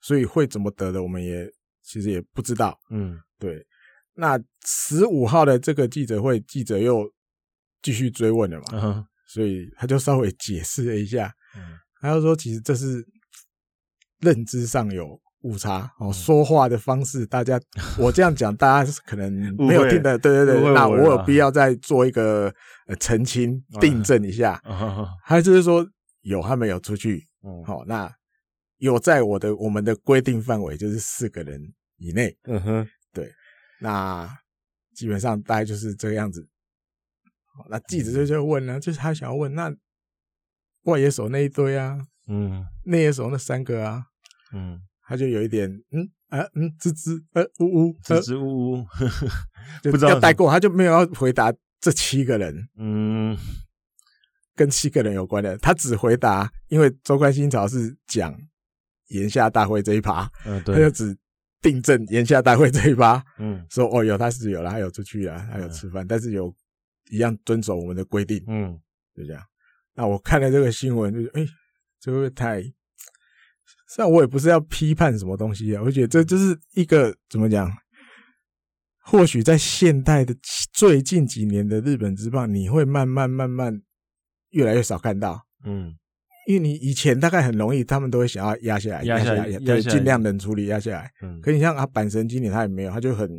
[0.00, 1.48] 所以会怎么得的，我们也
[1.86, 2.78] 其实也不知道。
[2.90, 3.64] 嗯，对。
[4.14, 7.10] 那十五号的这个记者会，记者又
[7.82, 13.06] 继续追问了嘛，嗯，所以他就稍微解释了一下，嗯，他就说其实这是
[14.20, 17.60] 认知上有误差哦，说话的方式，大家
[17.98, 22.52] 我这样讲，大家可能没有听的，对对对，那我有必要再做一个
[22.86, 24.58] 呃澄清、订正一下，
[25.26, 25.86] 他就是说
[26.22, 27.22] 有他没有出去，
[27.66, 28.10] 好，那
[28.78, 31.60] 有在我的我们的规定范围，就是四个人
[31.98, 33.32] 以内，嗯哼，对，
[33.80, 34.28] 那
[34.94, 36.48] 基本上大概就是这个样子。
[37.70, 39.74] 那记者就就问呢，就是他想要问那
[40.82, 44.04] 外野手那一堆啊，嗯，内野手那三个啊，
[44.52, 48.86] 嗯，他就有一点嗯啊嗯吱吱呃呜呜吱吱呜呜，
[49.82, 51.50] 就不知道要带过，他就没有要回答
[51.80, 53.34] 这七个人，嗯，
[54.54, 58.36] 跟七个人有关的，他只回答，因为周刊新潮是讲
[59.08, 61.16] 炎夏大会这一趴，嗯，对，他就只
[61.60, 66.54] 订正炎夏大会这一趴，嗯，说哦有他是有了，他有出去啊，他有吃饭，但是有。
[67.08, 68.76] 一样遵守我们的规定，嗯，
[69.14, 69.40] 就这样。
[69.94, 71.46] 那我看了这个新闻，就是哎，
[72.00, 72.60] 这会不会太……
[73.86, 77.70] 虽然我也不是要批判什么东西啊，我觉得这就是一个怎么讲？
[78.98, 80.34] 或许在现代的
[80.72, 83.80] 最近几年的日本之棒，你会慢慢慢慢
[84.50, 85.96] 越来越少看到，嗯，
[86.46, 91.10] 因为你以前大概很容易，他们都会想要压下来，压下来，对，尽量能处理压下来。
[91.22, 93.30] 嗯，可你像啊，板神今年他也没有，他就很，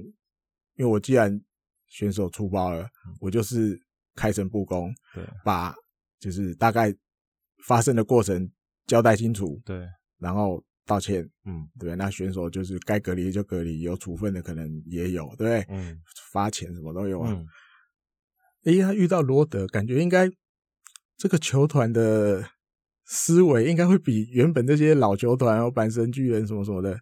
[0.75, 1.41] 因为我既然。
[1.89, 2.85] 选手出包了，
[3.21, 3.79] 我就是
[4.13, 5.73] 开诚布公，对，把
[6.19, 6.93] 就是大概
[7.65, 8.51] 发生的过程
[8.85, 9.87] 交代清楚，对，
[10.19, 15.97] 然后道歉，嗯，对，那选手就是该隔离就隔离，有处分的可能也有，对，嗯，
[16.33, 17.31] 罚钱什么都有啊。
[17.31, 17.47] 嗯，
[18.65, 20.29] 诶，他遇到罗德，感觉应该
[21.15, 22.43] 这个球团的
[23.07, 26.97] 思维应该会比原本这些老球团，哦，阪神巨人什么什么的。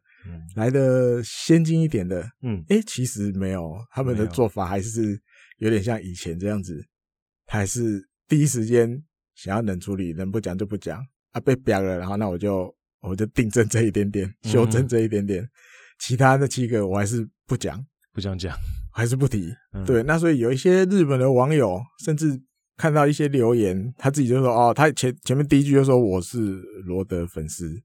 [0.55, 5.19] 来的先进一点的，嗯，诶，其实没有，他们的做法还是
[5.57, 6.83] 有点像以前这样子，
[7.45, 9.03] 还是第一时间
[9.35, 10.99] 想要冷处理，能不讲就不讲
[11.31, 15.47] 啊，被表了，然后那我就我就订正这一点点，修正这一点点，
[15.99, 17.79] 其他的七个我还是不讲，
[18.11, 18.57] 不想讲，
[18.91, 19.53] 还是不提。
[19.85, 22.41] 对，那所以有一些日本的网友，甚至
[22.77, 27.81] 看到一些留言，他自己就说，哦，他前前面第一句就说我是罗德粉丝，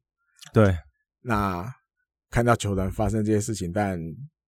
[0.53, 0.77] 对，
[1.23, 1.71] 那。
[2.33, 4.01] 看到球团发生这些事情，但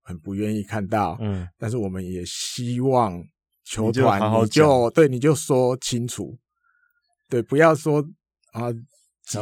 [0.05, 1.19] 很不愿意看到。
[1.21, 3.21] 嗯，但是我们也希望
[3.65, 6.39] 球团你就，对你就说清楚，
[7.29, 8.01] 对，不要说
[8.53, 8.71] 啊，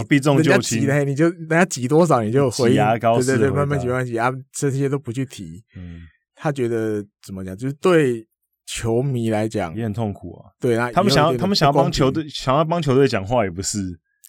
[0.09, 5.63] 避重就轻，人家挤你就人家挤多少你就回牙膏，对对对，慢慢挤慢慢挤啊，这些都不去提。
[5.77, 6.01] 嗯，
[6.35, 8.27] 他觉得怎么讲，就是对
[8.73, 10.51] 球迷来讲也很痛苦啊。
[10.61, 13.79] 对啊，他们想要他们想要帮球队想要帮球队讲话也不是。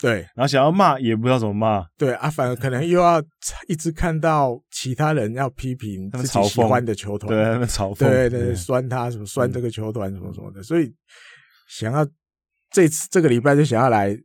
[0.02, 1.86] 对，然后想要骂也不知道怎么骂。
[1.96, 3.22] 对啊，反而可能又要
[3.68, 10.92] 一直看到其他人要批评自己喜欢的球团，对，他们嘲讽，对对，酸他什么酸这个球团什么什么的，所以
[11.70, 12.04] 想要
[12.72, 14.18] 这次这个礼拜就想要来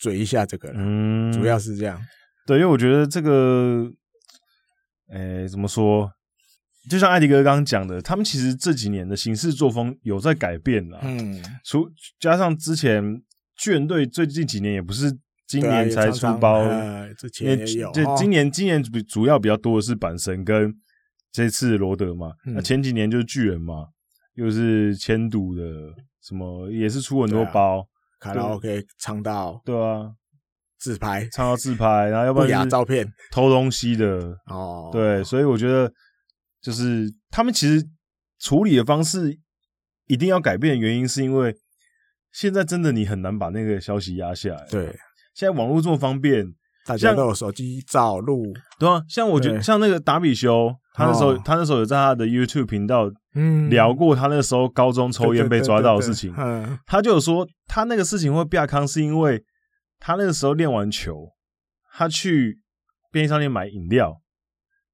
[0.00, 1.96] 嘴一下这个，嗯，主要是这样。
[2.44, 3.88] 对，因为我觉得这个，
[5.12, 6.10] 哎，怎么说？
[6.88, 13.22] 就像艾迪哥刚刚讲的，他们其实这几年的行事作风有在改变了，嗯，除加上之前。
[13.56, 15.16] 巨人队最近几年也不是
[15.46, 16.64] 今年才出包，
[17.40, 20.74] 因为就今年今年主主要比较多的是板神跟
[21.30, 23.86] 这次罗德嘛，那前几年就是巨人嘛，
[24.34, 25.62] 又是千赌的
[26.20, 27.86] 什么也是出很多包，
[28.18, 30.10] 卡拉 OK 唱到对啊，
[30.76, 35.88] 自拍唱到自拍，然后要不然照片偷东西的哦，对，所以我觉得
[36.64, 37.86] 就是他们其实
[38.40, 39.38] 处理的方式
[40.06, 41.54] 一定要改变的原因是因为。
[42.36, 44.66] 现在真的你很难把那个消息压下来。
[44.68, 44.86] 对，
[45.36, 46.44] 现在网络这么方便，
[46.84, 48.52] 大家都有手机照录。
[48.76, 56.34] 对啊，像我觉得像那个达比修，他那时候他那时候有在他的 YouTube 频道嗯聊过他那时候高中抽烟被抓到的事情。
[56.36, 59.44] 嗯，他就有说他那个事情会变康，是因为
[60.00, 61.28] 他那个时候练完球，
[61.92, 62.58] 他去
[63.12, 64.20] 便利商店买饮料，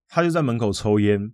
[0.09, 1.33] 他就在门口抽烟，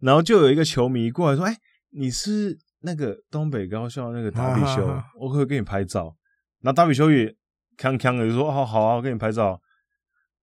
[0.00, 1.56] 然后就有一个球迷过来说：“哎，
[1.90, 4.86] 你是？”那个东北高校那个达比修，
[5.18, 6.14] 我可以给你拍照。
[6.60, 7.34] 那达比修也
[7.78, 9.58] 康康的就说：“哦好啊，我给你拍照。”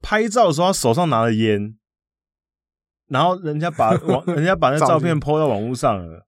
[0.02, 1.78] 拍照的时候，他手上拿了烟，
[3.10, 6.26] 然后人家把网，人家把那照片 po 到网络上了，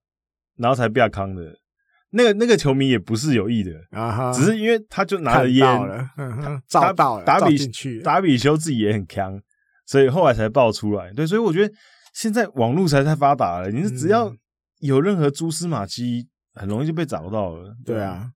[0.56, 1.58] 然后才变康的。
[2.10, 5.66] 那个那个球迷也不是有意的啊，只是因为他就拿了烟，
[6.68, 7.58] 照到了，达比
[8.04, 9.36] 达比修自己也很强，
[9.84, 11.12] 所以后来才爆出来。
[11.12, 11.74] 对，所以我觉得
[12.14, 14.34] 现在网络才太发达了，你是只要。
[14.80, 17.74] 有任何蛛丝马迹，很容易就被找到了。
[17.86, 18.30] 对啊，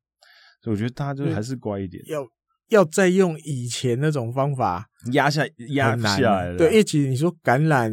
[0.62, 2.02] 所以我觉得大家就还是乖一点。
[2.06, 2.26] 要
[2.68, 5.44] 要再用以前那种方法压下
[5.74, 6.56] 压下来了。
[6.56, 7.92] 对，一起你说感染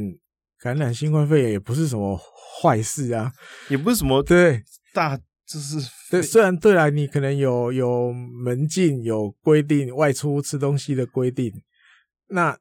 [0.57, 2.17] 感染新冠肺炎也不是什么
[2.61, 3.29] 坏事啊，
[3.67, 4.63] 也不是什么 对
[4.93, 5.77] 大就是
[6.09, 11.51] 对，虽然对啊，你可能有有门禁有规定外出吃东西的规定，
[12.29, 12.57] 那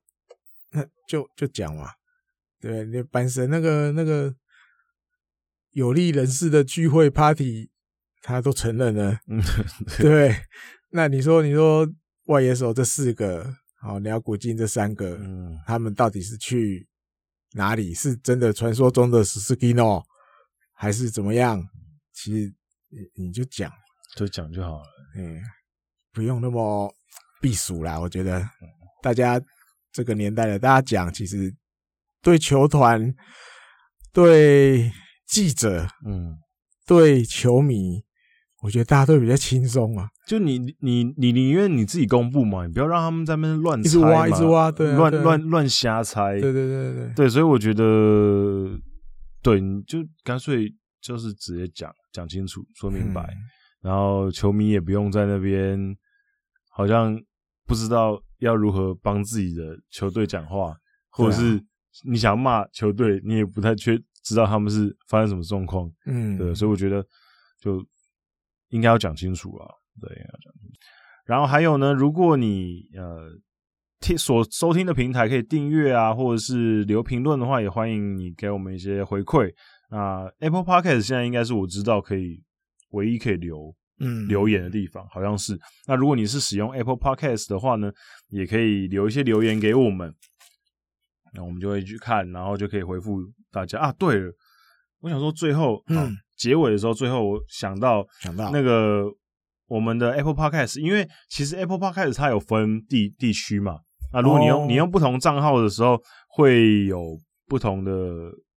[0.73, 1.91] 那就就讲嘛，
[2.65, 4.35] 对，那阪神那个那个
[5.73, 7.71] 有利人士的聚会 party，
[8.23, 9.43] 他都承认了， 嗯，
[9.99, 10.35] 对，
[10.91, 11.87] 那你说你说
[12.27, 16.89] 外野手这四个，好鸟谷进这三个，嗯，他们到底是去
[17.53, 17.93] 哪里？
[17.93, 20.03] 是真的传说中的 Susukino，
[20.73, 21.63] 还是怎么样？
[22.13, 22.55] 其实。
[23.17, 23.73] 你你就讲，
[24.15, 24.85] 就讲就好了，
[25.17, 25.43] 嗯，
[26.13, 26.95] 不用那么
[27.41, 27.99] 避暑啦。
[27.99, 28.49] 我觉得
[29.03, 29.43] 大家
[29.91, 31.53] 这个年代的大家讲，其实
[32.25, 33.15] 对球团、
[34.13, 34.91] 对
[35.27, 36.35] 记者、嗯，
[36.87, 38.03] 对球迷，
[38.63, 40.09] 我觉得大家都比较轻松啊。
[40.27, 47.85] 就你你你宁愿你自己公布嘛，你不要让他们在那边乱一直挖一直挖，对、啊，乱乱乱瞎猜，对对对对对，所以我觉得，
[49.43, 51.93] 对，你就干脆就是直接讲。
[52.15, 53.37] 讲清楚，说明白，嗯，
[53.83, 55.77] 然后球迷也不用在那边，
[56.71, 57.21] 好像
[57.67, 60.77] 不知道要如何帮自己的球队讲话，
[61.11, 61.61] 或者是
[62.03, 67.07] 你想骂球队，你也不太确知道他们是发生什么状况，嗯，对，所以我觉得
[67.61, 67.85] 就
[68.71, 69.69] 应该要讲清楚啊，
[70.01, 70.79] 对，要讲清楚。
[71.27, 73.31] 然后还有呢，如果你呃
[74.01, 79.51] 听所收听的平台可以订阅啊，或者是留评论的话，也欢迎你给我们一些回馈。
[79.91, 82.43] 那 Apple Podcast 现在应该是我知道可以
[82.91, 85.59] 唯一可以留嗯留言的地方，好像是。
[85.87, 87.91] 那如果你是使用 Apple Podcast 的话呢，
[88.29, 90.15] 也可以留一些留言给我们，
[91.35, 93.21] 那我们就会去看，然后就可以回复
[93.51, 93.93] 大家啊。
[93.99, 94.33] 对了，
[95.01, 99.05] 我想说最后嗯结尾的时候，最后我想到想到那个
[99.67, 103.79] 我们的 Apple Podcast，因为其实 Apple Podcast 它有分地地区嘛。
[104.13, 107.93] 那如果你用、哦、你用不同账号的时候，会有不同的。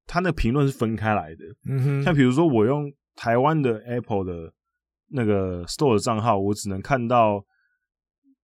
[0.10, 4.54] 它那评论是分开来的，嗯哼，像比如说我用台湾的 Apple 的
[5.10, 7.44] 那个 Store 的账号，我只能看到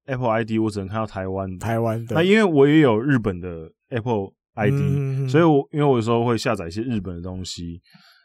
[0.04, 2.16] Apple ID，我只能看到台湾的台湾的。
[2.16, 7.82] 那因为我也有日本的 Apple ID，嗯，所以我因为我有时候会下载一些日本的东西，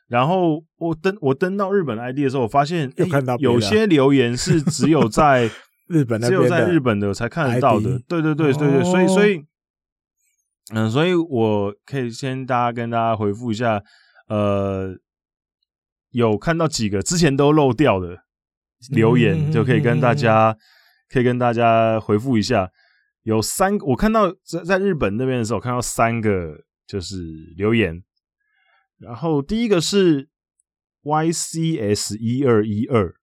[0.09, 5.51] 然后我登我登到日本 ID 的时候，我发现有看到有些留言是只有在
[5.89, 9.45] 日本，只有在日本的才看得到的，对对对对对，所以所以。
[10.71, 13.83] 嗯，所以我可以先大家跟大家回复一下，
[14.29, 14.95] 呃，
[16.11, 18.19] 有看到几个之前都漏掉的
[18.91, 20.55] 留言，就可以跟大家
[21.09, 22.69] 可以跟大家回复一下。
[23.29, 27.19] 有三，我看到在在日本那边的时候，我看到三个就是
[27.59, 28.03] 留言，
[28.99, 30.31] 然后第一个是
[31.03, 33.15] YCS 一二一二，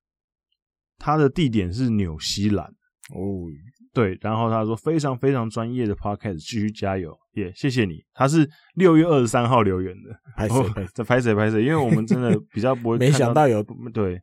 [0.99, 2.67] 他的地点是纽西兰
[3.15, 3.49] 哦。
[3.95, 8.03] 对，然后他说非常非常专业的 podcast，继续加油，耶、yeah，谢谢你。
[8.13, 10.87] 他是六月二十三号留言的，拍谁？
[10.93, 11.33] 在拍谁？
[11.33, 11.63] 拍谁？
[11.63, 14.21] 因为我们真的比较不会， 没想到有对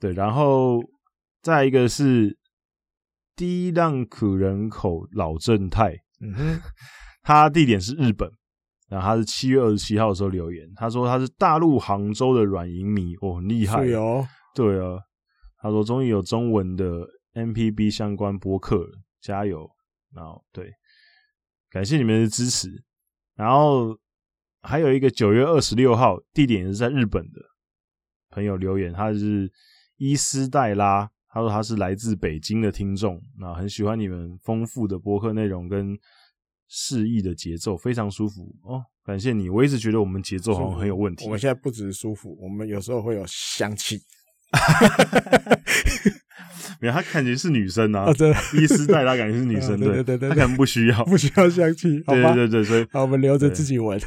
[0.00, 0.82] 对，然后
[1.40, 2.36] 再一个是
[3.36, 6.60] 低浪苦人口老正太，嗯哼，
[7.22, 8.30] 他地点是日本，
[8.88, 14.98] 然后他是七月二十七号的时候留言，他说他是大陆杭州的软银迷，哦，很厉害，哦，对啊，
[15.58, 17.06] 他说终于有中文的。
[17.34, 19.68] MPB 相关播客了，加油！
[20.14, 20.70] 然后对，
[21.68, 22.68] 感谢你们的支持。
[23.34, 23.98] 然后
[24.62, 27.40] 还有一个九月二十六号，地点也是在日本的
[28.30, 29.50] 朋友留言，他是
[29.96, 35.98] 伊斯黛拉，他说他是来自北京的听众，那很喜欢你们丰富的播客内容跟
[36.68, 38.80] 适意的节奏，非常舒服哦。
[39.04, 41.24] 感谢你，我一直觉得我们节奏好像很有问题。
[41.24, 44.00] 我们现在不只是舒服，我们有时候会有香气。
[46.80, 54.00] 没有，她感觉是女生啊，哦、真的伊斯黛拉感觉是女生，哦、对，对对对，她可能不需要， 不需要香气，对对对对，所以好，我们留着自己闻。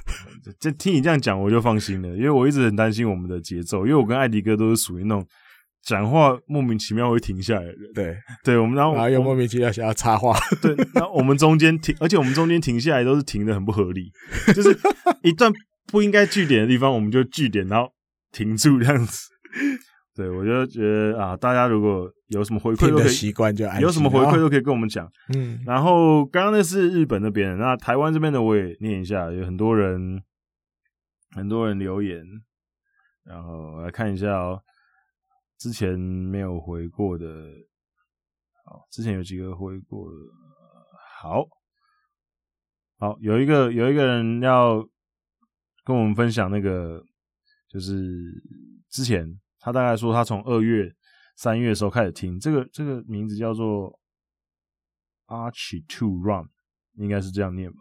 [0.59, 5.27] 这听你这样讲，我就放心了，因为我一直很担心我们的节奏，因为我跟艾迪哥都是属于那种
[5.83, 8.17] 讲话莫名其妙会停下来的人，对。
[8.43, 14.11] 对，我们然后然后又莫名其妙想要插话， 对，然后我们中间停，而且我们中间停下来都是停的很不合理，
[14.53, 14.77] 就是
[15.23, 15.51] 一段
[15.87, 17.89] 不应该句点的地方，我们就句点，然后
[18.31, 19.19] 停住这样子。
[20.13, 25.07] 对，我就觉得啊，大家如果有什么回馈都可以，习惯就有什么回馈都可以跟我们讲。
[25.35, 30.19] 嗯，然后刚刚那是日本那边，那台湾这边的我也念一下，有很多人
[31.35, 32.23] 很多人留言，
[33.25, 34.59] 然后我来看一下哦，
[35.57, 37.25] 之前没有回过的，
[38.65, 40.17] 好，之前有几个回过的，
[41.19, 41.45] 好，
[42.97, 44.87] 好，有一个有一个人要
[45.83, 47.03] 跟我们分享那个，
[47.67, 47.93] 就是
[48.89, 49.39] 之前。
[49.59, 50.89] 他大概说，他从二月、
[51.35, 53.99] 三月的时候开始听这个，这个名字叫做
[55.25, 56.47] Archie to Run，
[56.93, 57.79] 应该是这样念吧。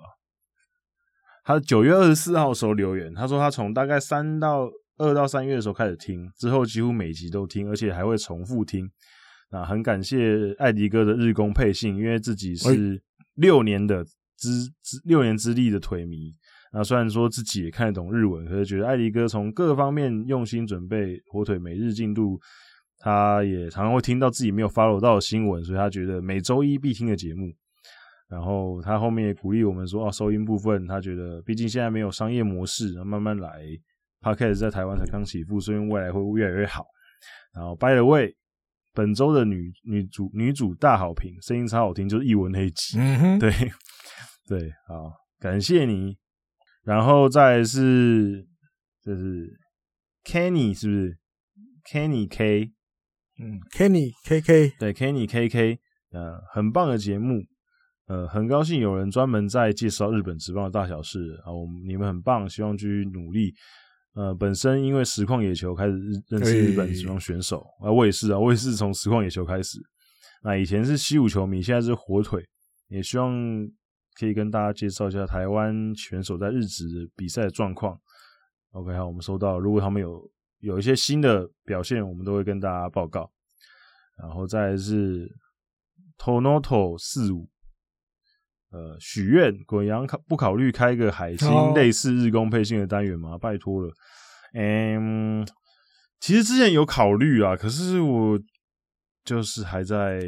[1.45, 8.91] 他九月二十四号的时候留言，他说他从大概三到二到三月的时候开始听，之后几乎每集都听，而且还会重复听。
[9.51, 13.01] 啊，很感谢艾迪哥的日工配信，因为自己是
[13.35, 14.05] 六年的
[14.37, 16.35] 资资六年资历的腿迷。
[16.73, 22.39] 那虽然说自己也看得懂日文，可是觉得艾迪哥从各方面用心准备火腿每日进度，
[22.99, 27.53] 他也常常会听到自己没有 follow 到的新闻，所以他觉得每周一必听的节目。
[28.29, 33.65] 然后他后面也鼓励我们说，啊，收音部分他觉得毕竟现在没有商业模式，慢慢来。
[34.35, 36.85] Podcast 在台湾才刚起步，所以未来会越来越好。
[37.55, 38.35] 然后 By the way。
[38.93, 42.99] 本周的女女主女主大好评，声音超好听，就是一文那一集。
[42.99, 43.53] 嗯哼，对
[44.49, 46.17] 对，好，感谢你。
[46.83, 48.43] 然后再来是，
[49.03, 49.47] 就是
[50.25, 51.19] Kenny 是不是
[51.85, 52.73] ？Kenny K，
[53.39, 55.79] 嗯，Kenny KK，对，Kenny KK，
[56.13, 57.45] 呃，很棒的节目，
[58.07, 63.53] 呃，很高兴有人专门在介绍日本职棒的大小事啊，我们你们很棒，希望继续努力。
[64.17, 65.93] 呃，本身因为实况野球开始
[66.29, 69.79] 认识日本职棒选手啊，我也是啊，我也是从实况野球开始。
[70.43, 72.43] 那以前是西武球迷，现在是火腿，
[72.89, 73.31] 也希望
[74.19, 77.95] 可以跟大家介绍一下台湾选手在日职比赛的状况。
[78.71, 80.27] OK，好，我们收到，如果他们有
[80.61, 83.31] 有一些新的表现，我们都会跟大家报告。
[84.19, 85.31] 然后再来是
[86.17, 87.47] Tonoto 四五，
[88.73, 93.41] 呃，许愿滚羊考不考虑开一个海星类似日工配信的单元吗？Oh.
[93.41, 93.91] 拜托了。
[94.55, 95.47] 嗯，
[96.21, 98.39] 其实之前有考虑啊，可是我
[99.25, 100.21] 就是还在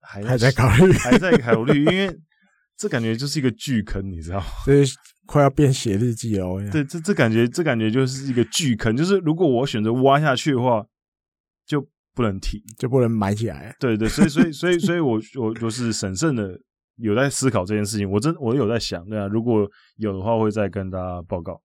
[0.00, 2.18] 还在，还在考虑， 还在考虑，因为
[2.76, 4.46] 这感觉就是一个巨坑，你知道吗？
[4.64, 4.82] 这
[5.26, 6.46] 快要变写日记了。
[6.70, 10.88] 对，这这感觉，这感觉就是一个巨坑，就是如果我选择挖下去的话，就
[12.18, 13.72] 不能提，就不能埋起来。
[13.78, 16.60] 对对，所以所以所以所以我我就是审慎的
[16.96, 21.62] 有在思考这件事情，我真我有在想，对啊，如果有的话，会再跟大家报告。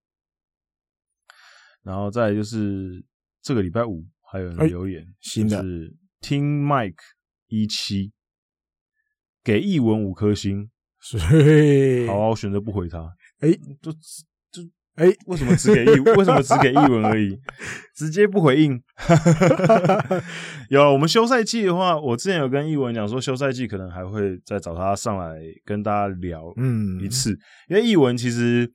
[1.82, 3.04] 然后再就是
[3.42, 6.94] 这个礼拜五还有人留言，欸、新的是听 Mike
[7.48, 8.14] 一七
[9.44, 10.70] 给译文五颗星，
[11.02, 13.00] 所以好，我选择不回他。
[13.40, 14.00] 哎、欸，就就
[14.96, 16.00] 哎、欸，为什么只给译？
[16.00, 17.38] 为什么只给译文而已？
[17.96, 18.82] 直接不回应。
[20.70, 27.40] 有我们休赛季的话，我之前有跟译文讲说，休赛季可能还会再找他上来跟大家聊嗯一次，嗯、
[27.70, 28.72] 因为译文其实。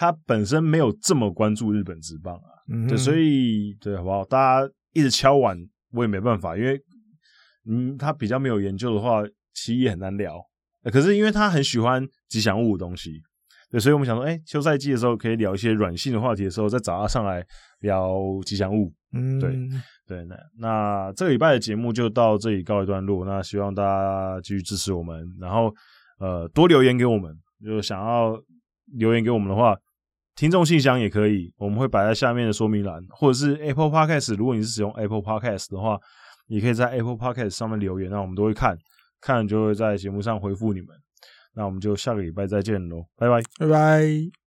[0.00, 4.24] 他本身没有这么关注日本职棒啊，嗯、对，所以对，好不好？
[4.24, 5.58] 大家一直敲碗，
[5.90, 6.80] 我也没办法，因为
[7.68, 10.40] 嗯，他比较没有研究的话，其实也很难聊。
[10.92, 13.20] 可是因为他很喜欢吉祥物的东西，
[13.70, 17.44] 对，所以我们想说，哎、欸，休赛季的时候可以聊一些软性的话题的时候，再找他上来
[17.80, 18.92] 聊吉祥物。
[19.12, 19.50] 嗯，对
[20.06, 23.24] 对，那那这个礼拜的节目就到这里告一段落。
[23.24, 25.72] 那希望大家继续支持我们，然后
[26.18, 27.34] 呃，多留言给我们，
[27.64, 28.38] 就想要
[28.96, 29.76] 留言给我们的话。
[30.34, 34.36] 听众信箱也可以，我们会摆在下面的说明栏，或者是 Apple Podcast。
[34.36, 35.98] 如果你是使用 Apple Podcast 的话，
[36.46, 38.78] 你可以在 Apple Podcast 上面留言，那我们都会看，
[39.20, 40.88] 看就会在节目上回复你们。
[41.58, 44.37] 那我们就下个礼拜再见喽，拜拜，拜拜。